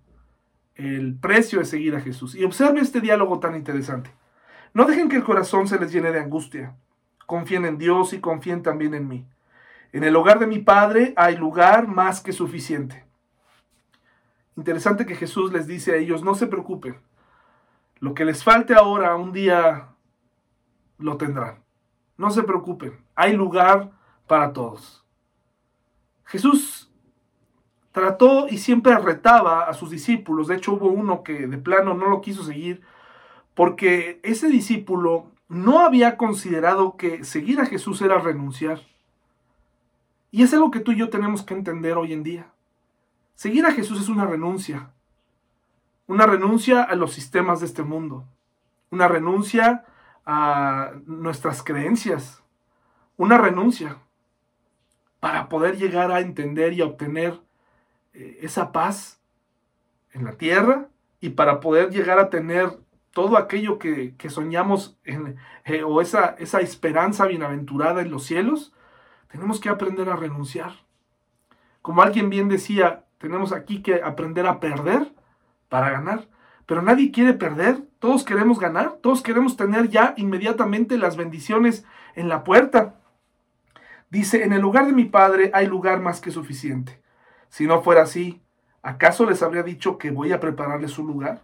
el 0.74 1.16
precio 1.16 1.60
de 1.60 1.66
seguir 1.66 1.94
a 1.94 2.00
Jesús. 2.00 2.34
Y 2.34 2.42
observe 2.42 2.80
este 2.80 3.00
diálogo 3.00 3.38
tan 3.38 3.54
interesante. 3.54 4.10
No 4.72 4.86
dejen 4.86 5.08
que 5.08 5.14
el 5.14 5.22
corazón 5.22 5.68
se 5.68 5.78
les 5.78 5.92
llene 5.92 6.10
de 6.10 6.18
angustia. 6.18 6.74
Confíen 7.26 7.64
en 7.64 7.78
Dios 7.78 8.12
y 8.12 8.18
confíen 8.18 8.64
también 8.64 8.92
en 8.92 9.06
mí. 9.06 9.24
En 9.92 10.02
el 10.02 10.16
hogar 10.16 10.40
de 10.40 10.48
mi 10.48 10.58
Padre 10.58 11.14
hay 11.16 11.36
lugar 11.36 11.86
más 11.86 12.20
que 12.20 12.32
suficiente. 12.32 13.04
Interesante 14.56 15.06
que 15.06 15.14
Jesús 15.14 15.52
les 15.52 15.68
dice 15.68 15.92
a 15.92 15.96
ellos, 15.96 16.24
no 16.24 16.34
se 16.34 16.48
preocupen. 16.48 16.96
Lo 18.00 18.14
que 18.14 18.24
les 18.24 18.42
falte 18.42 18.74
ahora, 18.74 19.14
un 19.14 19.32
día 19.32 19.90
lo 20.98 21.16
tendrán. 21.18 21.62
No 22.16 22.30
se 22.30 22.42
preocupen. 22.42 22.98
Hay 23.14 23.34
lugar 23.34 23.92
para 24.26 24.52
todos. 24.52 25.03
Jesús 26.24 26.90
trató 27.92 28.48
y 28.48 28.58
siempre 28.58 28.98
retaba 28.98 29.64
a 29.64 29.74
sus 29.74 29.90
discípulos. 29.90 30.48
De 30.48 30.56
hecho, 30.56 30.72
hubo 30.72 30.88
uno 30.88 31.22
que 31.22 31.46
de 31.46 31.58
plano 31.58 31.94
no 31.94 32.08
lo 32.08 32.20
quiso 32.20 32.42
seguir 32.42 32.82
porque 33.54 34.20
ese 34.24 34.48
discípulo 34.48 35.30
no 35.48 35.80
había 35.80 36.16
considerado 36.16 36.96
que 36.96 37.24
seguir 37.24 37.60
a 37.60 37.66
Jesús 37.66 38.02
era 38.02 38.18
renunciar. 38.18 38.80
Y 40.32 40.42
es 40.42 40.52
algo 40.52 40.72
que 40.72 40.80
tú 40.80 40.90
y 40.92 40.96
yo 40.96 41.10
tenemos 41.10 41.44
que 41.44 41.54
entender 41.54 41.96
hoy 41.96 42.12
en 42.12 42.24
día. 42.24 42.48
Seguir 43.36 43.64
a 43.66 43.72
Jesús 43.72 44.00
es 44.00 44.08
una 44.08 44.26
renuncia. 44.26 44.90
Una 46.08 46.26
renuncia 46.26 46.82
a 46.82 46.96
los 46.96 47.12
sistemas 47.12 47.60
de 47.60 47.66
este 47.66 47.84
mundo. 47.84 48.24
Una 48.90 49.06
renuncia 49.06 49.84
a 50.26 50.92
nuestras 51.06 51.62
creencias. 51.62 52.42
Una 53.16 53.38
renuncia 53.38 53.98
para 55.24 55.48
poder 55.48 55.78
llegar 55.78 56.12
a 56.12 56.20
entender 56.20 56.74
y 56.74 56.82
a 56.82 56.84
obtener 56.84 57.40
eh, 58.12 58.40
esa 58.42 58.72
paz 58.72 59.22
en 60.12 60.26
la 60.26 60.32
tierra 60.32 60.88
y 61.18 61.30
para 61.30 61.60
poder 61.60 61.88
llegar 61.88 62.18
a 62.18 62.28
tener 62.28 62.78
todo 63.10 63.38
aquello 63.38 63.78
que, 63.78 64.14
soñamos 64.28 64.98
eh, 65.06 65.82
o 65.82 66.02
esa, 66.02 66.36
esa 66.38 66.60
esperanza 66.60 67.24
bienaventurada 67.24 68.02
en 68.02 68.10
los 68.10 68.24
cielos, 68.24 68.74
tenemos 69.28 69.60
que 69.60 69.70
aprender 69.70 70.10
a 70.10 70.16
renunciar. 70.16 70.72
Como 71.80 72.02
alguien 72.02 72.28
bien 72.28 72.50
decía, 72.50 73.06
tenemos 73.16 73.52
aquí 73.52 73.80
que 73.80 74.02
aprender 74.02 74.46
a 74.46 74.60
perder 74.60 75.10
para 75.70 75.88
ganar. 75.88 76.28
Pero 76.66 76.82
nadie 76.82 77.12
quiere 77.12 77.32
perder, 77.32 77.78
todos 77.98 78.24
queremos 78.24 78.60
ganar, 78.60 78.98
todos 79.00 79.22
queremos 79.22 79.56
tener 79.56 79.88
ya 79.88 80.12
inmediatamente 80.18 80.98
las 80.98 81.16
bendiciones 81.16 81.86
en 82.14 82.28
la 82.28 82.44
puerta. 82.44 82.96
Dice, 84.14 84.44
en 84.44 84.52
el 84.52 84.60
lugar 84.60 84.86
de 84.86 84.92
mi 84.92 85.06
padre 85.06 85.50
hay 85.52 85.66
lugar 85.66 85.98
más 85.98 86.20
que 86.20 86.30
suficiente. 86.30 87.02
Si 87.48 87.66
no 87.66 87.82
fuera 87.82 88.02
así, 88.02 88.40
¿acaso 88.80 89.28
les 89.28 89.42
habría 89.42 89.64
dicho 89.64 89.98
que 89.98 90.12
voy 90.12 90.30
a 90.30 90.38
prepararles 90.38 90.92
su 90.92 91.04
lugar? 91.04 91.42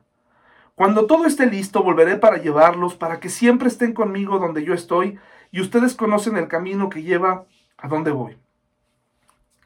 Cuando 0.77 1.07
todo 1.07 1.27
esté 1.27 1.47
listo, 1.47 1.83
volveré 1.83 2.17
para 2.17 2.37
llevarlos, 2.37 2.95
para 2.95 3.19
que 3.19 3.29
siempre 3.29 3.67
estén 3.67 3.93
conmigo 3.93 4.39
donde 4.39 4.63
yo 4.63 4.73
estoy, 4.73 5.19
y 5.51 5.61
ustedes 5.61 5.97
conocen 5.97 6.37
el 6.37 6.47
camino 6.47 6.91
que 6.91 7.03
lleva 7.03 7.45
a 7.77 7.89
donde 7.89 8.13
voy. 8.13 8.39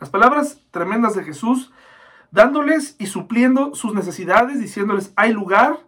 Las 0.00 0.08
palabras 0.08 0.62
tremendas 0.70 1.14
de 1.14 1.24
Jesús, 1.24 1.74
dándoles 2.30 2.96
y 2.98 3.04
supliendo 3.04 3.74
sus 3.74 3.92
necesidades, 3.92 4.58
diciéndoles, 4.58 5.12
hay 5.14 5.34
lugar, 5.34 5.78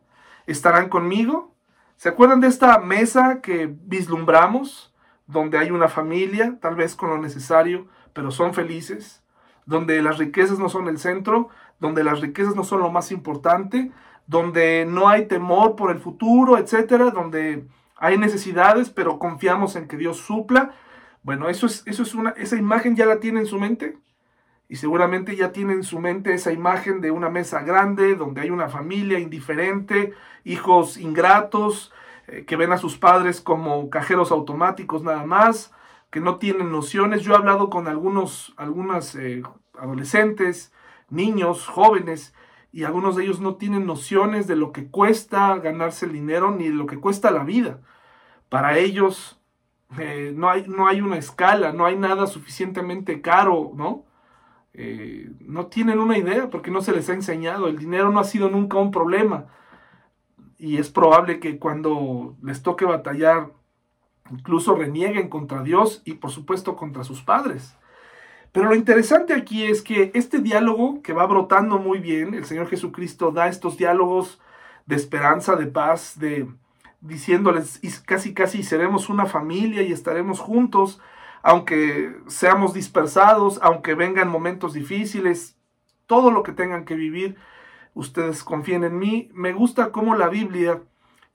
estarán 0.46 0.90
conmigo. 0.90 1.54
¿Se 1.96 2.10
acuerdan 2.10 2.42
de 2.42 2.48
esta 2.48 2.76
mesa 2.76 3.40
que 3.40 3.74
vislumbramos, 3.86 4.92
donde 5.26 5.58
hay 5.58 5.70
una 5.70 5.88
familia, 5.88 6.58
tal 6.60 6.76
vez 6.76 6.94
con 6.94 7.10
lo 7.10 7.18
necesario, 7.18 7.86
pero 8.12 8.30
son 8.30 8.54
felices? 8.54 9.22
donde 9.66 10.00
las 10.00 10.18
riquezas 10.18 10.58
no 10.58 10.68
son 10.68 10.88
el 10.88 10.98
centro, 10.98 11.50
donde 11.80 12.04
las 12.04 12.20
riquezas 12.20 12.54
no 12.54 12.64
son 12.64 12.80
lo 12.80 12.90
más 12.90 13.12
importante, 13.12 13.90
donde 14.26 14.86
no 14.88 15.08
hay 15.08 15.26
temor 15.26 15.76
por 15.76 15.90
el 15.90 16.00
futuro, 16.00 16.56
etcétera, 16.56 17.10
donde 17.10 17.66
hay 17.96 18.16
necesidades, 18.16 18.90
pero 18.90 19.18
confiamos 19.18 19.76
en 19.76 19.88
que 19.88 19.96
Dios 19.96 20.18
supla. 20.18 20.72
Bueno, 21.22 21.48
eso 21.48 21.66
es, 21.66 21.82
eso 21.86 22.04
es 22.04 22.14
una, 22.14 22.30
esa 22.30 22.56
imagen 22.56 22.96
ya 22.96 23.06
la 23.06 23.20
tiene 23.20 23.40
en 23.40 23.46
su 23.46 23.58
mente. 23.58 23.98
Y 24.68 24.76
seguramente 24.76 25.36
ya 25.36 25.52
tiene 25.52 25.74
en 25.74 25.84
su 25.84 26.00
mente 26.00 26.34
esa 26.34 26.52
imagen 26.52 27.00
de 27.00 27.10
una 27.10 27.28
mesa 27.28 27.62
grande, 27.62 28.14
donde 28.16 28.40
hay 28.40 28.50
una 28.50 28.68
familia 28.68 29.18
indiferente, 29.18 30.12
hijos 30.44 30.96
ingratos, 30.96 31.92
eh, 32.28 32.44
que 32.44 32.56
ven 32.56 32.72
a 32.72 32.78
sus 32.78 32.98
padres 32.98 33.40
como 33.40 33.88
cajeros 33.88 34.32
automáticos 34.32 35.02
nada 35.02 35.24
más, 35.24 35.72
que 36.10 36.20
no 36.20 36.38
tienen 36.38 36.72
nociones. 36.72 37.22
Yo 37.22 37.32
he 37.32 37.36
hablado 37.36 37.70
con 37.70 37.86
algunos, 37.88 38.52
algunas 38.56 39.14
eh, 39.14 39.42
adolescentes, 39.78 40.72
niños, 41.08 41.66
jóvenes, 41.66 42.34
y 42.72 42.84
algunos 42.84 43.16
de 43.16 43.24
ellos 43.24 43.40
no 43.40 43.56
tienen 43.56 43.86
nociones 43.86 44.46
de 44.46 44.56
lo 44.56 44.72
que 44.72 44.88
cuesta 44.90 45.56
ganarse 45.58 46.06
el 46.06 46.12
dinero 46.12 46.50
ni 46.50 46.68
de 46.68 46.74
lo 46.74 46.86
que 46.86 46.98
cuesta 46.98 47.30
la 47.30 47.44
vida. 47.44 47.80
Para 48.48 48.78
ellos 48.78 49.40
eh, 49.98 50.32
no, 50.34 50.50
hay, 50.50 50.66
no 50.68 50.86
hay 50.86 51.00
una 51.00 51.16
escala, 51.16 51.72
no 51.72 51.86
hay 51.86 51.96
nada 51.96 52.26
suficientemente 52.26 53.20
caro, 53.20 53.72
¿no? 53.74 54.04
No 55.40 55.68
tienen 55.68 55.98
una 55.98 56.18
idea 56.18 56.50
porque 56.50 56.70
no 56.70 56.82
se 56.82 56.92
les 56.92 57.08
ha 57.08 57.14
enseñado. 57.14 57.66
El 57.68 57.78
dinero 57.78 58.10
no 58.10 58.20
ha 58.20 58.24
sido 58.24 58.50
nunca 58.50 58.76
un 58.76 58.90
problema. 58.90 59.46
Y 60.58 60.78
es 60.78 60.90
probable 60.90 61.40
que 61.40 61.58
cuando 61.58 62.36
les 62.42 62.62
toque 62.62 62.84
batallar 62.84 63.50
incluso 64.30 64.74
renieguen 64.74 65.28
contra 65.28 65.62
Dios 65.62 66.02
y 66.04 66.14
por 66.14 66.30
supuesto 66.30 66.76
contra 66.76 67.04
sus 67.04 67.22
padres. 67.22 67.76
Pero 68.52 68.68
lo 68.68 68.74
interesante 68.74 69.34
aquí 69.34 69.64
es 69.64 69.82
que 69.82 70.10
este 70.14 70.38
diálogo 70.38 71.02
que 71.02 71.12
va 71.12 71.26
brotando 71.26 71.78
muy 71.78 71.98
bien, 71.98 72.34
el 72.34 72.44
Señor 72.44 72.68
Jesucristo 72.68 73.30
da 73.30 73.48
estos 73.48 73.76
diálogos 73.76 74.40
de 74.86 74.96
esperanza, 74.96 75.56
de 75.56 75.66
paz, 75.66 76.18
de 76.18 76.48
diciéndoles 77.00 77.80
casi 78.06 78.32
casi 78.32 78.62
seremos 78.62 79.08
una 79.08 79.26
familia 79.26 79.82
y 79.82 79.92
estaremos 79.92 80.40
juntos, 80.40 81.00
aunque 81.42 82.16
seamos 82.26 82.72
dispersados, 82.72 83.60
aunque 83.62 83.94
vengan 83.94 84.28
momentos 84.28 84.72
difíciles, 84.72 85.56
todo 86.06 86.30
lo 86.30 86.42
que 86.42 86.52
tengan 86.52 86.84
que 86.84 86.94
vivir, 86.94 87.36
ustedes 87.96 88.44
confíen 88.44 88.84
en 88.84 88.98
mí. 88.98 89.30
Me 89.34 89.52
gusta 89.52 89.90
cómo 89.90 90.14
la 90.14 90.28
Biblia, 90.28 90.82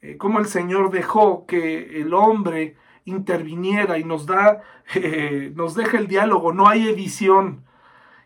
eh, 0.02 0.18
cómo 0.18 0.40
el 0.40 0.46
Señor 0.46 0.92
dejó 0.92 1.46
que 1.46 2.00
el 2.00 2.14
hombre 2.14 2.78
interviniera 3.04 3.98
y 3.98 4.04
nos 4.06 4.26
da, 4.28 4.62
eh, 4.96 5.52
nos 5.56 5.76
deja 5.76 5.98
el 5.98 6.08
diálogo, 6.08 6.54
no 6.54 6.70
hay 6.70 6.88
edición. 6.88 7.66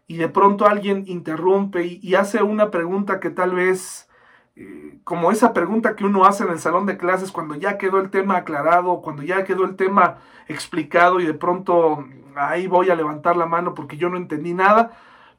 Y 0.08 0.18
de 0.18 0.30
pronto 0.30 0.68
alguien 0.68 1.06
interrumpe 1.08 1.86
y, 1.86 2.14
hace 2.14 2.44
una 2.44 2.70
pregunta 2.70 3.20
que 3.20 3.32
tal 3.32 3.56
vez 3.56 4.08
eh, 4.56 5.00
como 5.04 5.32
esa 5.32 5.52
pregunta 5.54 5.96
que 5.96 6.06
uno 6.06 6.26
hace 6.26 6.44
en 6.44 6.52
el 6.52 6.60
salón 6.60 6.86
de 6.86 6.98
clases 6.98 7.32
cuando 7.32 7.56
ya 7.56 7.80
quedó 7.80 8.00
el 8.00 8.12
tema 8.12 8.38
aclarado, 8.38 9.02
cuando 9.02 9.24
ya 9.24 9.44
quedó 9.46 9.66
el 9.66 9.76
tema 9.76 10.20
explicado 10.48 11.20
y 11.20 11.26
de 11.26 11.34
pronto 11.34 12.06
ahí 12.36 12.68
voy 12.68 12.92
a 12.92 12.96
levantar 12.96 13.36
la 13.36 13.48
mano 13.48 13.74
porque 13.74 13.98
yo 13.98 14.10
no 14.10 14.18
entendí 14.18 14.54
nada. 14.54 14.92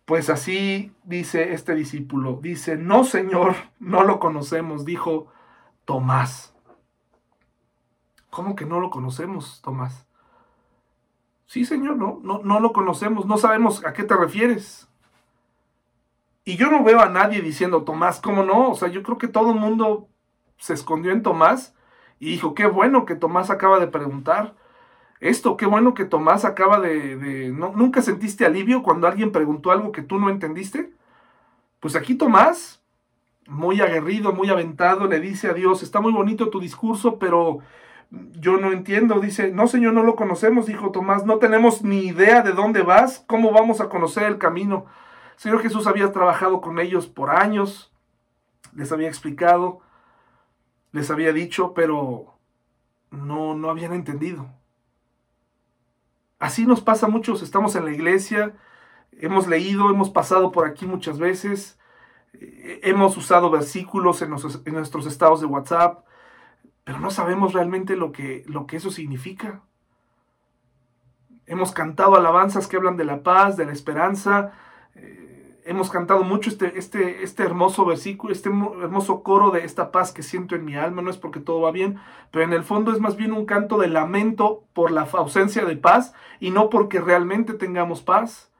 Pues 0.07 0.31
así 0.31 0.95
dice 1.03 1.53
este 1.53 1.75
discípulo. 1.75 2.39
Dice, 2.41 2.77
no 2.77 3.05
Señor, 3.05 3.57
no 3.81 4.05
lo 4.05 4.21
conocemos, 4.21 4.85
dijo 4.85 5.27
Tomás. 5.85 6.55
¿Cómo 8.31 8.55
que 8.55 8.67
no 8.67 8.79
lo 8.79 8.89
conocemos, 8.89 9.61
Tomás? 9.63 10.07
Sí, 11.47 11.65
Señor, 11.65 11.97
no, 11.97 12.21
no, 12.23 12.41
no 12.43 12.61
lo 12.61 12.73
conocemos, 12.73 13.27
no 13.27 13.37
sabemos 13.37 13.85
a 13.85 13.93
qué 13.93 14.05
te 14.05 14.17
refieres. 14.17 14.89
Y 16.45 16.57
yo 16.57 16.71
no 16.71 16.85
veo 16.85 17.01
a 17.01 17.09
nadie 17.09 17.41
diciendo, 17.43 17.83
Tomás, 17.83 18.21
¿cómo 18.21 18.45
no? 18.45 18.71
O 18.71 18.75
sea, 18.77 18.89
yo 18.89 19.03
creo 19.03 19.19
que 19.19 19.27
todo 19.27 19.51
el 19.51 19.59
mundo 19.59 20.09
se 20.59 20.75
escondió 20.75 21.11
en 21.11 21.25
Tomás 21.25 21.75
y 22.21 22.31
dijo, 22.31 22.55
qué 22.55 22.67
bueno 22.67 23.07
que 23.07 23.17
Tomás 23.17 23.51
acaba 23.51 23.81
de 23.81 23.89
preguntar 23.89 24.55
esto, 25.21 25.57
qué 25.57 25.67
bueno 25.67 25.95
que 25.95 26.05
Tomás 26.05 26.45
acaba 26.45 26.81
de... 26.81 27.53
¿no? 27.55 27.73
¿Nunca 27.75 28.03
sentiste 28.03 28.45
alivio 28.45 28.83
cuando 28.83 29.07
alguien 29.07 29.33
preguntó 29.33 29.71
algo 29.71 29.93
que 29.93 30.03
tú 30.03 30.19
no 30.19 30.29
entendiste? 30.29 30.93
Pues 31.81 31.97
aquí 31.97 32.15
Tomás, 32.15 32.83
muy 33.47 33.81
aguerrido, 33.81 34.33
muy 34.33 34.51
aventado, 34.51 35.07
le 35.07 35.21
dice 35.21 35.49
a 35.49 35.55
Dios, 35.55 35.83
está 35.83 36.01
muy 36.01 36.13
bonito 36.13 36.51
tu 36.51 36.61
discurso, 36.61 37.19
pero 37.19 37.61
yo 38.11 38.59
no 38.59 38.73
entiendo. 38.73 39.21
Dice, 39.21 39.51
no 39.51 39.67
Señor, 39.67 39.95
no 39.95 40.03
lo 40.03 40.17
conocemos, 40.17 40.67
dijo 40.67 40.91
Tomás, 40.91 41.25
no 41.25 41.39
tenemos 41.39 41.83
ni 41.83 42.07
idea 42.07 42.43
de 42.43 42.53
dónde 42.53 42.83
vas, 42.83 43.25
cómo 43.27 43.53
vamos 43.53 43.81
a 43.81 43.89
conocer 43.89 44.25
el 44.25 44.39
camino. 44.39 44.87
Señor 45.37 45.61
Jesús 45.61 45.87
había 45.87 46.13
trabajado 46.13 46.61
con 46.61 46.79
ellos 46.79 47.07
por 47.07 47.31
años, 47.31 47.93
les 48.75 48.93
había 48.93 49.09
explicado, 49.09 49.81
les 50.93 51.11
había 51.11 51.33
dicho, 51.33 51.75
pero 51.75 52.35
no, 53.11 53.55
no 53.55 53.71
habían 53.71 53.93
entendido. 53.93 54.47
Así 56.39 56.67
nos 56.67 56.83
pasa 56.83 57.07
a 57.07 57.09
muchos, 57.09 57.43
estamos 57.43 57.77
en 57.77 57.85
la 57.85 57.93
iglesia, 57.93 58.55
hemos 59.13 59.47
leído, 59.47 59.91
hemos 59.91 60.11
pasado 60.11 60.53
por 60.53 60.67
aquí 60.67 60.87
muchas 60.87 61.19
veces, 61.19 61.79
eh, 62.35 62.81
hemos 62.83 63.17
usado 63.17 63.51
versículos 63.51 64.21
en 64.21 64.31
nuestros, 64.31 65.07
estados 65.07 65.41
de 65.41 65.47
WhatsApp, 65.47 66.05
pero 66.85 67.01
no 67.01 67.11
sabemos 67.11 67.55
realmente 67.55 67.97
lo 67.97 68.13
que, 68.13 68.45
lo 68.47 68.67
que 68.67 68.77
eso 68.77 68.91
significa. 68.91 69.63
Hemos 71.47 71.73
cantado 71.73 72.17
alabanzas 72.17 72.67
que 72.67 72.77
hablan 72.77 72.97
de 72.97 73.05
la 73.05 73.23
paz, 73.23 73.57
de 73.57 73.65
la 73.65 73.73
esperanza, 73.73 74.53
hemos 75.67 75.91
cantado 75.91 76.23
mucho 76.23 76.49
este, 76.49 76.79
este, 76.79 77.25
este 77.25 77.43
hermoso 77.43 77.85
versículo, 77.85 78.33
este 78.33 78.49
hermoso 78.49 79.23
coro 79.23 79.51
de 79.51 79.65
esta 79.65 79.91
paz 79.91 80.13
que 80.13 80.23
siento 80.23 80.55
en 80.55 80.65
mi 80.65 80.77
alma, 80.77 81.03
no 81.03 81.11
es 81.11 81.17
porque 81.17 81.41
todo 81.41 81.61
va 81.61 81.73
bien, 81.73 81.99
pero 82.31 82.45
en 82.45 82.53
el 82.53 82.63
fondo 82.63 82.93
es 82.93 83.01
más 83.01 83.17
bien 83.17 83.33
un 83.33 83.47
canto 83.47 83.77
de 83.79 83.89
lamento 83.89 84.65
por 84.73 84.91
la 84.91 85.09
ausencia 85.13 85.65
de 85.65 85.77
paz 85.77 86.15
y 86.41 86.51
no 86.51 86.71
porque 86.71 87.01
realmente 87.01 87.53
tengamos 87.53 88.01
paz. 88.01 88.51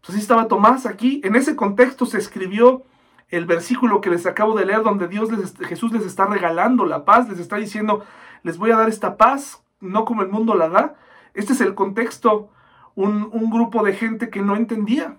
Pues 0.00 0.10
así 0.10 0.20
estaba 0.20 0.48
Tomás 0.48 0.86
aquí, 0.86 1.20
en 1.24 1.36
ese 1.36 1.56
contexto 1.56 2.06
se 2.06 2.18
escribió 2.18 2.84
el 3.28 3.44
versículo 3.44 4.00
que 4.00 4.10
les 4.10 4.26
acabo 4.26 4.56
de 4.56 4.64
leer, 4.64 4.82
donde 4.82 5.08
Dios 5.08 5.28
Jesús 5.60 5.92
les 5.92 6.06
está 6.06 6.26
regalando 6.26 6.86
la 6.86 7.04
paz, 7.04 7.28
les 7.28 7.38
está 7.38 7.56
diciendo, 7.56 8.04
les 8.42 8.56
voy 8.56 8.70
a 8.70 8.76
dar 8.76 8.88
esta 8.88 9.16
paz, 9.16 9.62
no 9.80 10.04
como 10.04 10.22
el 10.22 10.28
mundo 10.28 10.54
la 10.54 10.68
da. 10.68 10.94
Este 11.34 11.52
es 11.52 11.60
el 11.60 11.74
contexto, 11.74 12.50
un, 12.94 13.28
un 13.32 13.50
grupo 13.50 13.82
de 13.82 13.94
gente 13.94 14.30
que 14.30 14.42
no 14.42 14.56
entendía, 14.56 15.16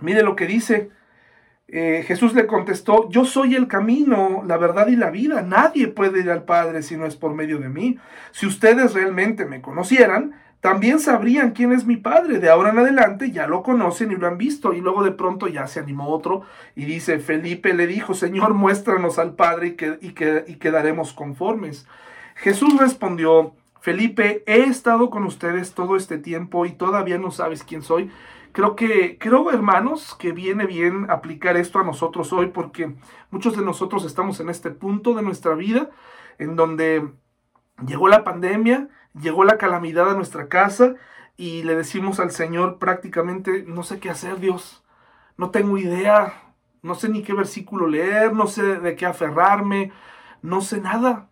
Mire 0.00 0.22
lo 0.22 0.36
que 0.36 0.46
dice. 0.46 0.90
Eh, 1.70 2.02
Jesús 2.06 2.34
le 2.34 2.46
contestó, 2.46 3.10
yo 3.10 3.26
soy 3.26 3.54
el 3.54 3.68
camino, 3.68 4.42
la 4.46 4.56
verdad 4.56 4.86
y 4.88 4.96
la 4.96 5.10
vida. 5.10 5.42
Nadie 5.42 5.88
puede 5.88 6.20
ir 6.20 6.30
al 6.30 6.44
Padre 6.44 6.82
si 6.82 6.96
no 6.96 7.04
es 7.04 7.16
por 7.16 7.34
medio 7.34 7.58
de 7.58 7.68
mí. 7.68 7.98
Si 8.30 8.46
ustedes 8.46 8.94
realmente 8.94 9.44
me 9.44 9.60
conocieran, 9.60 10.34
también 10.60 10.98
sabrían 10.98 11.52
quién 11.52 11.72
es 11.72 11.84
mi 11.84 11.96
Padre. 11.96 12.38
De 12.38 12.48
ahora 12.48 12.70
en 12.70 12.78
adelante 12.78 13.30
ya 13.30 13.46
lo 13.46 13.62
conocen 13.62 14.10
y 14.12 14.16
lo 14.16 14.26
han 14.26 14.38
visto. 14.38 14.72
Y 14.72 14.80
luego 14.80 15.04
de 15.04 15.12
pronto 15.12 15.46
ya 15.46 15.66
se 15.66 15.78
animó 15.78 16.08
otro 16.08 16.42
y 16.74 16.86
dice, 16.86 17.18
Felipe 17.18 17.74
le 17.74 17.86
dijo, 17.86 18.14
Señor, 18.14 18.54
muéstranos 18.54 19.18
al 19.18 19.34
Padre 19.34 19.68
y, 19.68 19.72
que, 19.72 19.98
y, 20.00 20.10
que, 20.12 20.44
y 20.46 20.54
quedaremos 20.54 21.12
conformes. 21.12 21.86
Jesús 22.34 22.78
respondió, 22.78 23.52
Felipe, 23.80 24.42
he 24.46 24.62
estado 24.62 25.10
con 25.10 25.24
ustedes 25.24 25.74
todo 25.74 25.96
este 25.96 26.18
tiempo 26.18 26.66
y 26.66 26.72
todavía 26.72 27.18
no 27.18 27.30
sabes 27.30 27.62
quién 27.62 27.82
soy. 27.82 28.10
Creo 28.52 28.76
que, 28.76 29.18
creo 29.18 29.50
hermanos, 29.50 30.14
que 30.18 30.32
viene 30.32 30.66
bien 30.66 31.10
aplicar 31.10 31.56
esto 31.56 31.78
a 31.78 31.84
nosotros 31.84 32.32
hoy 32.32 32.46
porque 32.46 32.94
muchos 33.30 33.56
de 33.56 33.62
nosotros 33.62 34.04
estamos 34.04 34.40
en 34.40 34.48
este 34.48 34.70
punto 34.70 35.14
de 35.14 35.22
nuestra 35.22 35.54
vida 35.54 35.90
en 36.38 36.56
donde 36.56 37.08
llegó 37.86 38.08
la 38.08 38.24
pandemia, 38.24 38.88
llegó 39.20 39.44
la 39.44 39.58
calamidad 39.58 40.10
a 40.10 40.14
nuestra 40.14 40.48
casa 40.48 40.94
y 41.36 41.62
le 41.62 41.76
decimos 41.76 42.20
al 42.20 42.30
Señor 42.30 42.78
prácticamente, 42.78 43.64
no 43.66 43.82
sé 43.82 44.00
qué 44.00 44.10
hacer 44.10 44.40
Dios, 44.40 44.82
no 45.36 45.50
tengo 45.50 45.78
idea, 45.78 46.54
no 46.82 46.94
sé 46.94 47.08
ni 47.08 47.22
qué 47.22 47.34
versículo 47.34 47.86
leer, 47.86 48.32
no 48.32 48.46
sé 48.46 48.62
de 48.80 48.96
qué 48.96 49.06
aferrarme, 49.06 49.92
no 50.42 50.62
sé 50.62 50.80
nada. 50.80 51.28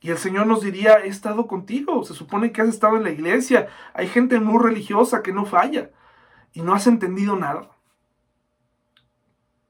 Y 0.00 0.10
el 0.10 0.18
Señor 0.18 0.46
nos 0.46 0.62
diría, 0.62 0.98
he 0.98 1.08
estado 1.08 1.46
contigo, 1.46 2.04
se 2.04 2.12
supone 2.12 2.52
que 2.52 2.60
has 2.60 2.68
estado 2.68 2.96
en 2.96 3.04
la 3.04 3.10
iglesia, 3.10 3.68
hay 3.94 4.08
gente 4.08 4.40
muy 4.40 4.62
religiosa 4.62 5.22
que 5.22 5.32
no 5.32 5.46
falla 5.46 5.90
y 6.54 6.62
no 6.62 6.72
has 6.72 6.86
entendido 6.86 7.36
nada, 7.36 7.68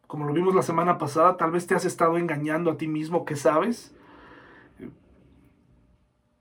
como 0.06 0.26
lo 0.26 0.32
vimos 0.32 0.54
la 0.54 0.62
semana 0.62 0.98
pasada, 0.98 1.36
tal 1.36 1.50
vez 1.50 1.66
te 1.66 1.74
has 1.74 1.84
estado 1.84 2.18
engañando 2.18 2.70
a 2.70 2.76
ti 2.76 2.86
mismo 2.86 3.24
que 3.24 3.34
sabes. 3.34 3.96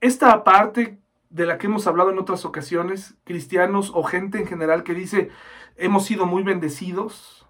Esta 0.00 0.44
parte 0.44 1.00
de 1.30 1.46
la 1.46 1.58
que 1.58 1.66
hemos 1.66 1.86
hablado 1.86 2.10
en 2.10 2.18
otras 2.18 2.44
ocasiones, 2.44 3.16
cristianos 3.24 3.90
o 3.92 4.04
gente 4.04 4.38
en 4.38 4.46
general 4.46 4.84
que 4.84 4.94
dice, 4.94 5.30
hemos 5.76 6.04
sido 6.04 6.26
muy 6.26 6.44
bendecidos, 6.44 7.48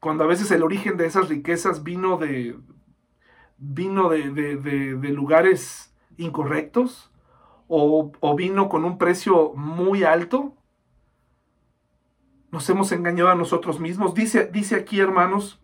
cuando 0.00 0.24
a 0.24 0.26
veces 0.26 0.50
el 0.50 0.62
origen 0.62 0.96
de 0.96 1.06
esas 1.06 1.28
riquezas 1.28 1.84
vino 1.84 2.16
de, 2.16 2.58
vino 3.58 4.08
de, 4.08 4.30
de 4.30 5.08
lugares 5.10 5.94
incorrectos 6.16 7.10
o, 7.68 8.10
o 8.20 8.34
vino 8.34 8.68
con 8.68 8.84
un 8.84 8.98
precio 8.98 9.52
muy 9.54 10.02
alto, 10.02 10.54
nos 12.54 12.70
hemos 12.70 12.92
engañado 12.92 13.30
a 13.30 13.34
nosotros 13.34 13.80
mismos. 13.80 14.14
Dice, 14.14 14.46
dice 14.46 14.76
aquí, 14.76 15.00
hermanos, 15.00 15.60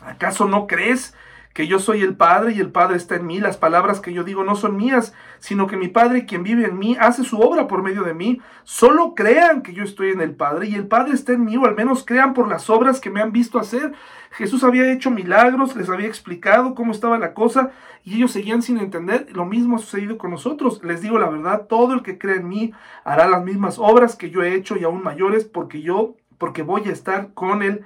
¿acaso 0.00 0.46
no 0.46 0.68
crees 0.68 1.14
que 1.52 1.66
yo 1.66 1.78
soy 1.78 2.02
el 2.02 2.16
Padre 2.16 2.52
y 2.52 2.60
el 2.60 2.70
Padre 2.70 2.96
está 2.96 3.16
en 3.16 3.26
mí? 3.26 3.40
Las 3.40 3.56
palabras 3.56 4.00
que 4.00 4.12
yo 4.12 4.24
digo 4.24 4.44
no 4.44 4.56
son 4.56 4.76
mías, 4.76 5.12
sino 5.38 5.66
que 5.66 5.76
mi 5.76 5.88
Padre, 5.88 6.26
quien 6.26 6.42
vive 6.42 6.66
en 6.66 6.78
mí, 6.78 6.96
hace 6.98 7.24
su 7.24 7.38
obra 7.40 7.68
por 7.68 7.82
medio 7.82 8.02
de 8.02 8.14
mí. 8.14 8.40
Solo 8.64 9.14
crean 9.14 9.62
que 9.62 9.72
yo 9.72 9.84
estoy 9.84 10.10
en 10.10 10.20
el 10.20 10.34
Padre 10.34 10.68
y 10.68 10.74
el 10.74 10.86
Padre 10.86 11.14
está 11.14 11.32
en 11.32 11.44
mí, 11.44 11.56
o 11.56 11.66
al 11.66 11.74
menos 11.74 12.04
crean 12.04 12.34
por 12.34 12.48
las 12.48 12.70
obras 12.70 13.00
que 13.00 13.10
me 13.10 13.20
han 13.20 13.32
visto 13.32 13.58
hacer. 13.58 13.92
Jesús 14.30 14.64
había 14.64 14.90
hecho 14.90 15.10
milagros, 15.10 15.76
les 15.76 15.90
había 15.90 16.06
explicado 16.06 16.74
cómo 16.74 16.92
estaba 16.92 17.18
la 17.18 17.34
cosa 17.34 17.70
y 18.04 18.16
ellos 18.16 18.32
seguían 18.32 18.62
sin 18.62 18.78
entender. 18.78 19.26
Lo 19.32 19.44
mismo 19.44 19.76
ha 19.76 19.78
sucedido 19.78 20.18
con 20.18 20.30
nosotros. 20.30 20.82
Les 20.82 21.02
digo 21.02 21.18
la 21.18 21.28
verdad, 21.28 21.66
todo 21.68 21.94
el 21.94 22.02
que 22.02 22.18
cree 22.18 22.36
en 22.36 22.48
mí 22.48 22.72
hará 23.04 23.28
las 23.28 23.44
mismas 23.44 23.78
obras 23.78 24.16
que 24.16 24.30
yo 24.30 24.42
he 24.42 24.54
hecho 24.54 24.76
y 24.76 24.84
aún 24.84 25.02
mayores 25.02 25.44
porque 25.44 25.82
yo, 25.82 26.16
porque 26.38 26.62
voy 26.62 26.88
a 26.88 26.92
estar 26.92 27.34
con 27.34 27.62
el 27.62 27.84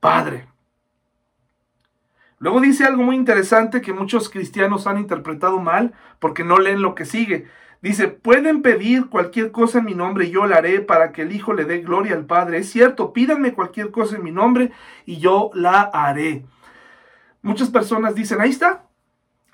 Padre. 0.00 0.48
Luego 2.44 2.60
dice 2.60 2.84
algo 2.84 3.02
muy 3.02 3.16
interesante 3.16 3.80
que 3.80 3.94
muchos 3.94 4.28
cristianos 4.28 4.86
han 4.86 4.98
interpretado 4.98 5.60
mal 5.60 5.94
porque 6.18 6.44
no 6.44 6.58
leen 6.58 6.82
lo 6.82 6.94
que 6.94 7.06
sigue. 7.06 7.46
Dice, 7.80 8.08
pueden 8.08 8.60
pedir 8.60 9.06
cualquier 9.08 9.50
cosa 9.50 9.78
en 9.78 9.86
mi 9.86 9.94
nombre 9.94 10.26
y 10.26 10.30
yo 10.30 10.44
la 10.44 10.56
haré 10.56 10.82
para 10.82 11.10
que 11.10 11.22
el 11.22 11.32
Hijo 11.32 11.54
le 11.54 11.64
dé 11.64 11.78
gloria 11.78 12.12
al 12.12 12.26
Padre. 12.26 12.58
Es 12.58 12.68
cierto, 12.68 13.14
pídanme 13.14 13.54
cualquier 13.54 13.90
cosa 13.90 14.16
en 14.16 14.24
mi 14.24 14.30
nombre 14.30 14.72
y 15.06 15.20
yo 15.20 15.52
la 15.54 15.80
haré. 15.84 16.44
Muchas 17.40 17.70
personas 17.70 18.14
dicen, 18.14 18.42
ahí 18.42 18.50
está, 18.50 18.84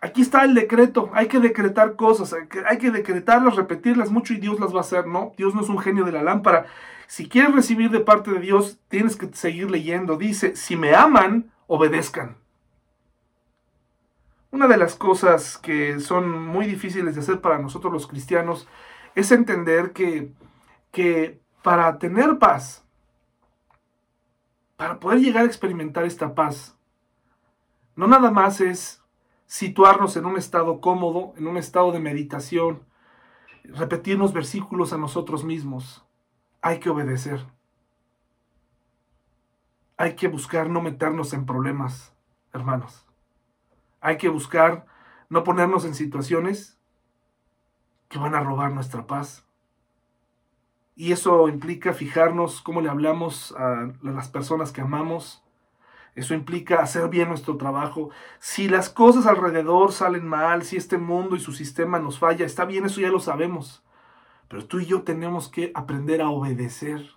aquí 0.01 0.22
está 0.22 0.43
el 0.43 0.57
decreto, 0.57 1.11
hay 1.14 1.28
que 1.28 1.38
decretar 1.38 1.95
cosas, 1.95 2.34
hay 2.66 2.78
que, 2.78 2.91
decretarlas, 2.91 3.55
repetirlas 3.55 4.11
mucho 4.11 4.34
y 4.34 4.38
Dios 4.38 4.59
las 4.59 4.74
va 4.74 4.78
a 4.78 4.80
hacer. 4.80 5.07
No, 5.07 5.32
Dios 5.36 5.55
no 5.55 5.61
es 5.61 5.68
un 5.68 5.78
genio 5.78 6.05
de 6.05 6.11
la 6.11 6.24
lámpara. 6.24 6.66
Si 7.07 7.28
quieres 7.28 7.55
recibir 7.55 7.91
de 7.91 8.01
parte 8.01 8.32
de 8.32 8.41
Dios, 8.41 8.80
tienes 8.88 9.14
que 9.14 9.28
seguir 9.32 9.70
leyendo. 9.70 10.16
Dice, 10.16 10.57
si 10.57 10.74
me 10.74 10.97
aman, 10.97 11.53
obedezcan. 11.68 12.39
Una 14.53 14.67
de 14.67 14.77
las 14.77 14.97
cosas 14.97 15.59
que 15.59 16.01
son 16.01 16.47
muy 16.47 16.67
difíciles 16.67 17.15
de 17.15 17.21
hacer 17.21 17.41
para 17.41 17.59
nosotros 17.59 17.93
los 17.93 18.07
cristianos 18.07 18.67
es 19.15 19.31
entender 19.31 19.93
que, 19.93 20.33
que 20.91 21.41
para 21.63 21.99
tener 21.99 22.39
paz, 22.39 22.85
para 24.77 24.99
poder 24.99 25.21
llegar 25.21 25.45
a 25.45 25.47
experimentar 25.47 26.05
esta 26.05 26.35
paz, 26.35 26.77
no 27.95 28.07
nada 28.07 28.31
más 28.31 28.61
es 28.61 29.03
situarnos 29.47 30.17
en 30.17 30.27
un 30.27 30.37
estado 30.37 30.81
cómodo, 30.81 31.35
en 31.37 31.47
un 31.47 31.57
estado 31.57 31.93
de 31.93 32.01
meditación, 32.01 32.85
repetirnos 33.65 34.33
versículos 34.33 34.93
a 34.93 34.99
nosotros 34.99 35.45
mismos. 35.45 36.05
Hay 36.63 36.81
que 36.81 36.91
obedecer. 36.91 37.47
hay 39.97 40.15
que 40.15 40.29
buscar 40.29 40.71
no 40.71 40.81
meternos 40.81 41.35
en 41.35 41.45
problemas, 41.45 42.15
hermanos. 42.55 43.10
Hay 44.01 44.17
que 44.17 44.29
buscar 44.29 44.87
no 45.29 45.45
ponernos 45.45 45.85
en 45.85 45.95
situaciones 45.95 46.79
que 48.09 48.19
van 48.19 48.35
a 48.35 48.43
robar 48.43 48.73
nuestra 48.73 49.07
paz. 49.07 49.47
Y 50.97 51.13
eso 51.13 51.49
implica 51.49 51.95
fijarnos 51.95 52.61
cómo 52.61 52.81
le 52.81 52.91
hablamos 52.91 53.53
a 53.57 53.93
las 54.03 54.29
personas 54.29 54.73
que 54.73 54.81
amamos. 54.81 55.43
Eso 56.15 56.35
implica 56.35 56.83
hacer 56.83 57.09
bien 57.09 57.29
nuestro 57.29 57.57
trabajo. 57.57 58.11
Si 58.41 58.69
las 58.69 58.91
cosas 58.91 59.27
alrededor 59.27 59.93
salen 59.93 60.27
mal, 60.27 60.65
si 60.65 60.77
este 60.77 60.99
mundo 60.99 61.37
y 61.37 61.41
su 61.41 61.53
sistema 61.53 61.99
nos 61.99 62.19
falla, 62.19 62.45
está 62.45 62.65
bien, 62.65 62.85
eso 62.85 63.01
ya 63.01 63.09
lo 63.09 63.21
sabemos. 63.21 63.83
Pero 64.49 64.67
tú 64.67 64.81
y 64.81 64.87
yo 64.87 65.03
tenemos 65.03 65.49
que 65.49 65.71
aprender 65.75 66.21
a 66.21 66.31
obedecer. 66.31 67.09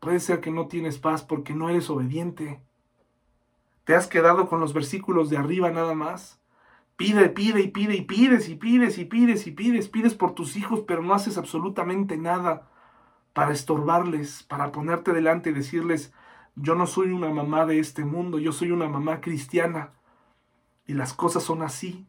Puede 0.00 0.20
ser 0.20 0.40
que 0.40 0.50
no 0.50 0.66
tienes 0.66 0.98
paz 0.98 1.22
porque 1.22 1.54
no 1.54 1.68
eres 1.68 1.90
obediente. 1.90 2.60
Te 3.84 3.94
has 3.94 4.06
quedado 4.06 4.48
con 4.48 4.60
los 4.60 4.72
versículos 4.72 5.30
de 5.30 5.36
arriba 5.36 5.70
nada 5.70 5.94
más. 5.94 6.40
Pide, 6.96 7.28
pide 7.28 7.60
y 7.60 7.68
pide 7.68 7.96
y 7.96 8.02
pides 8.02 8.48
y 8.48 8.54
pides 8.54 8.98
y 8.98 9.04
pides 9.04 9.46
y 9.46 9.50
pides, 9.50 9.88
pides 9.88 10.14
por 10.14 10.34
tus 10.34 10.56
hijos, 10.56 10.84
pero 10.86 11.02
no 11.02 11.12
haces 11.12 11.38
absolutamente 11.38 12.16
nada 12.16 12.70
para 13.32 13.52
estorbarles, 13.52 14.44
para 14.44 14.70
ponerte 14.70 15.12
delante 15.12 15.50
y 15.50 15.54
decirles, 15.54 16.12
yo 16.54 16.76
no 16.76 16.86
soy 16.86 17.10
una 17.10 17.30
mamá 17.30 17.66
de 17.66 17.80
este 17.80 18.04
mundo, 18.04 18.38
yo 18.38 18.52
soy 18.52 18.70
una 18.70 18.88
mamá 18.88 19.20
cristiana. 19.20 19.92
Y 20.86 20.94
las 20.94 21.12
cosas 21.12 21.42
son 21.42 21.62
así. 21.62 22.06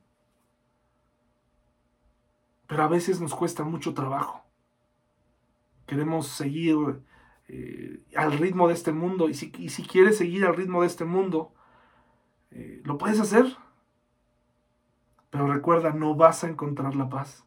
Pero 2.68 2.84
a 2.84 2.88
veces 2.88 3.20
nos 3.20 3.34
cuesta 3.34 3.64
mucho 3.64 3.94
trabajo. 3.94 4.44
Queremos 5.88 6.28
seguir 6.28 7.02
eh, 7.48 8.04
al 8.16 8.38
ritmo 8.38 8.68
de 8.68 8.74
este 8.76 8.92
mundo. 8.92 9.30
Y 9.30 9.34
si, 9.34 9.52
si, 9.70 9.84
quieres 9.84 10.18
seguir 10.18 10.46
al 10.46 10.56
ritmo 10.56 10.82
de 10.82 10.88
este 10.88 11.06
mundo, 11.06 11.55
eh, 12.56 12.82
lo 12.84 12.98
puedes 12.98 13.20
hacer. 13.20 13.46
Pero 15.30 15.48
recuerda, 15.48 15.92
no 15.92 16.16
vas 16.16 16.44
a 16.44 16.48
encontrar 16.48 16.96
la 16.96 17.10
paz. 17.10 17.44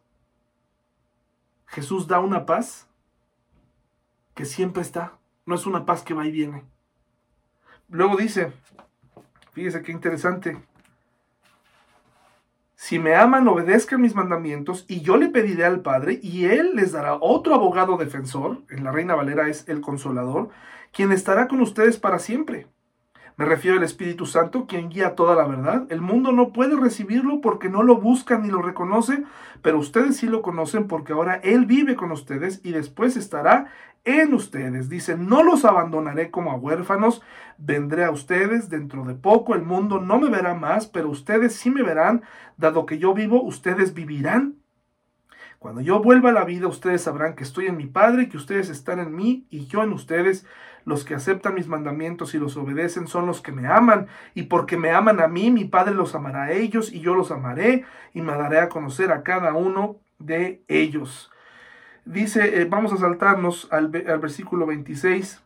Jesús 1.65 2.07
da 2.07 2.19
una 2.19 2.45
paz 2.45 2.87
que 4.35 4.45
siempre 4.45 4.83
está. 4.83 5.17
No 5.45 5.55
es 5.55 5.65
una 5.65 5.85
paz 5.85 6.03
que 6.03 6.13
va 6.13 6.25
y 6.27 6.31
viene. 6.31 6.63
Luego 7.89 8.17
dice, 8.17 8.53
fíjese 9.53 9.81
qué 9.81 9.91
interesante. 9.91 10.61
Si 12.75 12.99
me 12.99 13.15
aman, 13.15 13.47
obedezcan 13.47 13.99
mis 13.99 14.15
mandamientos 14.15 14.85
y 14.87 15.01
yo 15.01 15.17
le 15.17 15.29
pediré 15.29 15.65
al 15.65 15.81
Padre 15.81 16.19
y 16.21 16.45
Él 16.45 16.75
les 16.75 16.91
dará 16.91 17.15
otro 17.15 17.55
abogado 17.55 17.97
defensor, 17.97 18.61
en 18.69 18.83
la 18.83 18.91
Reina 18.91 19.15
Valera 19.15 19.49
es 19.49 19.67
el 19.67 19.81
consolador, 19.81 20.49
quien 20.93 21.11
estará 21.11 21.47
con 21.47 21.59
ustedes 21.61 21.97
para 21.97 22.19
siempre 22.19 22.67
me 23.39 23.45
refiero 23.45 23.77
al 23.77 23.83
Espíritu 23.83 24.25
Santo, 24.25 24.67
quien 24.67 24.89
guía 24.89 25.15
toda 25.15 25.33
la 25.33 25.47
verdad. 25.47 25.87
El 25.89 26.01
mundo 26.01 26.33
no 26.33 26.51
puede 26.51 26.75
recibirlo 26.75 27.39
porque 27.39 27.69
no 27.69 27.83
lo 27.83 27.95
busca 27.95 28.37
ni 28.37 28.49
lo 28.49 28.61
reconoce, 28.61 29.23
pero 29.61 29.79
ustedes 29.79 30.17
sí 30.17 30.27
lo 30.27 30.41
conocen 30.41 30.89
porque 30.89 31.13
ahora 31.13 31.35
Él 31.35 31.65
vive 31.65 31.95
con 31.95 32.11
ustedes 32.11 32.59
y 32.65 32.73
después 32.73 33.15
estará 33.15 33.67
en 34.03 34.33
ustedes. 34.33 34.89
Dice, 34.89 35.15
no 35.17 35.41
los 35.41 35.63
abandonaré 35.63 36.31
como 36.31 36.51
a 36.51 36.57
huérfanos, 36.57 37.21
vendré 37.57 38.03
a 38.03 38.11
ustedes 38.11 38.69
dentro 38.69 39.05
de 39.05 39.15
poco, 39.15 39.55
el 39.55 39.63
mundo 39.63 40.01
no 40.01 40.19
me 40.19 40.29
verá 40.29 40.53
más, 40.53 40.87
pero 40.87 41.09
ustedes 41.09 41.55
sí 41.55 41.71
me 41.71 41.81
verán, 41.81 42.23
dado 42.57 42.85
que 42.85 42.97
yo 42.97 43.13
vivo, 43.13 43.41
ustedes 43.41 43.93
vivirán. 43.93 44.57
Cuando 45.59 45.79
yo 45.79 46.01
vuelva 46.01 46.31
a 46.31 46.33
la 46.33 46.43
vida, 46.43 46.67
ustedes 46.67 47.03
sabrán 47.03 47.35
que 47.35 47.43
estoy 47.43 47.67
en 47.67 47.77
mi 47.77 47.85
Padre, 47.85 48.27
que 48.27 48.37
ustedes 48.37 48.69
están 48.69 48.99
en 48.99 49.15
mí 49.15 49.45
y 49.49 49.65
yo 49.67 49.81
en 49.81 49.93
ustedes. 49.93 50.45
Los 50.85 51.05
que 51.05 51.15
aceptan 51.15 51.55
mis 51.55 51.67
mandamientos 51.67 52.33
y 52.33 52.39
los 52.39 52.57
obedecen 52.57 53.07
son 53.07 53.25
los 53.25 53.41
que 53.41 53.51
me 53.51 53.67
aman, 53.67 54.07
y 54.33 54.43
porque 54.43 54.77
me 54.77 54.91
aman 54.91 55.19
a 55.19 55.27
mí, 55.27 55.51
mi 55.51 55.65
Padre 55.65 55.93
los 55.93 56.15
amará 56.15 56.43
a 56.45 56.51
ellos, 56.51 56.91
y 56.91 56.99
yo 56.99 57.15
los 57.15 57.31
amaré, 57.31 57.85
y 58.13 58.21
me 58.21 58.33
daré 58.33 58.59
a 58.59 58.69
conocer 58.69 59.11
a 59.11 59.23
cada 59.23 59.53
uno 59.53 59.97
de 60.19 60.61
ellos. 60.67 61.31
Dice, 62.05 62.61
eh, 62.61 62.65
vamos 62.65 62.93
a 62.93 62.97
saltarnos 62.97 63.67
al, 63.71 63.89
versículo 63.89 64.65
26. 64.65 65.43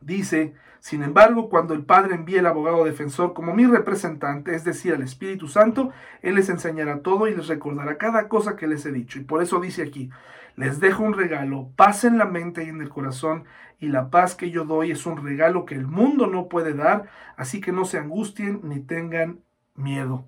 Dice, 0.00 0.54
sin 0.80 1.02
embargo, 1.02 1.48
cuando 1.48 1.74
el 1.74 1.84
Padre 1.84 2.14
envíe 2.14 2.36
el 2.38 2.46
abogado 2.46 2.84
defensor 2.84 3.34
como 3.34 3.54
mi 3.54 3.66
representante, 3.66 4.54
es 4.54 4.64
decir, 4.64 4.94
al 4.94 5.02
Espíritu 5.02 5.48
Santo, 5.48 5.90
Él 6.22 6.36
les 6.36 6.48
enseñará 6.48 7.00
todo 7.00 7.28
y 7.28 7.34
les 7.34 7.48
recordará 7.48 7.98
cada 7.98 8.28
cosa 8.28 8.56
que 8.56 8.66
les 8.66 8.86
he 8.86 8.92
dicho. 8.92 9.18
Y 9.18 9.24
por 9.24 9.42
eso 9.42 9.60
dice 9.60 9.82
aquí, 9.82 10.10
les 10.56 10.80
dejo 10.80 11.02
un 11.02 11.12
regalo, 11.12 11.70
paz 11.76 12.04
en 12.04 12.18
la 12.18 12.24
mente 12.24 12.64
y 12.64 12.68
en 12.68 12.80
el 12.80 12.88
corazón, 12.88 13.44
y 13.78 13.88
la 13.88 14.10
paz 14.10 14.34
que 14.34 14.50
yo 14.50 14.64
doy 14.64 14.90
es 14.90 15.06
un 15.06 15.22
regalo 15.22 15.66
que 15.66 15.74
el 15.74 15.86
mundo 15.86 16.26
no 16.26 16.48
puede 16.48 16.72
dar, 16.72 17.08
así 17.36 17.60
que 17.60 17.72
no 17.72 17.84
se 17.84 17.98
angustien 17.98 18.60
ni 18.64 18.80
tengan 18.80 19.40
miedo. 19.74 20.24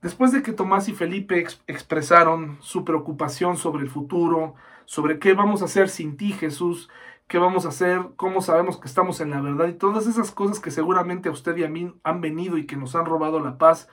Después 0.00 0.30
de 0.30 0.42
que 0.42 0.52
Tomás 0.52 0.88
y 0.88 0.94
Felipe 0.94 1.44
expresaron 1.66 2.56
su 2.60 2.84
preocupación 2.84 3.56
sobre 3.56 3.82
el 3.82 3.90
futuro, 3.90 4.54
sobre 4.84 5.18
qué 5.18 5.34
vamos 5.34 5.60
a 5.60 5.64
hacer 5.64 5.88
sin 5.88 6.16
ti, 6.16 6.30
Jesús, 6.30 6.88
qué 7.26 7.38
vamos 7.38 7.66
a 7.66 7.70
hacer, 7.70 8.00
cómo 8.14 8.40
sabemos 8.40 8.78
que 8.78 8.86
estamos 8.86 9.20
en 9.20 9.30
la 9.30 9.40
verdad 9.40 9.66
y 9.66 9.72
todas 9.72 10.06
esas 10.06 10.30
cosas 10.30 10.60
que 10.60 10.70
seguramente 10.70 11.28
a 11.28 11.32
usted 11.32 11.56
y 11.56 11.64
a 11.64 11.68
mí 11.68 11.92
han 12.04 12.20
venido 12.20 12.56
y 12.56 12.66
que 12.66 12.76
nos 12.76 12.94
han 12.94 13.06
robado 13.06 13.40
la 13.40 13.58
paz, 13.58 13.88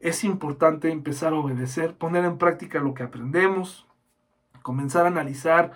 es 0.00 0.24
importante 0.24 0.90
empezar 0.90 1.32
a 1.32 1.36
obedecer, 1.36 1.96
poner 1.96 2.24
en 2.24 2.36
práctica 2.36 2.80
lo 2.80 2.92
que 2.92 3.04
aprendemos, 3.04 3.86
comenzar 4.64 5.04
a 5.04 5.08
analizar, 5.08 5.72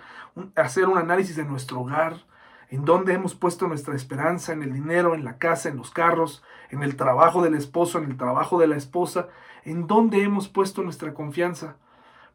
hacer 0.55 0.87
un 0.87 0.97
análisis 0.97 1.35
de 1.35 1.45
nuestro 1.45 1.81
hogar, 1.81 2.25
en 2.69 2.85
dónde 2.85 3.13
hemos 3.13 3.35
puesto 3.35 3.67
nuestra 3.67 3.95
esperanza, 3.95 4.51
en 4.51 4.63
el 4.63 4.73
dinero, 4.73 5.13
en 5.13 5.23
la 5.23 5.37
casa, 5.37 5.69
en 5.69 5.77
los 5.77 5.91
carros, 5.91 6.43
en 6.71 6.81
el 6.81 6.95
trabajo 6.95 7.43
del 7.43 7.53
esposo, 7.53 7.99
en 7.99 8.05
el 8.05 8.17
trabajo 8.17 8.59
de 8.59 8.65
la 8.65 8.75
esposa, 8.75 9.27
en 9.63 9.85
dónde 9.85 10.23
hemos 10.23 10.49
puesto 10.49 10.81
nuestra 10.81 11.13
confianza. 11.13 11.77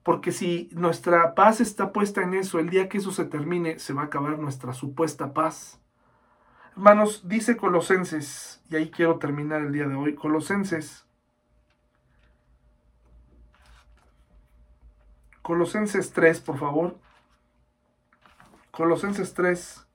Porque 0.05 0.31
si 0.31 0.71
nuestra 0.73 1.35
paz 1.35 1.61
está 1.61 1.93
puesta 1.93 2.23
en 2.23 2.35
eso, 2.35 2.61
el 2.61 2.71
día 2.71 2.89
que 2.89 2.99
eso 2.99 3.11
se 3.11 3.25
termine, 3.25 3.81
se 3.81 3.93
va 3.93 4.03
a 4.03 4.07
acabar 4.07 4.39
nuestra 4.39 4.73
supuesta 4.75 5.35
paz. 5.35 5.81
Hermanos, 6.77 7.23
dice 7.27 7.57
Colosenses, 7.57 8.63
y 8.71 8.77
ahí 8.77 8.93
quiero 8.93 9.19
terminar 9.19 9.61
el 9.61 9.73
día 9.73 9.89
de 9.89 9.97
hoy, 9.97 10.15
Colosenses 10.15 11.05
Colosenses 15.45 16.11
3, 16.15 16.41
por 16.41 16.57
favor. 16.57 16.97
Colosenses 18.71 19.35
3, 19.35 19.87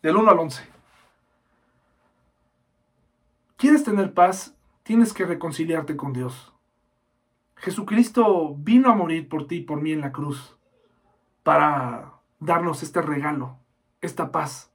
del 0.00 0.16
1 0.16 0.30
al 0.30 0.38
11. 0.38 0.66
¿Quieres 3.58 3.84
tener 3.84 4.14
paz? 4.14 4.56
Tienes 4.84 5.12
que 5.12 5.26
reconciliarte 5.26 5.98
con 5.98 6.14
Dios. 6.14 6.54
Jesucristo 7.56 8.54
vino 8.56 8.90
a 8.90 8.94
morir 8.94 9.28
por 9.28 9.46
ti 9.46 9.56
y 9.56 9.64
por 9.64 9.82
mí 9.82 9.92
en 9.92 10.00
la 10.00 10.10
cruz 10.10 10.56
para 11.42 12.14
darnos 12.40 12.82
este 12.82 13.02
regalo, 13.02 13.58
esta 14.00 14.32
paz 14.32 14.72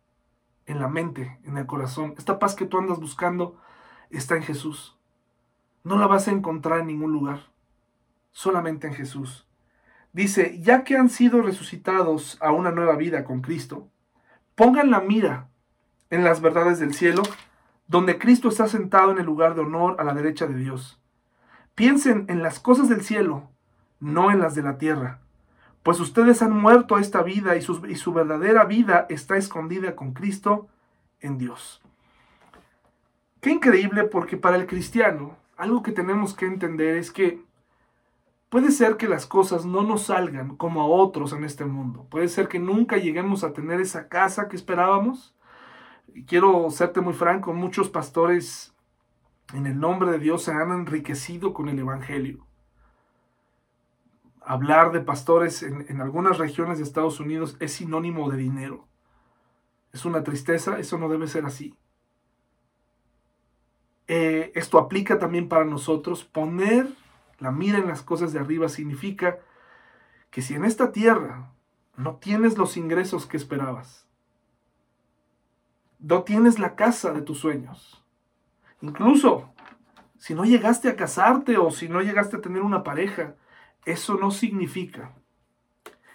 en 0.68 0.80
la 0.80 0.88
mente, 0.88 1.40
en 1.46 1.58
el 1.58 1.66
corazón. 1.66 2.14
Esta 2.20 2.38
paz 2.38 2.54
que 2.54 2.68
tú 2.68 2.78
andas 2.78 3.00
buscando 3.00 3.58
está 4.12 4.36
en 4.36 4.44
Jesús. 4.44 4.96
No 5.84 5.98
la 5.98 6.06
vas 6.06 6.28
a 6.28 6.32
encontrar 6.32 6.82
en 6.82 6.88
ningún 6.88 7.12
lugar 7.12 7.53
solamente 8.34 8.88
en 8.88 8.94
Jesús. 8.94 9.48
Dice, 10.12 10.60
ya 10.62 10.84
que 10.84 10.98
han 10.98 11.10
sido 11.10 11.42
resucitados 11.42 12.38
a 12.42 12.52
una 12.52 12.72
nueva 12.72 12.98
vida 12.98 13.24
con 13.24 13.42
Cristo, 13.42 13.88
pongan 14.56 14.92
la 14.92 15.00
mira 15.00 15.48
en 16.10 16.24
las 16.24 16.42
verdades 16.42 16.80
del 16.80 16.94
cielo, 16.94 17.24
donde 17.88 18.20
Cristo 18.20 18.50
está 18.50 18.68
sentado 18.68 19.12
en 19.12 19.20
el 19.20 19.26
lugar 19.26 19.56
de 19.56 19.62
honor 19.62 19.96
a 20.00 20.04
la 20.04 20.14
derecha 20.14 20.46
de 20.46 20.56
Dios. 20.56 21.00
Piensen 21.74 22.26
en 22.28 22.44
las 22.44 22.60
cosas 22.60 22.90
del 22.90 23.02
cielo, 23.02 23.50
no 24.00 24.30
en 24.30 24.40
las 24.40 24.54
de 24.54 24.62
la 24.62 24.78
tierra, 24.78 25.22
pues 25.82 26.00
ustedes 26.00 26.42
han 26.42 26.56
muerto 26.56 26.96
a 26.96 27.02
esta 27.02 27.24
vida 27.24 27.56
y 27.56 27.62
su, 27.62 27.86
y 27.88 27.96
su 27.96 28.14
verdadera 28.14 28.64
vida 28.66 29.06
está 29.10 29.38
escondida 29.38 29.96
con 29.96 30.14
Cristo 30.14 30.68
en 31.20 31.38
Dios. 31.38 31.82
Qué 33.42 33.50
increíble 33.50 34.06
porque 34.06 34.38
para 34.38 34.56
el 34.56 34.66
cristiano, 34.66 35.36
algo 35.58 35.84
que 35.84 35.92
tenemos 35.92 36.34
que 36.34 36.46
entender 36.46 36.96
es 36.98 37.12
que 37.12 37.42
Puede 38.54 38.70
ser 38.70 38.98
que 38.98 39.08
las 39.08 39.26
cosas 39.26 39.66
no 39.66 39.82
nos 39.82 40.04
salgan 40.04 40.58
como 40.58 40.82
a 40.84 40.86
otros 40.86 41.34
en 41.34 41.44
este 41.44 41.66
mundo. 41.66 42.06
Puede 42.12 42.28
ser 42.28 42.48
que 42.48 42.60
nunca 42.60 42.98
lleguemos 42.98 43.44
a 43.44 43.52
tener 43.52 43.82
esa 43.82 44.10
casa 44.10 44.48
que 44.48 44.56
esperábamos. 44.56 45.36
quiero 46.28 46.70
serte 46.70 47.02
muy 47.02 47.16
franco, 47.16 47.52
muchos 47.52 47.90
pastores 47.90 48.76
en 49.56 49.66
el 49.66 49.80
nombre 49.80 50.12
de 50.12 50.20
Dios 50.20 50.44
se 50.44 50.52
han 50.52 50.70
enriquecido 50.70 51.52
con 51.52 51.68
el 51.68 51.80
Evangelio. 51.80 52.46
Hablar 54.40 54.92
de 54.92 55.02
pastores 55.02 55.64
en, 55.64 56.00
algunas 56.00 56.38
regiones 56.38 56.78
de 56.78 56.84
Estados 56.84 57.20
Unidos 57.20 57.58
es 57.60 57.74
sinónimo 57.74 58.30
de 58.30 58.38
dinero. 58.38 58.88
Es 59.94 60.06
una 60.06 60.24
tristeza, 60.24 60.78
eso 60.78 61.00
no 61.00 61.10
debe 61.10 61.26
ser 61.26 61.48
así. 61.48 61.76
Eh, 64.08 64.52
esto 64.54 64.78
aplica 64.78 65.18
también 65.18 65.50
para 65.50 65.66
nosotros, 65.66 66.24
poner 66.24 66.88
la 67.44 67.52
mira 67.52 67.78
en 67.78 67.90
las 67.90 68.02
cosas 68.02 68.32
de 68.32 68.40
arriba 68.40 68.70
significa 68.70 69.40
que 70.32 70.42
si 70.42 70.54
en 70.54 70.64
esta 70.64 70.94
tierra 70.94 71.52
no 71.98 72.16
tienes 72.16 72.58
los 72.58 72.78
ingresos 72.78 73.26
que 73.26 73.36
esperabas. 73.36 74.08
No 76.00 76.24
tienes 76.24 76.58
la 76.58 76.76
casa 76.76 77.12
de 77.12 77.22
tus 77.22 77.40
sueños. 77.40 78.02
Incluso 78.82 79.54
si 80.18 80.34
no 80.34 80.46
llegaste 80.46 80.88
a 80.88 80.96
casarte 80.96 81.58
o 81.58 81.70
si 81.70 81.90
no 81.90 82.02
llegaste 82.02 82.38
a 82.38 82.42
tener 82.42 82.62
una 82.62 82.82
pareja, 82.82 83.36
eso 83.84 84.16
no 84.16 84.32
significa 84.32 85.12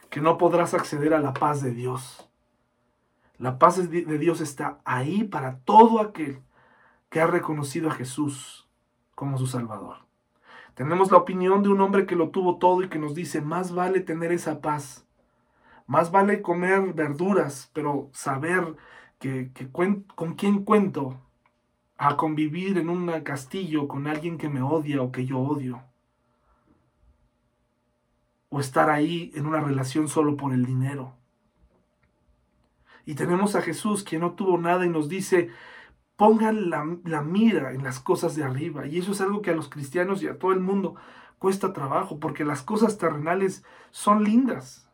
que 0.08 0.22
no 0.22 0.38
podrás 0.38 0.72
acceder 0.72 1.12
a 1.12 1.20
la 1.20 1.34
paz 1.34 1.60
de 1.60 1.72
Dios. 1.72 2.26
La 3.36 3.58
paz 3.58 3.90
de 3.90 4.18
Dios 4.18 4.40
está 4.40 4.80
ahí 4.86 5.24
para 5.24 5.58
todo 5.58 6.00
aquel 6.00 6.40
que 7.10 7.20
ha 7.20 7.26
reconocido 7.26 7.90
a 7.90 7.94
Jesús 7.94 8.66
como 9.14 9.36
su 9.36 9.46
Salvador. 9.46 10.07
Tenemos 10.78 11.10
la 11.10 11.16
opinión 11.16 11.64
de 11.64 11.70
un 11.70 11.80
hombre 11.80 12.06
que 12.06 12.14
lo 12.14 12.30
tuvo 12.30 12.58
todo 12.58 12.84
y 12.84 12.88
que 12.88 13.00
nos 13.00 13.12
dice, 13.12 13.40
más 13.40 13.74
vale 13.74 13.98
tener 13.98 14.30
esa 14.30 14.60
paz, 14.60 15.04
más 15.88 16.12
vale 16.12 16.40
comer 16.40 16.92
verduras, 16.92 17.68
pero 17.74 18.10
saber 18.12 18.76
que, 19.18 19.50
con 19.72 20.34
quién 20.36 20.62
cuento 20.62 21.20
a 21.96 22.16
convivir 22.16 22.78
en 22.78 22.90
un 22.90 23.10
castillo 23.22 23.88
con 23.88 24.06
alguien 24.06 24.38
que 24.38 24.48
me 24.48 24.62
odia 24.62 25.02
o 25.02 25.10
que 25.10 25.26
yo 25.26 25.40
odio. 25.40 25.82
O 28.48 28.60
estar 28.60 28.88
ahí 28.88 29.32
en 29.34 29.46
una 29.46 29.60
relación 29.60 30.06
solo 30.06 30.36
por 30.36 30.52
el 30.52 30.64
dinero. 30.64 31.12
Y 33.04 33.16
tenemos 33.16 33.56
a 33.56 33.62
Jesús, 33.62 34.04
quien 34.04 34.20
no 34.20 34.34
tuvo 34.34 34.58
nada 34.58 34.86
y 34.86 34.90
nos 34.90 35.08
dice, 35.08 35.50
pongan 36.18 36.68
la, 36.68 36.84
mira 37.22 37.72
en 37.72 37.82
las 37.82 37.98
cosas 38.00 38.36
de 38.36 38.44
arriba. 38.44 38.86
Y 38.86 38.98
eso 38.98 39.12
es 39.12 39.22
algo 39.22 39.40
que 39.40 39.52
a 39.52 39.56
los 39.56 39.70
cristianos 39.70 40.22
y 40.22 40.28
a 40.28 40.38
todo 40.38 40.52
el 40.52 40.60
mundo 40.60 40.96
cuesta 41.38 41.72
trabajo, 41.72 42.20
porque 42.20 42.44
las 42.44 42.60
cosas 42.62 42.98
terrenales 42.98 43.64
son 43.90 44.24
lindas. 44.24 44.90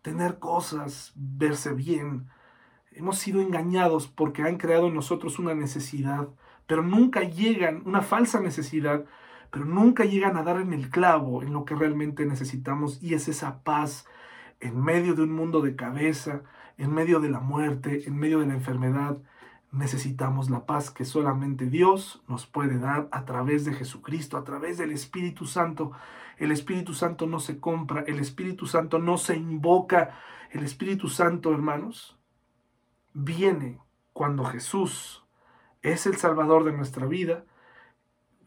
Tener 0.00 0.38
cosas, 0.38 1.12
verse 1.16 1.74
bien, 1.74 2.28
Hemos 2.98 3.18
sido 3.18 3.40
engañados 3.40 4.08
porque 4.08 4.42
han 4.42 4.56
creado 4.56 4.88
en 4.88 4.94
nosotros 4.94 5.38
una 5.38 5.54
necesidad, 5.54 6.30
pero 6.66 6.82
nunca 6.82 7.22
llegan, 7.22 7.82
una 7.84 8.02
falsa 8.02 8.40
necesidad, 8.40 9.04
pero 9.52 9.64
nunca 9.64 10.04
llegan 10.04 10.36
a 10.36 10.42
dar 10.42 10.60
en 10.60 10.72
el 10.72 10.90
clavo 10.90 11.44
en 11.44 11.52
lo 11.52 11.64
que 11.64 11.76
realmente 11.76 12.26
necesitamos 12.26 13.00
y 13.00 13.14
es 13.14 13.28
esa 13.28 13.62
paz 13.62 14.04
en 14.58 14.80
medio 14.80 15.14
de 15.14 15.22
un 15.22 15.30
mundo 15.30 15.60
de 15.60 15.76
cabeza, 15.76 16.42
en 16.76 16.92
medio 16.92 17.20
de 17.20 17.30
la 17.30 17.38
muerte, 17.38 18.02
en 18.08 18.16
medio 18.16 18.40
de 18.40 18.46
la 18.46 18.54
enfermedad. 18.54 19.18
Necesitamos 19.70 20.48
la 20.48 20.64
paz 20.64 20.90
que 20.90 21.04
solamente 21.04 21.66
Dios 21.66 22.22
nos 22.26 22.46
puede 22.46 22.78
dar 22.78 23.08
a 23.12 23.24
través 23.26 23.64
de 23.66 23.74
Jesucristo, 23.74 24.38
a 24.38 24.44
través 24.44 24.78
del 24.78 24.92
Espíritu 24.92 25.44
Santo. 25.44 25.92
El 26.38 26.52
Espíritu 26.52 26.94
Santo 26.94 27.26
no 27.26 27.38
se 27.38 27.60
compra, 27.60 28.02
el 28.06 28.18
Espíritu 28.18 28.66
Santo 28.66 28.98
no 28.98 29.18
se 29.18 29.36
invoca. 29.36 30.18
El 30.50 30.64
Espíritu 30.64 31.08
Santo, 31.08 31.52
hermanos, 31.52 32.18
viene 33.12 33.78
cuando 34.14 34.44
Jesús 34.44 35.24
es 35.82 36.06
el 36.06 36.16
Salvador 36.16 36.64
de 36.64 36.72
nuestra 36.72 37.06
vida. 37.06 37.44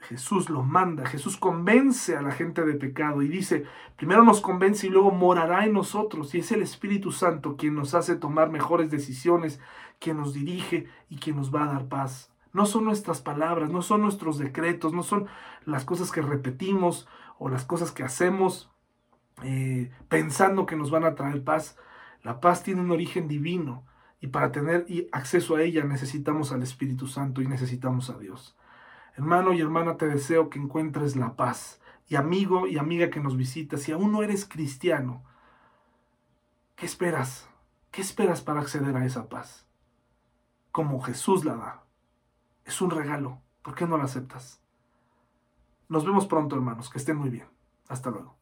Jesús 0.02 0.50
lo 0.50 0.64
manda, 0.64 1.06
Jesús 1.06 1.38
convence 1.38 2.18
a 2.18 2.22
la 2.22 2.32
gente 2.32 2.66
de 2.66 2.74
pecado 2.74 3.22
y 3.22 3.28
dice, 3.28 3.66
primero 3.98 4.24
nos 4.24 4.42
convence 4.42 4.88
y 4.88 4.90
luego 4.90 5.12
morará 5.12 5.66
en 5.66 5.74
nosotros. 5.74 6.34
Y 6.34 6.40
es 6.40 6.52
el 6.52 6.62
Espíritu 6.62 7.12
Santo 7.12 7.56
quien 7.56 7.76
nos 7.76 7.94
hace 7.94 8.16
tomar 8.16 8.50
mejores 8.50 8.90
decisiones, 8.90 9.60
quien 10.00 10.18
nos 10.18 10.34
dirige 10.34 10.88
y 11.10 11.18
quien 11.18 11.36
nos 11.36 11.54
va 11.54 11.64
a 11.64 11.74
dar 11.74 11.88
paz. 11.88 12.32
No 12.54 12.66
son 12.66 12.84
nuestras 12.86 13.22
palabras, 13.22 13.70
no 13.70 13.82
son 13.82 14.02
nuestros 14.02 14.38
decretos, 14.38 14.92
no 14.94 15.04
son 15.04 15.28
las 15.66 15.86
cosas 15.86 16.12
que 16.12 16.22
repetimos 16.22 17.08
o 17.38 17.50
las 17.50 17.64
cosas 17.64 17.92
que 17.92 18.04
hacemos 18.04 18.70
eh, 19.44 19.92
pensando 20.10 20.66
que 20.66 20.76
nos 20.76 20.92
van 20.92 21.06
a 21.06 21.16
traer 21.16 21.44
paz. 21.44 21.78
La 22.24 22.42
paz 22.42 22.64
tiene 22.64 22.82
un 22.82 22.92
origen 22.92 23.28
divino 23.28 23.86
y 24.20 24.28
para 24.28 24.52
tener 24.52 24.86
acceso 25.12 25.56
a 25.56 25.62
ella 25.62 25.84
necesitamos 25.84 26.52
al 26.52 26.64
Espíritu 26.64 27.08
Santo 27.08 27.42
y 27.42 27.48
necesitamos 27.48 28.10
a 28.10 28.18
Dios. 28.18 28.56
Hermano 29.22 29.54
y 29.54 29.62
hermana, 29.62 29.98
te 29.98 30.08
deseo 30.08 30.50
que 30.50 30.58
encuentres 30.58 31.16
la 31.16 31.36
paz. 31.36 31.80
Y 32.08 32.16
amigo 32.16 32.66
y 32.66 32.80
amiga 32.80 33.12
que 33.12 33.20
nos 33.20 33.38
visita, 33.38 33.78
si 33.78 33.92
aún 33.92 34.12
no 34.12 34.24
eres 34.24 34.46
cristiano, 34.46 35.24
¿qué 36.76 36.88
esperas? 36.88 37.48
¿Qué 37.92 38.02
esperas 38.02 38.42
para 38.42 38.62
acceder 38.62 38.98
a 38.98 39.06
esa 39.06 39.30
paz? 39.30 39.68
Como 40.72 41.00
Jesús 41.02 41.46
la 41.46 41.56
da. 41.56 41.84
Es 42.66 42.82
un 42.82 42.90
regalo. 42.90 43.40
¿Por 43.62 43.76
qué 43.76 43.86
no 43.86 43.96
la 43.96 44.06
aceptas? 44.06 44.60
Nos 45.88 46.04
vemos 46.04 46.26
pronto, 46.26 46.56
hermanos. 46.56 46.90
Que 46.90 46.98
estén 46.98 47.18
muy 47.18 47.30
bien. 47.30 47.46
Hasta 47.90 48.10
luego. 48.10 48.41